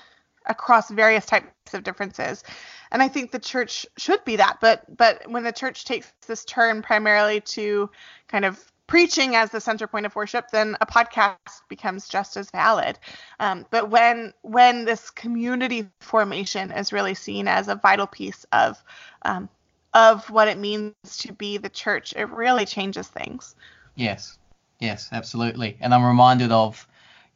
across 0.46 0.90
various 0.90 1.24
types 1.24 1.72
of 1.72 1.84
differences. 1.84 2.42
And 2.90 3.00
I 3.00 3.06
think 3.06 3.30
the 3.30 3.38
church 3.38 3.86
should 3.96 4.24
be 4.24 4.34
that, 4.36 4.58
but 4.60 4.96
but 4.96 5.22
when 5.30 5.44
the 5.44 5.52
church 5.52 5.84
takes 5.84 6.12
this 6.26 6.44
turn 6.44 6.82
primarily 6.82 7.40
to 7.42 7.90
kind 8.26 8.44
of 8.44 8.60
preaching 8.88 9.36
as 9.36 9.50
the 9.50 9.60
center 9.60 9.86
point 9.86 10.06
of 10.06 10.16
worship, 10.16 10.48
then 10.50 10.76
a 10.80 10.86
podcast 10.86 11.62
becomes 11.68 12.08
just 12.08 12.36
as 12.36 12.50
valid. 12.50 12.98
Um, 13.38 13.66
but 13.70 13.90
when 13.90 14.34
when 14.42 14.84
this 14.84 15.10
community 15.10 15.88
formation 16.00 16.72
is 16.72 16.92
really 16.92 17.14
seen 17.14 17.46
as 17.48 17.68
a 17.68 17.76
vital 17.76 18.08
piece 18.08 18.44
of 18.52 18.82
um, 19.22 19.48
of 19.94 20.28
what 20.30 20.48
it 20.48 20.58
means 20.58 20.94
to 21.18 21.32
be 21.32 21.58
the 21.58 21.70
church, 21.70 22.14
it 22.16 22.28
really 22.30 22.66
changes 22.66 23.08
things. 23.08 23.54
yes 23.96 24.38
yes 24.80 25.08
absolutely 25.12 25.76
and 25.80 25.92
i'm 25.94 26.04
reminded 26.04 26.52
of 26.52 26.86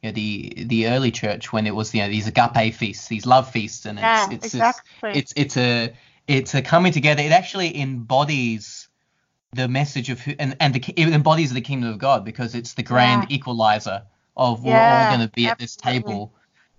you 0.01 0.09
know, 0.09 0.13
the 0.13 0.53
the 0.65 0.87
early 0.87 1.11
church 1.11 1.51
when 1.51 1.67
it 1.67 1.75
was 1.75 1.93
you 1.93 2.01
know 2.01 2.09
these 2.09 2.27
agape 2.27 2.73
feasts 2.73 3.07
these 3.07 3.25
love 3.25 3.49
feasts 3.49 3.85
and 3.85 3.99
it's 3.99 4.27
Yeah, 4.27 4.31
it's, 4.31 4.45
exactly. 4.45 5.09
it's 5.13 5.33
it's 5.35 5.57
a 5.57 5.93
it's 6.27 6.55
a 6.55 6.61
coming 6.61 6.93
together 6.93 7.21
it 7.21 7.31
actually 7.31 7.77
embodies 7.79 8.82
the 9.53 9.67
message 9.67 10.09
of 10.09 10.19
who 10.19 10.33
and 10.39 10.55
and 10.59 10.73
the, 10.73 10.93
it 10.95 11.09
embodies 11.09 11.53
the 11.53 11.61
kingdom 11.61 11.89
of 11.91 11.97
god 11.99 12.25
because 12.25 12.55
it's 12.55 12.73
the 12.73 12.83
grand 12.83 13.23
Yeah. 13.23 13.35
equalizer 13.35 14.03
of 14.35 14.63
we're 14.63 14.71
Yeah, 14.75 15.03
all 15.03 15.07
going 15.09 15.27
to 15.27 15.33
be 15.35 15.45
at 15.47 15.59
this 15.59 15.75
table 15.75 16.33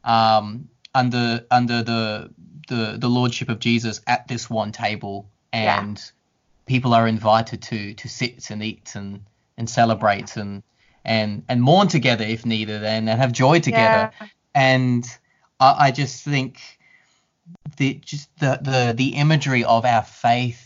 um 0.05 0.69
under 0.95 1.45
under 1.51 1.83
the 1.83 2.31
the 2.69 2.97
the 2.99 3.09
lordship 3.09 3.49
of 3.49 3.59
jesus 3.59 4.01
at 4.07 4.27
this 4.29 4.51
one 4.51 4.73
table 4.73 5.31
Yeah. 5.53 5.81
and 5.81 6.13
people 6.67 6.95
are 6.95 7.07
invited 7.07 7.63
to 7.63 7.95
to 7.95 8.09
sit 8.09 8.51
and 8.51 8.63
eat 8.63 8.95
and 8.95 9.21
and 9.57 9.69
celebrate 9.71 10.37
and 10.37 10.63
and 11.05 11.45
and 11.49 11.63
mourn 11.63 11.89
together 11.89 12.25
if 12.25 12.45
needed 12.47 12.83
and, 12.83 13.09
and 13.09 13.21
have 13.21 13.33
joy 13.33 13.61
together 13.61 14.11
Yeah. 14.21 14.29
and 14.55 15.05
I, 15.61 15.87
I 15.87 15.91
just 15.91 16.25
think 16.25 16.61
the 17.77 17.95
just 18.05 18.29
the, 18.39 18.59
the 18.63 18.95
the 18.97 19.11
imagery 19.17 19.65
of 19.65 19.85
our 19.85 20.03
faith 20.03 20.64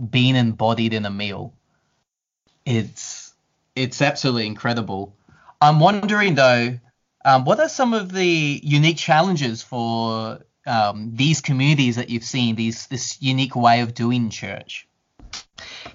being 0.00 0.36
embodied 0.36 0.94
in 0.94 1.04
a 1.06 1.10
meal 1.10 1.52
it's 2.64 3.34
it's 3.74 4.00
absolutely 4.02 4.46
incredible 4.46 5.14
i'm 5.60 5.80
wondering 5.80 6.34
though 6.34 6.78
um, 7.24 7.44
what 7.44 7.60
are 7.60 7.68
some 7.68 7.92
of 7.92 8.12
the 8.12 8.60
unique 8.62 8.96
challenges 8.96 9.62
for 9.62 10.38
um, 10.66 11.10
these 11.14 11.40
communities 11.40 11.96
that 11.96 12.08
you've 12.10 12.24
seen 12.24 12.56
these 12.56 12.86
this 12.86 13.20
unique 13.20 13.54
way 13.56 13.80
of 13.80 13.94
doing 13.94 14.30
church 14.30 14.86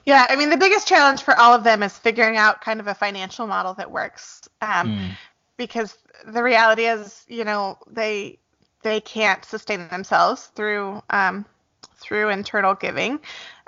Yeah, 0.05 0.25
I 0.29 0.35
mean 0.35 0.49
the 0.49 0.57
biggest 0.57 0.87
challenge 0.87 1.23
for 1.23 1.35
all 1.37 1.53
of 1.53 1.63
them 1.63 1.81
is 1.83 1.97
figuring 1.97 2.37
out 2.37 2.61
kind 2.61 2.79
of 2.79 2.87
a 2.87 2.93
financial 2.93 3.47
model 3.47 3.73
that 3.75 3.89
works. 3.89 4.47
Um, 4.61 4.91
Mm. 4.91 5.09
because 5.57 5.97
the 6.27 6.43
reality 6.43 6.85
is, 6.85 7.25
you 7.27 7.43
know, 7.43 7.77
they 7.89 8.37
they 8.83 9.01
can't 9.01 9.43
sustain 9.43 9.87
themselves 9.87 10.51
through 10.55 11.01
um, 11.09 11.45
through 11.97 12.29
internal 12.29 12.75
giving, 12.75 13.19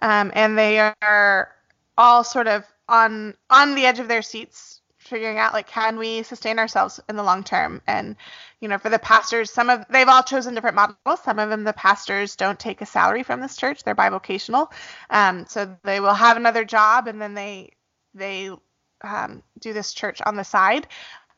um, 0.02 0.32
and 0.34 0.58
they 0.58 0.80
are 0.80 1.56
all 1.98 2.24
sort 2.24 2.48
of 2.48 2.66
on 2.88 3.34
on 3.50 3.76
the 3.76 3.86
edge 3.86 4.00
of 4.00 4.08
their 4.08 4.22
seats 4.22 4.82
figuring 5.08 5.38
out 5.38 5.54
like 5.54 5.68
can 5.68 5.98
we 5.98 6.22
sustain 6.22 6.60
ourselves 6.60 7.00
in 7.10 7.16
the 7.16 7.24
long 7.24 7.44
term? 7.44 7.82
And 7.88 8.16
you 8.60 8.68
know 8.68 8.78
for 8.78 8.90
the 8.90 9.00
pastors 9.00 9.52
some 9.52 9.70
of 9.70 9.86
they've 9.90 10.08
all 10.08 10.24
chosen 10.24 10.54
different 10.54 10.76
models. 10.76 11.24
Some 11.24 11.40
of 11.40 11.50
them 11.50 11.64
the 11.64 11.74
pastors 11.74 12.36
don't 12.36 12.60
take 12.60 12.82
a 12.82 12.86
salary 12.86 13.24
from 13.24 13.40
this 13.40 13.56
church. 13.56 13.84
They're 13.84 13.96
bivocational. 13.96 14.72
Um, 15.10 15.46
so 15.48 15.76
they 15.84 16.00
will 16.00 16.14
have 16.14 16.38
another 16.38 16.66
job 16.66 17.08
and 17.08 17.22
then 17.22 17.34
they 17.34 17.72
they 18.14 18.50
um, 19.04 19.44
do 19.60 19.74
this 19.74 19.94
church 19.94 20.22
on 20.26 20.36
the 20.36 20.44
side 20.44 20.88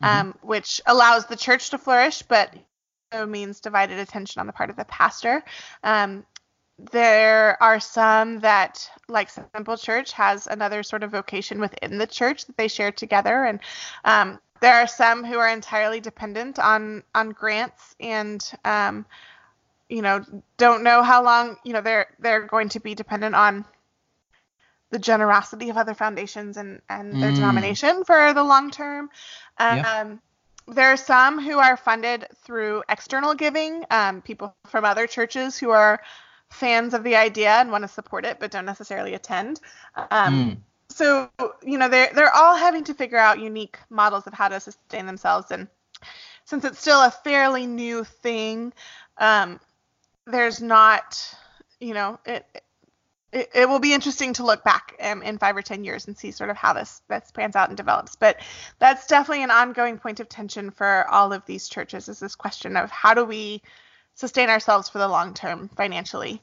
mm-hmm. 0.01 0.27
um, 0.27 0.35
which 0.41 0.81
allows 0.85 1.25
the 1.25 1.35
church 1.35 1.69
to 1.71 1.77
flourish 1.77 2.21
but 2.23 2.53
no 3.11 3.25
means 3.25 3.59
divided 3.59 3.99
attention 3.99 4.39
on 4.39 4.47
the 4.47 4.53
part 4.53 4.69
of 4.69 4.75
the 4.75 4.85
pastor. 4.85 5.43
Um, 5.83 6.25
there 6.91 7.61
are 7.61 7.80
some 7.80 8.39
that 8.39 8.89
like 9.07 9.30
simple 9.30 9.77
church 9.77 10.11
has 10.13 10.47
another 10.47 10.84
sort 10.84 11.03
of 11.03 11.11
vocation 11.11 11.59
within 11.59 11.97
the 11.97 12.07
church 12.07 12.45
that 12.45 12.57
they 12.57 12.67
share 12.67 12.91
together 12.91 13.43
and 13.45 13.59
um, 14.05 14.39
there 14.61 14.75
are 14.75 14.88
some 14.88 15.23
who 15.23 15.38
are 15.38 15.49
entirely 15.49 15.99
dependent 15.99 16.59
on 16.59 17.03
on 17.15 17.32
grants 17.32 17.95
and 17.99 18.51
um, 18.65 19.05
you 19.89 20.01
know 20.01 20.23
don't 20.57 20.84
know 20.84 21.03
how 21.03 21.23
long 21.23 21.57
you 21.63 21.73
know 21.73 21.82
they're 21.82 22.07
they're 22.19 22.45
going 22.45 22.69
to 22.69 22.80
be 22.80 22.95
dependent 22.95 23.36
on 23.36 23.65
the 24.91 24.99
generosity 24.99 25.69
of 25.69 25.77
other 25.77 25.93
foundations 25.93 26.57
and 26.57 26.82
and 26.89 27.21
their 27.21 27.32
mm. 27.32 27.36
denomination 27.36 28.03
for 28.05 28.34
the 28.34 28.43
long 28.43 28.71
term 28.71 29.09
um, 29.57 29.77
yeah. 29.77 30.15
there 30.67 30.91
are 30.91 30.97
some 30.97 31.39
who 31.39 31.59
are 31.59 31.77
funded 31.77 32.25
through 32.43 32.84
external 32.89 33.34
giving 33.34 33.84
um, 33.91 34.21
people 34.21 34.55
from 34.67 34.86
other 34.86 35.07
churches 35.07 35.57
who 35.57 35.69
are 35.71 35.99
fans 36.49 36.93
of 36.93 37.03
the 37.03 37.15
idea 37.15 37.51
and 37.51 37.71
want 37.71 37.83
to 37.83 37.87
support 37.87 38.25
it 38.25 38.39
but 38.39 38.51
don't 38.51 38.65
necessarily 38.65 39.13
attend. 39.13 39.59
Um, 39.95 40.33
mm. 40.33 40.57
So 40.89 41.29
you 41.63 41.77
know 41.77 41.87
they're 41.87 42.11
they're 42.13 42.33
all 42.33 42.55
having 42.55 42.83
to 42.85 42.93
figure 42.93 43.17
out 43.17 43.39
unique 43.39 43.77
models 43.89 44.25
of 44.25 44.33
how 44.33 44.47
to 44.47 44.59
sustain 44.59 45.05
themselves 45.05 45.51
and 45.51 45.67
since 46.45 46.65
it's 46.65 46.79
still 46.79 46.99
a 46.99 47.11
fairly 47.11 47.67
new 47.67 48.03
thing, 48.03 48.73
um, 49.17 49.59
there's 50.25 50.61
not 50.61 51.35
you 51.79 51.93
know 51.93 52.19
it, 52.25 52.45
it, 53.31 53.49
it 53.53 53.69
will 53.69 53.79
be 53.79 53.93
interesting 53.93 54.33
to 54.33 54.43
look 54.43 54.63
back 54.63 54.95
um, 55.01 55.21
in 55.21 55.37
five 55.37 55.55
or 55.55 55.61
ten 55.61 55.83
years 55.83 56.07
and 56.07 56.17
see 56.17 56.31
sort 56.31 56.49
of 56.49 56.57
how 56.57 56.73
this 56.73 57.01
this 57.07 57.31
pans 57.31 57.55
out 57.55 57.69
and 57.69 57.77
develops. 57.77 58.15
But 58.15 58.37
that's 58.79 59.05
definitely 59.05 59.43
an 59.43 59.51
ongoing 59.51 59.99
point 59.99 60.19
of 60.19 60.27
tension 60.27 60.71
for 60.71 61.05
all 61.09 61.31
of 61.33 61.45
these 61.45 61.69
churches 61.69 62.09
is 62.09 62.19
this 62.19 62.35
question 62.35 62.75
of 62.75 62.89
how 62.89 63.13
do 63.13 63.23
we 63.23 63.61
sustain 64.16 64.49
ourselves 64.49 64.89
for 64.89 64.97
the 64.97 65.07
long 65.07 65.34
term 65.34 65.70
financially. 65.76 66.41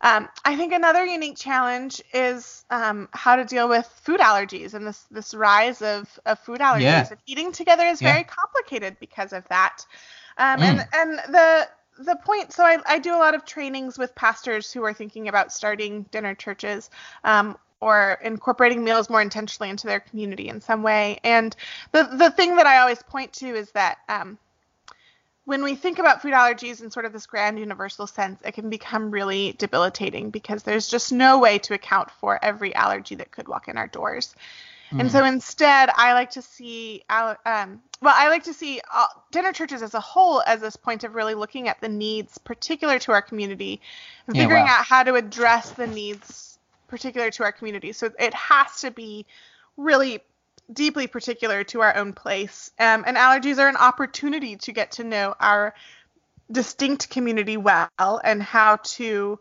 Um, 0.00 0.28
I 0.44 0.56
think 0.56 0.72
another 0.72 1.04
unique 1.04 1.36
challenge 1.36 2.00
is 2.14 2.64
um, 2.70 3.08
how 3.12 3.36
to 3.36 3.44
deal 3.44 3.68
with 3.68 3.86
food 4.02 4.20
allergies 4.20 4.74
and 4.74 4.86
this 4.86 5.04
this 5.10 5.34
rise 5.34 5.82
of, 5.82 6.08
of 6.24 6.38
food 6.38 6.60
allergies. 6.60 6.82
Yeah. 6.82 7.06
And 7.10 7.18
eating 7.26 7.52
together 7.52 7.84
is 7.84 8.00
yeah. 8.00 8.12
very 8.12 8.24
complicated 8.24 8.96
because 9.00 9.32
of 9.32 9.46
that. 9.48 9.84
Um, 10.36 10.60
mm. 10.60 10.62
And 10.62 10.88
and 10.92 11.34
the 11.34 11.68
the 11.98 12.16
point 12.24 12.52
so 12.52 12.64
I, 12.64 12.78
I 12.86 12.98
do 13.00 13.14
a 13.14 13.18
lot 13.18 13.34
of 13.34 13.44
trainings 13.44 13.98
with 13.98 14.14
pastors 14.14 14.72
who 14.72 14.84
are 14.84 14.94
thinking 14.94 15.26
about 15.26 15.52
starting 15.52 16.04
dinner 16.12 16.34
churches 16.34 16.90
um, 17.24 17.58
or 17.80 18.18
incorporating 18.22 18.84
meals 18.84 19.10
more 19.10 19.20
intentionally 19.20 19.68
into 19.68 19.88
their 19.88 20.00
community 20.00 20.48
in 20.48 20.60
some 20.60 20.84
way. 20.84 21.18
And 21.24 21.56
the 21.90 22.04
the 22.04 22.30
thing 22.30 22.54
that 22.56 22.66
I 22.66 22.78
always 22.78 23.02
point 23.02 23.32
to 23.34 23.48
is 23.48 23.72
that 23.72 23.98
um, 24.08 24.38
when 25.48 25.62
we 25.62 25.74
think 25.74 25.98
about 25.98 26.20
food 26.20 26.34
allergies 26.34 26.82
in 26.82 26.90
sort 26.90 27.06
of 27.06 27.12
this 27.14 27.24
grand 27.24 27.58
universal 27.58 28.06
sense, 28.06 28.38
it 28.44 28.52
can 28.52 28.68
become 28.68 29.10
really 29.10 29.54
debilitating 29.56 30.28
because 30.28 30.62
there's 30.62 30.86
just 30.86 31.10
no 31.10 31.38
way 31.38 31.56
to 31.60 31.72
account 31.72 32.10
for 32.10 32.38
every 32.44 32.74
allergy 32.74 33.14
that 33.14 33.30
could 33.30 33.48
walk 33.48 33.66
in 33.66 33.78
our 33.78 33.86
doors. 33.86 34.36
Mm. 34.90 35.00
And 35.00 35.10
so 35.10 35.24
instead, 35.24 35.88
I 35.96 36.12
like 36.12 36.32
to 36.32 36.42
see, 36.42 37.02
um, 37.08 37.80
well, 38.02 38.14
I 38.14 38.28
like 38.28 38.44
to 38.44 38.52
see 38.52 38.82
uh, 38.92 39.06
dinner 39.32 39.54
churches 39.54 39.80
as 39.80 39.94
a 39.94 40.00
whole 40.00 40.42
as 40.42 40.60
this 40.60 40.76
point 40.76 41.02
of 41.02 41.14
really 41.14 41.34
looking 41.34 41.66
at 41.66 41.80
the 41.80 41.88
needs 41.88 42.36
particular 42.36 42.98
to 42.98 43.12
our 43.12 43.22
community 43.22 43.80
and 44.26 44.36
figuring 44.36 44.66
yeah, 44.66 44.72
wow. 44.74 44.80
out 44.80 44.84
how 44.84 45.02
to 45.02 45.14
address 45.14 45.70
the 45.70 45.86
needs 45.86 46.58
particular 46.88 47.30
to 47.30 47.44
our 47.44 47.52
community. 47.52 47.92
So 47.92 48.10
it 48.18 48.34
has 48.34 48.82
to 48.82 48.90
be 48.90 49.24
really 49.78 50.20
deeply 50.72 51.06
particular 51.06 51.64
to 51.64 51.80
our 51.80 51.96
own 51.96 52.12
place. 52.12 52.70
Um, 52.78 53.04
and 53.06 53.16
allergies 53.16 53.58
are 53.58 53.68
an 53.68 53.76
opportunity 53.76 54.56
to 54.56 54.72
get 54.72 54.92
to 54.92 55.04
know 55.04 55.34
our 55.40 55.74
distinct 56.50 57.10
community 57.10 57.56
well 57.56 58.20
and 58.24 58.42
how 58.42 58.76
to 58.76 59.38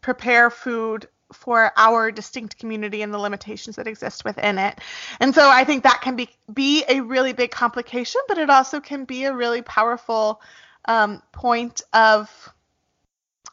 prepare 0.00 0.50
food 0.50 1.08
for 1.32 1.72
our 1.76 2.12
distinct 2.12 2.58
community 2.58 3.02
and 3.02 3.12
the 3.12 3.18
limitations 3.18 3.76
that 3.76 3.88
exist 3.88 4.24
within 4.24 4.58
it. 4.58 4.78
And 5.18 5.34
so 5.34 5.48
I 5.50 5.64
think 5.64 5.82
that 5.82 6.00
can 6.00 6.14
be 6.14 6.28
be 6.52 6.84
a 6.88 7.00
really 7.00 7.32
big 7.32 7.50
complication, 7.50 8.20
but 8.28 8.38
it 8.38 8.48
also 8.48 8.80
can 8.80 9.04
be 9.04 9.24
a 9.24 9.34
really 9.34 9.62
powerful 9.62 10.40
um, 10.86 11.20
point 11.32 11.82
of 11.92 12.30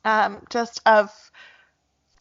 um, 0.05 0.45
just 0.49 0.81
of 0.85 1.09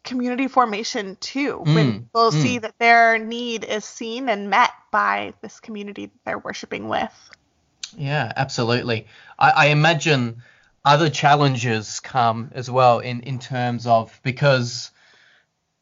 community 0.05 0.49
formation 0.49 1.17
too 1.21 1.63
mm, 1.65 1.75
when 1.75 1.93
people 2.01 2.31
mm. 2.31 2.43
see 2.43 2.59
that 2.59 2.79
their 2.79 3.19
need 3.19 3.65
is 3.65 3.85
seen 3.85 4.29
and 4.29 4.51
met 4.51 4.71
by 4.91 5.33
this 5.43 5.61
community 5.61 6.07
that 6.07 6.19
they're 6.25 6.39
worshiping 6.39 6.89
with 6.89 7.31
yeah 7.97 8.33
absolutely 8.37 9.07
i, 9.39 9.51
I 9.51 9.67
imagine 9.67 10.43
other 10.85 11.09
challenges 11.09 12.01
come 12.01 12.51
as 12.55 12.71
well 12.71 12.99
in 12.99 13.21
in 13.21 13.39
terms 13.39 13.87
of 13.87 14.19
because 14.25 14.91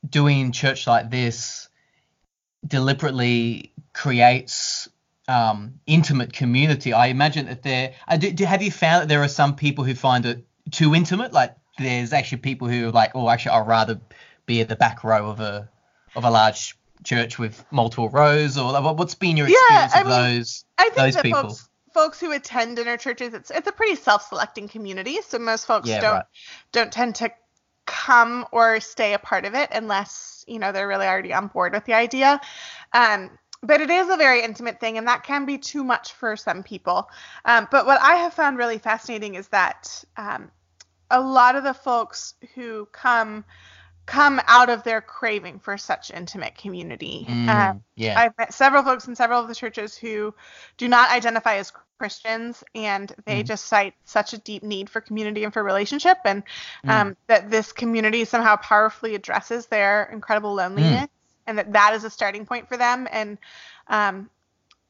doing 0.08 0.52
church 0.52 0.86
like 0.86 1.10
this 1.10 1.68
deliberately 2.66 3.72
creates 3.92 4.88
um, 5.28 5.80
intimate 5.86 6.32
community. 6.32 6.92
I 6.92 7.06
imagine 7.06 7.46
that 7.46 7.62
there. 7.62 7.94
Do, 8.18 8.32
do, 8.32 8.44
have 8.44 8.62
you 8.62 8.70
found 8.70 9.02
that 9.02 9.08
there 9.08 9.22
are 9.22 9.28
some 9.28 9.54
people 9.56 9.84
who 9.84 9.94
find 9.94 10.26
it 10.26 10.44
too 10.70 10.94
intimate? 10.94 11.32
Like 11.32 11.54
there's 11.80 12.12
actually 12.12 12.38
people 12.38 12.68
who 12.68 12.88
are 12.88 12.92
like, 12.92 13.12
oh, 13.14 13.28
actually, 13.28 13.52
I'd 13.52 13.66
rather 13.66 14.00
be 14.46 14.60
at 14.60 14.68
the 14.68 14.76
back 14.76 15.04
row 15.04 15.30
of 15.30 15.40
a 15.40 15.68
of 16.14 16.24
a 16.24 16.30
large 16.30 16.76
church 17.04 17.38
with 17.38 17.64
multiple 17.70 18.08
rows, 18.08 18.58
or 18.58 18.94
what's 18.94 19.14
been 19.14 19.36
your 19.36 19.48
experience 19.48 19.92
yeah, 19.94 20.00
of 20.00 20.06
mean, 20.06 20.36
those 20.36 20.64
I 20.78 20.84
think 20.84 20.96
those 20.96 21.14
that 21.14 21.24
people? 21.24 21.42
Folks, 21.42 21.68
folks 21.92 22.20
who 22.20 22.32
attend 22.32 22.76
dinner 22.76 22.96
churches, 22.96 23.34
it's 23.34 23.50
it's 23.50 23.68
a 23.68 23.72
pretty 23.72 23.96
self-selecting 23.96 24.68
community, 24.68 25.20
so 25.22 25.38
most 25.38 25.66
folks 25.66 25.88
yeah, 25.88 26.00
don't 26.00 26.14
right. 26.14 26.24
don't 26.72 26.92
tend 26.92 27.16
to 27.16 27.30
come 27.86 28.46
or 28.52 28.80
stay 28.80 29.14
a 29.14 29.18
part 29.18 29.44
of 29.44 29.54
it 29.54 29.68
unless 29.72 30.44
you 30.46 30.58
know 30.58 30.72
they're 30.72 30.88
really 30.88 31.06
already 31.06 31.32
on 31.32 31.48
board 31.48 31.72
with 31.72 31.84
the 31.84 31.94
idea. 31.94 32.40
Um, 32.92 33.30
but 33.62 33.82
it 33.82 33.90
is 33.90 34.08
a 34.08 34.16
very 34.16 34.42
intimate 34.42 34.80
thing, 34.80 34.96
and 34.96 35.06
that 35.06 35.22
can 35.22 35.44
be 35.44 35.58
too 35.58 35.84
much 35.84 36.12
for 36.14 36.34
some 36.36 36.62
people. 36.62 37.10
Um, 37.44 37.68
but 37.70 37.84
what 37.84 38.00
I 38.00 38.16
have 38.16 38.32
found 38.32 38.56
really 38.56 38.78
fascinating 38.78 39.34
is 39.34 39.48
that 39.48 40.02
um, 40.16 40.50
a 41.10 41.20
lot 41.20 41.56
of 41.56 41.64
the 41.64 41.74
folks 41.74 42.34
who 42.54 42.86
come 42.92 43.44
come 44.06 44.40
out 44.48 44.68
of 44.70 44.82
their 44.82 45.00
craving 45.00 45.60
for 45.60 45.78
such 45.78 46.10
intimate 46.10 46.56
community. 46.56 47.26
Mm, 47.28 47.48
um, 47.48 47.84
yeah. 47.94 48.18
I've 48.18 48.36
met 48.36 48.52
several 48.52 48.82
folks 48.82 49.06
in 49.06 49.14
several 49.14 49.40
of 49.40 49.46
the 49.46 49.54
churches 49.54 49.96
who 49.96 50.34
do 50.78 50.88
not 50.88 51.10
identify 51.10 51.56
as 51.56 51.72
Christians 52.00 52.64
and 52.74 53.14
they 53.26 53.42
mm. 53.42 53.46
just 53.46 53.66
cite 53.66 53.94
such 54.04 54.32
a 54.32 54.38
deep 54.38 54.62
need 54.62 54.88
for 54.90 55.00
community 55.00 55.44
and 55.44 55.52
for 55.52 55.62
relationship 55.62 56.16
and 56.24 56.42
mm. 56.84 56.90
um, 56.90 57.16
that 57.26 57.50
this 57.50 57.72
community 57.72 58.24
somehow 58.24 58.56
powerfully 58.56 59.14
addresses 59.14 59.66
their 59.66 60.08
incredible 60.10 60.54
loneliness 60.54 61.04
mm. 61.04 61.08
and 61.46 61.58
that 61.58 61.72
that 61.74 61.92
is 61.94 62.02
a 62.02 62.10
starting 62.10 62.46
point 62.46 62.68
for 62.68 62.78
them 62.78 63.06
and 63.12 63.36
um, 63.88 64.30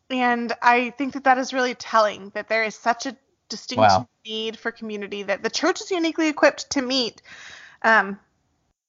and 0.09 0.53
I 0.62 0.91
think 0.91 1.14
that 1.14 1.25
that 1.25 1.37
is 1.37 1.53
really 1.53 1.75
telling 1.75 2.31
that 2.35 2.49
there 2.49 2.64
is 2.64 2.75
such 2.75 3.07
a 3.07 3.16
distinct 3.51 3.80
wow. 3.80 4.09
need 4.24 4.59
for 4.59 4.72
community 4.72 5.22
that 5.22 5.42
the 5.42 5.51
church 5.51 5.80
is 5.80 5.90
uniquely 5.90 6.28
equipped 6.28 6.70
to 6.70 6.80
meet 6.80 7.20
um, 7.82 8.18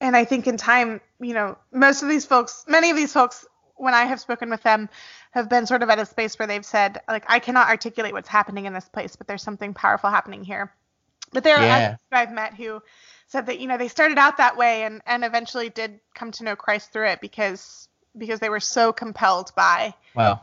and 0.02 0.16
I 0.16 0.26
think 0.26 0.48
in 0.48 0.58
time, 0.58 1.00
you 1.20 1.34
know, 1.34 1.58
most 1.72 2.02
of 2.02 2.10
these 2.10 2.26
folks, 2.26 2.66
many 2.68 2.90
of 2.90 2.98
these 2.98 3.14
folks, 3.14 3.46
when 3.76 3.94
I 3.94 4.06
have 4.06 4.20
spoken 4.20 4.50
with 4.50 4.64
them, 4.64 4.90
have 5.32 5.48
been 5.48 5.68
sort 5.68 5.84
of 5.84 5.90
at 5.90 6.00
a 6.00 6.06
space 6.06 6.38
where 6.38 6.48
they've 6.48 6.66
said, 6.66 7.00
like, 7.08 7.24
I 7.28 7.40
cannot 7.40 7.70
articulate 7.70 8.12
what's 8.12 8.28
happening 8.28 8.66
in 8.66 8.74
this 8.74 8.90
place, 8.90 9.16
but 9.16 9.28
there's 9.28 9.44
something 9.44 9.74
powerful 9.74 10.10
happening 10.10 10.44
here. 10.44 10.74
But 11.32 11.44
there 11.44 11.62
yeah. 11.62 11.66
are 11.66 11.86
others 11.86 12.00
I've 12.12 12.32
met 12.32 12.56
who 12.56 12.82
said 13.28 13.46
that, 13.46 13.60
you 13.60 13.68
know, 13.68 13.78
they 13.78 13.88
started 13.88 14.18
out 14.18 14.38
that 14.38 14.58
way 14.58 14.84
and, 14.84 15.02
and 15.06 15.24
eventually 15.24 15.70
did 15.70 16.00
come 16.16 16.32
to 16.32 16.44
know 16.44 16.56
Christ 16.56 16.92
through 16.92 17.08
it 17.08 17.22
because 17.22 17.88
because 18.18 18.42
they 18.42 18.50
were 18.50 18.60
so 18.60 18.92
compelled 18.92 19.54
by 19.56 19.94
wow. 20.16 20.42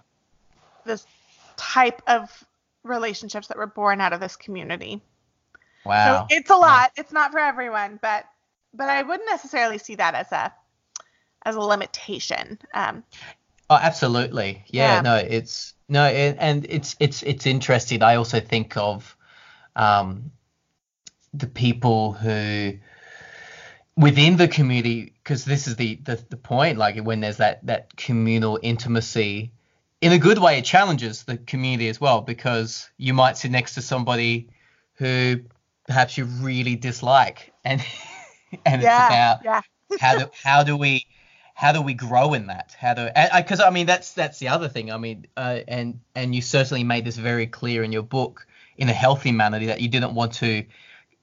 this 0.87 1.05
type 1.59 2.01
of 2.07 2.45
relationships 2.89 3.49
that 3.49 3.57
were 3.57 3.67
born 3.67 4.01
out 4.01 4.13
of 4.13 4.21
this 4.21 4.37
community. 4.37 5.03
Wow. 5.85 6.27
So 6.29 6.37
it's 6.37 6.51
a 6.51 6.57
lot. 6.57 6.93
It's 6.97 7.13
not 7.13 7.33
for 7.33 7.39
everyone, 7.39 7.99
but 8.03 8.25
but 8.75 8.89
I 8.89 9.03
wouldn't 9.03 9.29
necessarily 9.29 9.79
see 9.79 9.95
that 9.97 10.15
as 10.15 10.31
a 10.33 10.53
as 11.45 11.55
a 11.55 11.61
limitation. 11.61 12.59
Um, 12.75 13.05
Oh, 13.71 13.77
absolutely. 13.77 14.65
Yeah, 14.69 14.97
yeah. 14.97 15.01
no, 15.03 15.17
it's 15.17 15.75
no, 15.89 16.05
and, 16.05 16.39
and 16.39 16.67
it's 16.71 16.97
it's 17.01 17.23
it's 17.23 17.47
interesting. 17.47 18.03
I 18.03 18.17
also 18.17 18.41
think 18.41 18.77
of 18.77 19.15
um, 19.77 20.33
the 21.35 21.47
people 21.47 22.13
who 22.13 22.79
within 23.97 24.37
the 24.37 24.49
community 24.49 25.13
because 25.23 25.45
this 25.45 25.69
is 25.69 25.77
the, 25.77 25.97
the 25.97 26.25
the 26.31 26.37
point 26.37 26.79
like 26.79 26.99
when 26.99 27.21
there's 27.21 27.39
that 27.39 27.65
that 27.67 27.95
communal 27.97 28.59
intimacy 28.63 29.53
in 30.01 30.13
a 30.13 30.19
good 30.19 30.39
way 30.39 30.59
it 30.59 30.65
challenges 30.65 31.25
the 31.25 31.37
community 31.37 31.89
as 31.89 32.01
well 32.01 32.21
because 32.21 32.89
you 32.97 33.15
might 33.15 33.37
sit 33.37 33.51
next 33.51 33.75
to 33.75 33.83
somebody 33.83 34.49
who 34.95 35.41
perhaps 35.87 36.17
you 36.17 36.25
really 36.25 36.77
dislike 36.77 37.53
and 37.65 37.85
and 38.67 38.83
yeah, 38.83 39.07
it's 39.07 39.43
about 39.43 39.45
yeah. 39.45 39.61
how 40.01 40.19
do 40.19 40.31
how 40.43 40.63
do 40.63 40.77
we 40.77 41.07
how 41.55 41.73
do 41.73 41.83
we 41.83 41.95
grow 41.95 42.35
in 42.35 42.47
that 42.47 42.77
how 42.79 42.95
do 42.95 43.09
because 43.37 43.61
I, 43.61 43.69
I, 43.69 43.71
mean 43.71 43.87
that's 43.87 44.13
that's 44.13 44.39
the 44.39 44.49
other 44.49 44.69
thing 44.69 44.93
i 44.93 44.97
mean 44.97 45.27
uh, 45.37 45.61
and 45.67 46.01
and 46.15 46.35
you 46.35 46.43
certainly 46.43 46.85
made 46.85 47.05
this 47.05 47.17
very 47.17 47.47
clear 47.47 47.83
in 47.83 47.91
your 47.91 48.03
book 48.03 48.47
in 48.77 48.89
a 48.89 48.93
healthy 48.93 49.33
manner 49.33 49.65
that 49.67 49.81
you 49.81 49.89
didn't 49.89 50.15
want 50.15 50.35
to 50.35 50.65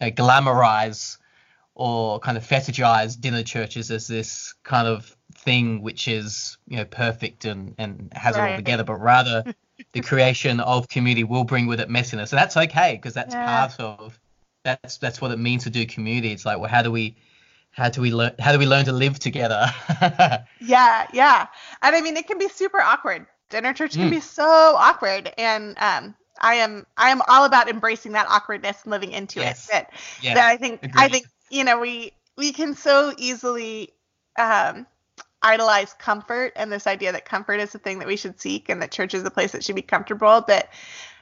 uh, 0.02 0.06
glamorize 0.06 1.18
or 1.76 2.20
kind 2.20 2.38
of 2.38 2.44
fetishize 2.44 3.20
dinner 3.20 3.44
churches 3.44 3.92
as 3.92 4.08
this 4.08 4.54
kind 4.64 4.88
of 4.88 5.16
thing 5.34 5.82
which 5.82 6.08
is 6.08 6.58
you 6.68 6.78
know 6.78 6.86
perfect 6.86 7.46
and 7.46 7.76
and 7.78 8.12
has 8.16 8.36
right. 8.36 8.48
it 8.48 8.52
all 8.52 8.58
together 8.58 8.84
but 8.84 8.96
rather 8.96 9.44
the 9.92 10.02
creation 10.02 10.60
of 10.62 10.88
community 10.88 11.24
will 11.24 11.44
bring 11.44 11.68
with 11.68 11.80
it 11.80 11.90
messiness 11.90 12.32
and 12.32 12.40
that's 12.40 12.56
okay 12.56 12.96
because 12.96 13.14
that's 13.14 13.34
yeah. 13.34 13.68
part 13.68 13.80
of 13.80 14.20
that's 14.64 14.98
that's 14.98 15.22
what 15.22 15.32
it 15.32 15.38
means 15.38 15.66
to 15.66 15.70
do 15.70 15.86
community 15.86 16.32
it's 16.32 16.46
like 16.46 16.58
well 16.58 16.70
how 16.70 16.82
do 16.82 16.92
we 16.92 17.16
how 17.72 17.90
do 17.90 18.02
we 18.02 18.12
learn 18.12 18.32
how 18.40 18.54
do 18.54 18.58
we 18.58 18.66
learn 18.66 18.86
to 18.86 18.94
live 18.94 19.20
together 19.20 19.68
yeah 20.62 21.08
yeah 21.14 21.48
and 21.82 21.96
i 21.96 22.02
mean 22.02 22.16
it 22.16 22.26
can 22.26 22.38
be 22.38 22.48
super 22.48 22.80
awkward 22.80 23.26
dinner 23.50 23.74
church 23.74 23.94
can 23.94 24.08
mm. 24.08 24.12
be 24.12 24.20
so 24.22 24.44
awkward 24.78 25.32
and 25.38 25.78
um 25.80 26.16
I 26.40 26.56
am 26.56 26.86
I 26.98 27.12
am 27.12 27.22
all 27.28 27.46
about 27.46 27.70
embracing 27.70 28.14
that 28.14 28.28
awkwardness 28.30 28.84
and 28.84 28.92
living 28.92 29.12
into 29.12 29.40
yes. 29.40 29.68
it. 29.68 29.72
That, 29.72 29.94
yes. 30.22 30.36
that 30.36 30.46
I 30.46 30.58
think 30.58 30.84
Agreed. 30.84 31.02
I 31.02 31.08
think 31.08 31.28
you 31.50 31.64
know 31.64 31.80
we 31.80 32.12
we 32.38 32.52
can 32.52 32.76
so 32.76 33.14
easily 33.18 33.94
um, 34.38 34.86
idolize 35.42 35.94
comfort 35.94 36.54
and 36.56 36.72
this 36.72 36.88
idea 36.88 37.12
that 37.12 37.26
comfort 37.26 37.60
is 37.60 37.72
the 37.72 37.80
thing 37.80 38.00
that 38.00 38.08
we 38.08 38.18
should 38.18 38.40
seek 38.40 38.68
and 38.68 38.82
that 38.82 38.92
church 38.92 39.14
is 39.14 39.24
the 39.24 39.32
place 39.32 39.52
that 39.52 39.64
should 39.64 39.76
be 39.76 39.82
comfortable. 39.82 40.44
But 40.46 40.70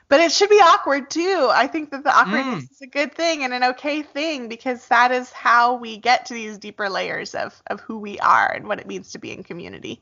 but 0.10 0.20
it 0.20 0.32
should 0.32 0.50
be 0.50 0.62
awkward 0.62 1.10
too. 1.10 1.50
I 1.52 1.68
think 1.68 1.92
that 1.92 2.04
the 2.04 2.16
awkwardness 2.16 2.66
mm. 2.66 2.72
is 2.72 2.82
a 2.82 2.88
good 2.88 3.14
thing 3.16 3.44
and 3.44 3.54
an 3.54 3.64
okay 3.64 4.02
thing 4.02 4.48
because 4.48 4.88
that 4.88 5.12
is 5.12 5.32
how 5.32 5.76
we 5.76 5.98
get 5.98 6.28
to 6.28 6.34
these 6.34 6.58
deeper 6.58 6.90
layers 6.90 7.36
of 7.36 7.62
of 7.68 7.82
who 7.82 7.98
we 7.98 8.20
are 8.20 8.52
and 8.52 8.68
what 8.68 8.80
it 8.80 8.88
means 8.88 9.12
to 9.12 9.20
be 9.20 9.32
in 9.32 9.44
community. 9.44 10.02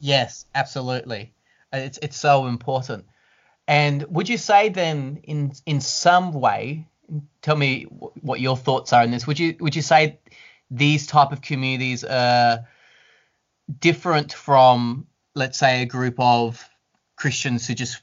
Yes, 0.00 0.46
absolutely. 0.54 1.32
It's 1.72 1.98
it's 2.02 2.16
so 2.16 2.46
important. 2.46 3.06
And 3.68 4.02
would 4.08 4.28
you 4.28 4.38
say 4.38 4.70
then, 4.70 5.20
in 5.22 5.52
in 5.66 5.80
some 5.80 6.32
way, 6.32 6.86
tell 7.40 7.56
me 7.56 7.84
what 7.84 8.40
your 8.40 8.56
thoughts 8.56 8.92
are 8.92 9.02
on 9.02 9.10
this? 9.10 9.26
Would 9.26 9.38
you 9.38 9.56
would 9.60 9.76
you 9.76 9.82
say 9.82 10.18
these 10.70 11.06
type 11.06 11.32
of 11.32 11.42
communities 11.42 12.04
are 12.04 12.66
different 13.78 14.32
from, 14.32 15.06
let's 15.34 15.58
say, 15.58 15.82
a 15.82 15.86
group 15.86 16.14
of 16.18 16.68
Christians 17.16 17.66
who 17.66 17.74
just 17.74 18.02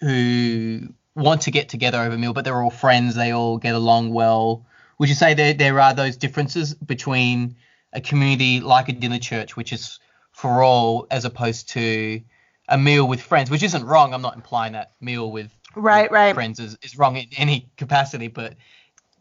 who 0.00 0.94
want 1.14 1.42
to 1.42 1.50
get 1.50 1.68
together 1.68 1.98
over 1.98 2.14
a 2.14 2.18
meal, 2.18 2.32
but 2.32 2.44
they're 2.44 2.62
all 2.62 2.70
friends, 2.70 3.14
they 3.14 3.32
all 3.32 3.58
get 3.58 3.74
along 3.74 4.12
well. 4.12 4.66
Would 4.98 5.08
you 5.08 5.14
say 5.14 5.34
there 5.34 5.54
there 5.54 5.80
are 5.80 5.94
those 5.94 6.16
differences 6.16 6.74
between 6.74 7.56
a 7.92 8.00
community 8.00 8.60
like 8.60 8.88
a 8.88 8.92
dinner 8.92 9.18
church, 9.18 9.56
which 9.56 9.72
is 9.72 9.98
for 10.32 10.62
all, 10.62 11.06
as 11.10 11.24
opposed 11.24 11.70
to 11.70 12.20
a 12.68 12.76
meal 12.76 13.06
with 13.08 13.22
friends, 13.22 13.50
which 13.50 13.62
isn't 13.62 13.84
wrong. 13.84 14.12
I'm 14.12 14.22
not 14.22 14.36
implying 14.36 14.74
that 14.74 14.92
meal 15.00 15.30
with, 15.30 15.55
right, 15.76 16.10
right. 16.10 16.34
friends 16.34 16.58
is, 16.58 16.76
is 16.82 16.98
wrong 16.98 17.16
in 17.16 17.26
any 17.36 17.68
capacity, 17.76 18.28
but 18.28 18.54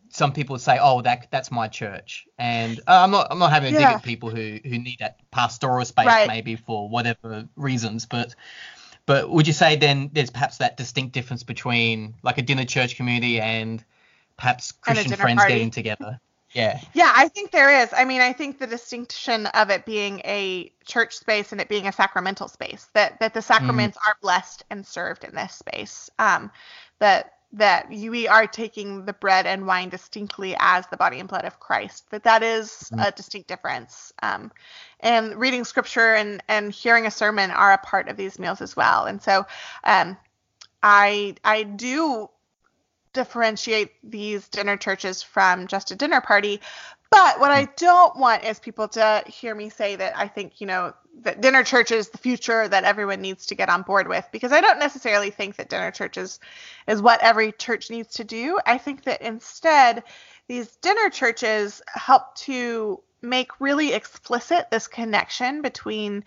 some 0.10 0.32
people 0.32 0.58
say, 0.58 0.80
"Oh, 0.82 1.02
that 1.02 1.28
that's 1.30 1.52
my 1.52 1.68
church," 1.68 2.26
and 2.38 2.80
uh, 2.88 3.04
I'm 3.04 3.12
not 3.12 3.28
I'm 3.30 3.40
not 3.40 3.52
having 3.52 3.76
a 3.76 3.80
yeah. 3.80 3.90
dig 3.90 3.98
at 3.98 4.04
people 4.04 4.30
who 4.30 4.60
who 4.64 4.78
need 4.80 4.98
that 5.00 5.20
pastoral 5.32 5.84
space 5.86 6.08
right. 6.08 6.28
maybe 6.28 6.56
for 6.56 6.90
whatever 6.90 7.48
reasons, 7.56 8.06
but 8.06 8.34
but 9.06 9.30
would 9.30 9.46
you 9.46 9.54
say 9.54 9.76
then 9.76 10.10
there's 10.14 10.30
perhaps 10.32 10.58
that 10.58 10.78
distinct 10.78 11.14
difference 11.14 11.44
between 11.44 12.16
like 12.24 12.38
a 12.38 12.42
dinner 12.42 12.66
church 12.66 12.96
community 12.96 13.40
and 13.40 13.84
perhaps 14.38 14.72
Christian 14.72 15.12
and 15.12 15.22
friends 15.22 15.40
party. 15.40 15.54
getting 15.54 15.72
together? 15.72 16.20
Yeah. 16.56 16.80
Yeah, 16.94 17.12
I 17.14 17.28
think 17.28 17.52
there 17.52 17.84
is. 17.84 17.90
I 17.92 18.06
mean, 18.06 18.22
I 18.22 18.32
think 18.32 18.60
the 18.60 18.68
distinction 18.68 19.46
of 19.48 19.70
it 19.70 19.86
being 19.86 20.22
a 20.24 20.72
church 20.86 21.18
space 21.18 21.52
and 21.52 21.60
it 21.60 21.68
being 21.68 21.86
a 21.86 21.92
sacramental 21.92 22.48
space, 22.48 22.88
that 22.94 23.20
that 23.20 23.34
the 23.34 23.42
sacraments 23.42 23.98
mm. 23.98 24.10
are 24.10 24.16
blessed 24.22 24.64
and 24.70 24.86
served 24.88 25.26
in 25.26 25.36
this 25.36 25.54
space. 25.54 26.10
Um, 26.18 26.50
that 27.00 27.34
that 27.52 27.90
we 27.90 28.28
are 28.28 28.48
taking 28.48 29.06
the 29.06 29.14
bread 29.14 29.46
and 29.46 29.68
wine 29.68 29.90
distinctly 29.90 30.56
as 30.60 30.88
the 30.88 30.98
body 30.98 31.20
and 31.20 31.28
blood 31.28 31.44
of 31.44 31.60
Christ. 31.60 32.10
That 32.12 32.24
that 32.24 32.42
is 32.42 32.90
mm. 32.94 33.06
a 33.06 33.12
distinct 33.12 33.50
difference. 33.50 34.14
Um, 34.24 34.50
and 35.02 35.36
reading 35.36 35.66
scripture 35.66 36.16
and 36.16 36.42
and 36.48 36.72
hearing 36.72 37.06
a 37.06 37.12
sermon 37.12 37.52
are 37.52 37.74
a 37.74 37.78
part 37.80 38.08
of 38.08 38.16
these 38.16 38.40
meals 38.40 38.62
as 38.62 38.78
well. 38.78 39.06
And 39.06 39.22
so, 39.22 39.46
um, 39.84 40.16
I 40.82 41.36
I 41.44 41.64
do 41.64 42.30
differentiate 43.16 43.94
these 44.04 44.48
dinner 44.50 44.78
churches 44.78 45.24
from 45.24 45.66
just 45.66 45.90
a 45.90 45.96
dinner 45.96 46.22
party. 46.22 46.62
But 47.10 47.40
what 47.40 47.52
I 47.52 47.66
don't 47.78 48.16
want 48.18 48.44
is 48.44 48.60
people 48.60 48.90
to 48.90 49.24
hear 49.26 49.56
me 49.56 49.70
say 49.70 49.96
that 49.96 50.18
I 50.18 50.28
think, 50.28 50.60
you 50.60 50.68
know, 50.68 50.94
that 51.22 51.40
dinner 51.40 51.64
church 51.64 51.92
is 51.92 52.10
the 52.10 52.18
future 52.18 52.68
that 52.68 52.84
everyone 52.84 53.22
needs 53.22 53.46
to 53.48 53.56
get 53.56 53.70
on 53.70 53.84
board 53.84 54.10
with 54.10 54.28
because 54.34 54.52
I 54.52 54.60
don't 54.60 54.80
necessarily 54.80 55.32
think 55.32 55.56
that 55.56 55.70
dinner 55.70 55.92
churches 55.92 56.40
is 56.88 57.02
what 57.02 57.24
every 57.24 57.54
church 57.54 57.90
needs 57.90 58.16
to 58.16 58.26
do. 58.26 58.60
I 58.66 58.78
think 58.78 59.06
that 59.06 59.22
instead 59.22 60.04
these 60.48 60.76
dinner 60.78 61.10
churches 61.10 61.82
help 61.88 62.36
to 62.36 63.02
make 63.22 63.50
really 63.60 63.94
explicit 63.94 64.70
this 64.70 64.88
connection 64.88 65.62
between 65.62 66.26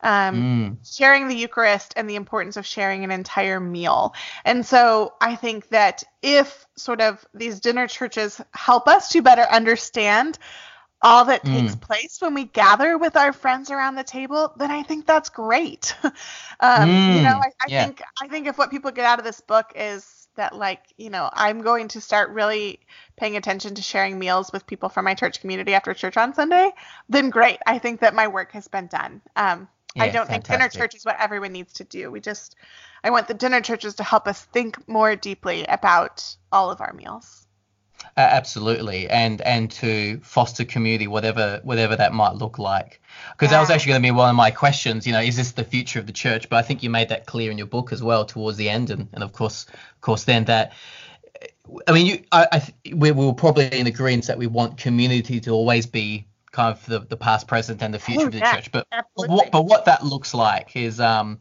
um, 0.00 0.34
mm. 0.34 0.96
sharing 0.96 1.28
the 1.28 1.34
Eucharist 1.34 1.94
and 1.96 2.08
the 2.08 2.16
importance 2.16 2.56
of 2.56 2.66
sharing 2.66 3.04
an 3.04 3.10
entire 3.10 3.60
meal. 3.60 4.14
And 4.44 4.64
so 4.64 5.14
I 5.20 5.36
think 5.36 5.68
that 5.68 6.04
if 6.22 6.66
sort 6.76 7.00
of 7.00 7.24
these 7.34 7.60
dinner 7.60 7.86
churches 7.86 8.40
help 8.52 8.88
us 8.88 9.10
to 9.10 9.22
better 9.22 9.42
understand 9.42 10.38
all 11.00 11.24
that 11.26 11.44
mm. 11.44 11.60
takes 11.60 11.76
place 11.76 12.18
when 12.20 12.34
we 12.34 12.44
gather 12.44 12.98
with 12.98 13.16
our 13.16 13.32
friends 13.32 13.70
around 13.70 13.94
the 13.94 14.04
table, 14.04 14.52
then 14.56 14.70
I 14.70 14.82
think 14.82 15.06
that's 15.06 15.28
great. 15.28 15.94
um, 16.02 16.12
mm. 16.60 17.16
You 17.16 17.22
know, 17.22 17.40
I, 17.40 17.50
I 17.60 17.66
yeah. 17.68 17.84
think 17.84 18.02
I 18.20 18.28
think 18.28 18.46
if 18.46 18.58
what 18.58 18.70
people 18.70 18.90
get 18.90 19.04
out 19.04 19.18
of 19.18 19.24
this 19.24 19.40
book 19.40 19.72
is 19.76 20.18
that 20.38 20.56
like 20.56 20.80
you 20.96 21.10
know 21.10 21.28
i'm 21.32 21.62
going 21.62 21.88
to 21.88 22.00
start 22.00 22.30
really 22.30 22.78
paying 23.16 23.36
attention 23.36 23.74
to 23.74 23.82
sharing 23.82 24.18
meals 24.18 24.50
with 24.52 24.66
people 24.66 24.88
from 24.88 25.04
my 25.04 25.12
church 25.12 25.40
community 25.40 25.74
after 25.74 25.92
church 25.92 26.16
on 26.16 26.32
sunday 26.32 26.70
then 27.08 27.28
great 27.28 27.58
i 27.66 27.76
think 27.78 28.00
that 28.00 28.14
my 28.14 28.28
work 28.28 28.52
has 28.52 28.68
been 28.68 28.86
done 28.86 29.20
um, 29.36 29.68
yeah, 29.98 30.04
I 30.04 30.08
don't 30.08 30.26
fantastic. 30.26 30.46
think 30.46 30.58
dinner 30.60 30.68
church 30.68 30.94
is 30.94 31.04
what 31.04 31.16
everyone 31.20 31.52
needs 31.52 31.74
to 31.74 31.84
do. 31.84 32.10
We 32.10 32.20
just, 32.20 32.56
I 33.04 33.10
want 33.10 33.28
the 33.28 33.34
dinner 33.34 33.60
churches 33.60 33.94
to 33.96 34.04
help 34.04 34.26
us 34.26 34.44
think 34.46 34.88
more 34.88 35.16
deeply 35.16 35.64
about 35.66 36.36
all 36.50 36.70
of 36.70 36.80
our 36.80 36.92
meals. 36.92 37.46
Uh, 38.16 38.20
absolutely, 38.20 39.08
and 39.08 39.40
and 39.42 39.70
to 39.70 40.20
foster 40.20 40.64
community, 40.64 41.08
whatever 41.08 41.60
whatever 41.64 41.96
that 41.96 42.12
might 42.12 42.34
look 42.34 42.58
like. 42.58 43.00
Because 43.32 43.50
yeah. 43.50 43.56
that 43.56 43.60
was 43.60 43.70
actually 43.70 43.90
going 43.90 44.02
to 44.02 44.06
be 44.06 44.10
one 44.12 44.30
of 44.30 44.36
my 44.36 44.50
questions. 44.52 45.06
You 45.06 45.12
know, 45.12 45.20
is 45.20 45.36
this 45.36 45.52
the 45.52 45.64
future 45.64 45.98
of 45.98 46.06
the 46.06 46.12
church? 46.12 46.48
But 46.48 46.56
I 46.56 46.62
think 46.62 46.82
you 46.82 46.90
made 46.90 47.08
that 47.08 47.26
clear 47.26 47.50
in 47.50 47.58
your 47.58 47.66
book 47.66 47.92
as 47.92 48.02
well 48.02 48.24
towards 48.24 48.56
the 48.56 48.68
end, 48.68 48.90
and, 48.90 49.08
and 49.12 49.24
of 49.24 49.32
course, 49.32 49.66
of 49.66 50.00
course, 50.00 50.24
then 50.24 50.44
that. 50.44 50.72
I 51.86 51.92
mean, 51.92 52.06
you, 52.06 52.22
I, 52.32 52.46
I 52.52 52.94
we, 52.94 53.10
we 53.10 53.26
were 53.26 53.34
probably 53.34 53.66
in 53.66 53.86
agreement 53.88 54.26
that 54.28 54.38
we 54.38 54.46
want 54.46 54.78
community 54.78 55.40
to 55.40 55.50
always 55.50 55.86
be 55.86 56.27
kind 56.52 56.74
of 56.74 56.84
the, 56.86 57.00
the 57.00 57.16
past, 57.16 57.46
present, 57.46 57.82
and 57.82 57.92
the 57.92 57.98
future 57.98 58.22
oh, 58.22 58.26
of 58.26 58.32
the 58.32 58.38
yeah, 58.38 58.54
church. 58.54 58.72
But 58.72 58.86
what, 59.14 59.50
but 59.50 59.62
what 59.62 59.84
that 59.86 60.04
looks 60.04 60.34
like 60.34 60.76
is 60.76 61.00
um 61.00 61.40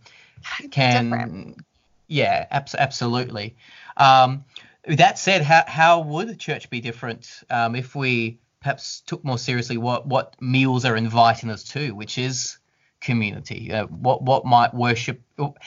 can 0.72 1.10
Different. 1.10 1.66
yeah 2.08 2.48
abs- 2.52 2.76
absolutely. 2.76 3.56
Um, 3.96 4.46
that 4.88 5.20
said, 5.20 5.42
how 5.42 5.64
how 5.68 6.00
would 6.02 6.30
the 6.30 6.36
church 6.36 6.70
be 6.70 6.80
different 6.80 7.44
um, 7.50 7.76
if 7.76 7.96
we 7.96 8.40
perhaps 8.62 9.02
took 9.02 9.24
more 9.24 9.38
seriously 9.38 9.78
what 9.78 10.08
what 10.08 10.36
meals 10.42 10.86
are 10.86 10.96
inviting 10.96 11.50
us 11.50 11.64
to, 11.64 11.92
which 11.92 12.18
is 12.18 12.58
community? 13.02 13.74
Uh, 13.74 13.86
what 13.88 14.22
what 14.22 14.46
might 14.46 14.74
worship? 14.74 15.22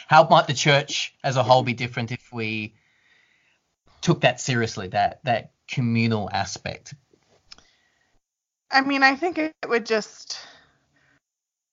How 0.06 0.26
might 0.28 0.46
the 0.46 0.54
church 0.54 1.14
as 1.22 1.36
a 1.36 1.42
whole 1.42 1.62
be 1.62 1.74
different 1.74 2.12
if 2.12 2.32
we 2.32 2.74
took 4.00 4.22
that 4.22 4.40
seriously? 4.40 4.88
That 4.88 5.20
that 5.24 5.52
communal 5.68 6.30
aspect. 6.32 6.94
I 8.70 8.82
mean, 8.82 9.02
I 9.02 9.16
think 9.16 9.38
it 9.38 9.54
would 9.68 9.86
just 9.86 10.38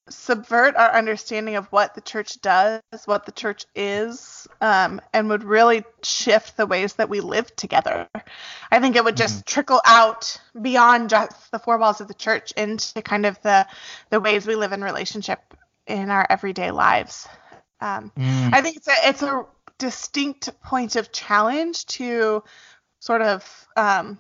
subvert 0.10 0.76
our 0.76 0.91
understanding 0.93 1.56
of 1.56 1.68
what 1.68 1.93
the 1.93 2.02
church 2.02 2.41
does, 2.41 2.82
what 3.06 3.26
the 3.26 3.32
church 3.32 3.66
is, 3.76 4.48
um, 4.62 5.02
and 5.14 5.30
would 5.30 5.43
really 5.43 5.84
shift 6.04 6.58
the 6.58 6.66
ways 6.66 6.93
that 6.93 7.10
we 7.10 7.20
live 7.20 7.54
together. 7.56 8.08
I 8.72 8.80
think 8.80 8.95
it 8.95 9.04
would 9.04 9.18
just 9.18 9.39
mm-hmm. 9.39 9.54
trickle 9.54 9.82
out 9.86 10.39
beyond 10.60 11.10
just 11.10 11.52
the 11.52 11.60
four 11.60 11.78
walls 11.78 12.02
of 12.02 12.08
the 12.08 12.14
church 12.14 12.52
into 12.54 13.02
kind 13.02 13.26
of 13.26 13.41
the 13.41 13.68
the 14.10 14.20
ways 14.20 14.48
we 14.48 14.56
live 14.56 14.72
in 14.72 14.84
relationship 14.84 15.39
in 15.86 16.10
our 16.10 16.26
everyday 16.30 16.72
lives. 16.72 17.28
Um, 17.80 18.12
mm. 18.18 18.54
I 18.54 18.62
think 18.62 18.78
it's 18.78 18.88
a 18.88 18.95
it's 19.04 19.24
a 19.24 19.45
distinct 19.78 20.50
point 20.64 20.95
of 20.95 21.12
challenge 21.12 21.86
to 21.86 22.43
sort 23.00 23.22
of 23.22 23.68
um, 23.76 24.20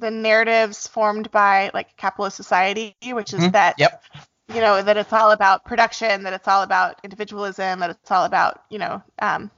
the 0.00 0.10
narratives 0.10 0.86
formed 0.86 1.30
by 1.30 1.70
like 1.74 1.96
capitalist 1.96 2.36
society, 2.36 2.96
which 3.04 3.32
is 3.32 3.40
mm. 3.40 3.52
that 3.52 3.76
yep. 3.78 4.02
you 4.48 4.60
know 4.60 4.82
that 4.82 4.96
it's 4.96 5.12
all 5.12 5.30
about 5.30 5.64
production, 5.64 6.22
that 6.24 6.32
it's 6.32 6.48
all 6.48 6.62
about 6.62 7.00
individualism, 7.04 7.80
that 7.80 7.90
it's 7.90 8.10
all 8.10 8.24
about 8.24 8.62
you 8.70 8.78
know 8.78 9.02
um, 9.20 9.50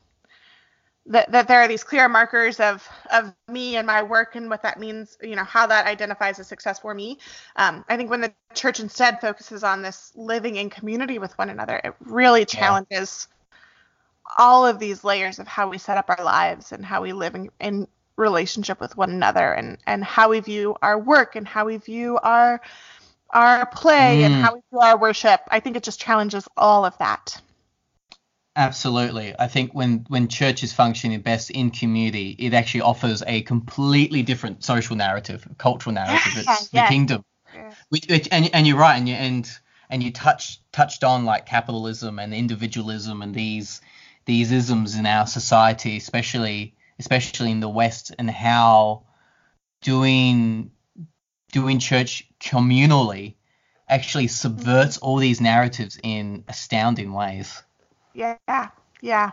that, 1.07 1.31
that 1.33 1.49
there 1.49 1.61
are 1.61 1.69
these 1.69 1.83
clear 1.83 2.09
markers 2.09 2.61
of 2.61 2.89
of 3.13 3.35
me 3.49 3.77
and 3.77 3.87
my 3.87 4.03
work 4.03 4.37
and 4.37 4.49
what 4.49 4.63
that 4.63 4.79
means 4.79 5.19
you 5.21 5.35
know 5.35 5.45
how 5.45 5.67
that 5.67 5.87
identifies 5.87 6.39
as 6.39 6.47
success 6.47 6.79
for 6.79 6.95
me 6.95 7.19
um, 7.57 7.85
i 7.89 7.97
think 7.97 8.09
when 8.09 8.21
the 8.21 8.33
church 8.55 8.79
instead 8.79 9.21
focuses 9.21 9.65
on 9.65 9.83
this 9.83 10.13
living 10.15 10.57
in 10.57 10.71
community 10.71 11.19
with 11.19 11.37
one 11.39 11.51
another 11.51 11.81
it 11.83 11.95
really 12.01 12.45
challenges 12.45 13.27
yeah. 13.31 14.35
all 14.39 14.65
of 14.65 14.79
these 14.79 15.03
layers 15.03 15.39
of 15.39 15.49
how 15.49 15.69
we 15.69 15.77
set 15.77 15.99
up 15.99 16.09
our 16.09 16.25
lives 16.25 16.71
and 16.73 16.85
how 16.85 17.03
we 17.03 17.13
live 17.13 17.35
in, 17.35 17.51
in 17.61 17.89
relationship 18.17 18.81
with 18.81 18.97
one 18.97 19.11
another 19.11 19.53
and 19.53 19.79
and 19.87 20.05
how 20.05 20.29
we 20.31 20.41
view 20.41 20.77
our 20.83 20.99
work 20.99 21.37
and 21.37 21.47
how 21.47 21.65
we 21.65 21.77
view 21.77 22.19
our 22.23 22.61
our 23.31 23.67
play 23.67 24.21
mm. 24.21 24.27
and 24.27 24.35
how 24.35 24.55
we 24.55 24.61
view 24.71 24.81
our 24.81 24.99
worship 24.99 25.41
i 25.49 25.61
think 25.61 25.77
it 25.77 25.83
just 25.83 26.01
challenges 26.01 26.47
all 26.57 26.85
of 26.85 26.97
that 26.99 27.41
Absolutely. 28.55 29.35
I 29.39 29.49
think 29.49 29.73
when 29.73 30.05
when 30.09 30.29
church 30.29 30.63
is 30.63 30.75
functioning 30.75 31.21
best 31.23 31.51
in 31.51 31.71
community, 31.71 32.37
it 32.39 32.53
actually 32.53 32.83
offers 32.83 33.23
a 33.27 33.41
completely 33.43 34.23
different 34.23 34.63
social 34.63 34.95
narrative, 34.95 35.49
cultural 35.57 35.95
narrative. 35.95 36.33
It's 36.37 36.69
the 36.69 36.85
kingdom. 36.89 37.25
Which, 37.89 38.07
which, 38.09 38.29
and 38.31 38.51
and 38.53 38.67
you're 38.67 38.77
right, 38.77 38.97
and 38.97 39.09
you 39.09 39.15
and 39.15 39.51
and 39.89 40.03
you 40.03 40.13
touched 40.13 40.61
touched 40.71 41.03
on 41.03 41.25
like 41.25 41.47
capitalism 41.47 42.19
and 42.19 42.35
individualism 42.35 43.23
and 43.23 43.35
these 43.35 43.81
these 44.27 44.53
isms 44.53 44.97
in 44.97 45.07
our 45.07 45.27
society, 45.27 45.97
especially 45.97 46.75
especially 46.99 47.51
in 47.51 47.61
the 47.61 47.69
West, 47.69 48.13
and 48.19 48.31
how 48.31 49.05
doing 49.83 50.71
doing 51.53 51.79
church 51.79 52.27
communally 52.41 53.35
actually 53.89 54.27
subverts 54.27 54.99
all 54.99 55.19
these 55.19 55.41
narratives 55.41 55.99
in 56.03 56.45
astounding 56.49 57.13
ways. 57.13 57.63
Yeah, 58.15 58.37
yeah, 59.01 59.31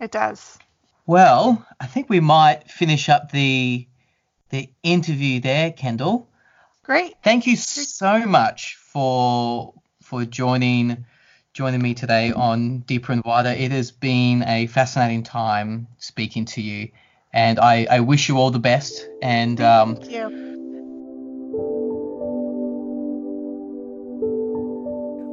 it 0.00 0.10
does. 0.12 0.58
Well, 1.06 1.64
I 1.80 1.86
think 1.86 2.08
we 2.08 2.20
might 2.20 2.70
finish 2.70 3.08
up 3.08 3.30
the 3.32 3.86
the 4.50 4.70
interview 4.82 5.40
there, 5.40 5.72
Kendall. 5.72 6.28
Great. 6.82 7.14
Thank 7.22 7.46
you 7.46 7.56
so 7.56 8.26
much 8.26 8.76
for 8.76 9.74
for 10.02 10.24
joining 10.24 11.04
joining 11.56 11.80
me 11.80 11.94
today 11.94 12.32
on 12.32 12.80
Deeper 12.80 13.12
and 13.12 13.24
Wider. 13.24 13.48
It 13.48 13.70
has 13.70 13.90
been 13.90 14.42
a 14.42 14.66
fascinating 14.66 15.22
time 15.22 15.86
speaking 15.96 16.44
to 16.44 16.60
you, 16.60 16.90
and 17.32 17.58
I, 17.58 17.86
I 17.90 18.00
wish 18.00 18.28
you 18.28 18.36
all 18.36 18.50
the 18.50 18.58
best. 18.58 19.08
And 19.22 19.58
um, 19.62 19.96
Thank 19.96 20.10
you. 20.10 20.28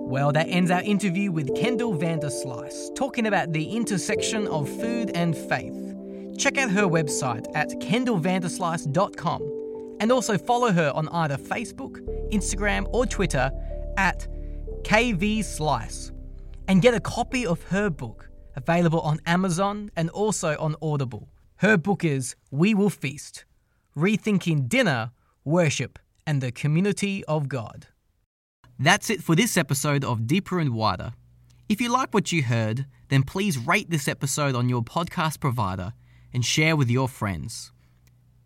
Well, 0.07 0.31
that 0.31 0.47
ends 0.47 0.71
our 0.71 0.81
interview 0.83 1.29
with 1.29 1.53
Kendall 1.57 1.93
Vanderslice, 1.93 2.95
talking 2.95 3.27
about 3.27 3.51
the 3.51 3.75
intersection 3.75 4.47
of 4.47 4.69
food 4.79 5.11
and 5.15 5.35
faith. 5.35 5.75
Check 6.37 6.57
out 6.57 6.71
her 6.71 6.83
website 6.83 7.45
at 7.53 7.67
kendallvanderslice.com 7.81 9.97
and 9.99 10.09
also 10.09 10.37
follow 10.37 10.71
her 10.71 10.89
on 10.95 11.09
either 11.09 11.35
Facebook, 11.35 11.99
Instagram, 12.31 12.87
or 12.93 13.05
Twitter 13.05 13.51
at 13.97 14.25
KVSlice. 14.83 16.12
And 16.67 16.81
get 16.81 16.93
a 16.93 16.99
copy 16.99 17.45
of 17.45 17.61
her 17.63 17.89
book, 17.89 18.29
available 18.55 19.01
on 19.01 19.19
Amazon 19.25 19.91
and 19.95 20.09
also 20.09 20.57
on 20.57 20.75
Audible. 20.81 21.29
Her 21.57 21.77
book 21.77 22.03
is 22.03 22.35
We 22.51 22.73
Will 22.73 22.89
Feast 22.89 23.45
Rethinking 23.95 24.67
Dinner, 24.67 25.11
Worship, 25.45 25.99
and 26.25 26.41
the 26.41 26.51
Community 26.51 27.23
of 27.25 27.47
God. 27.47 27.87
That's 28.79 29.09
it 29.09 29.21
for 29.21 29.35
this 29.35 29.55
episode 29.55 30.03
of 30.03 30.25
Deeper 30.25 30.59
and 30.59 30.73
Wider. 30.73 31.13
If 31.69 31.79
you 31.79 31.89
like 31.89 32.13
what 32.13 32.31
you 32.31 32.43
heard, 32.43 32.85
then 33.09 33.23
please 33.23 33.57
rate 33.57 33.89
this 33.89 34.07
episode 34.07 34.55
on 34.55 34.69
your 34.69 34.81
podcast 34.81 35.39
provider 35.39 35.93
and 36.33 36.43
share 36.43 36.75
with 36.75 36.89
your 36.89 37.07
friends. 37.07 37.71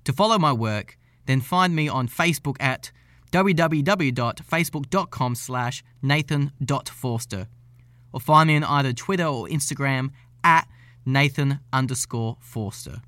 To 0.04 0.14
follow 0.14 0.38
my 0.38 0.54
work, 0.54 0.98
then 1.26 1.42
find 1.42 1.76
me 1.76 1.88
on 1.88 2.08
Facebook 2.08 2.58
at 2.60 2.92
www.facebook.com 3.32 5.36
slash 5.36 5.84
nathan.forster 6.02 7.48
or 8.14 8.20
find 8.20 8.48
me 8.48 8.56
on 8.58 8.64
either 8.64 8.94
Twitter 8.94 9.26
or 9.26 9.48
Instagram 9.48 10.12
at 10.44 10.68
nathan 11.06 11.60
underscore 11.72 12.38
forster. 12.40 13.02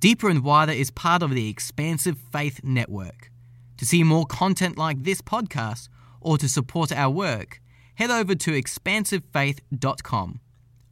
Deeper 0.00 0.28
and 0.28 0.42
Wider 0.42 0.72
is 0.72 0.90
part 0.90 1.22
of 1.22 1.30
the 1.32 1.48
Expansive 1.48 2.16
Faith 2.32 2.60
Network. 2.64 3.30
To 3.76 3.86
see 3.86 4.02
more 4.02 4.26
content 4.26 4.78
like 4.78 5.02
this 5.02 5.20
podcast, 5.20 5.88
or 6.20 6.38
to 6.38 6.48
support 6.48 6.92
our 6.92 7.10
work, 7.10 7.60
head 7.94 8.10
over 8.10 8.34
to 8.34 8.50
expansivefaith.com. 8.52 10.40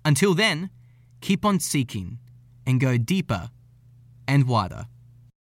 Until 0.04 0.34
then, 0.34 0.70
keep 1.20 1.44
on 1.44 1.60
seeking 1.60 2.18
and 2.66 2.80
go 2.80 2.96
deeper 2.96 3.50
and 4.26 4.46
wider. 4.46 4.86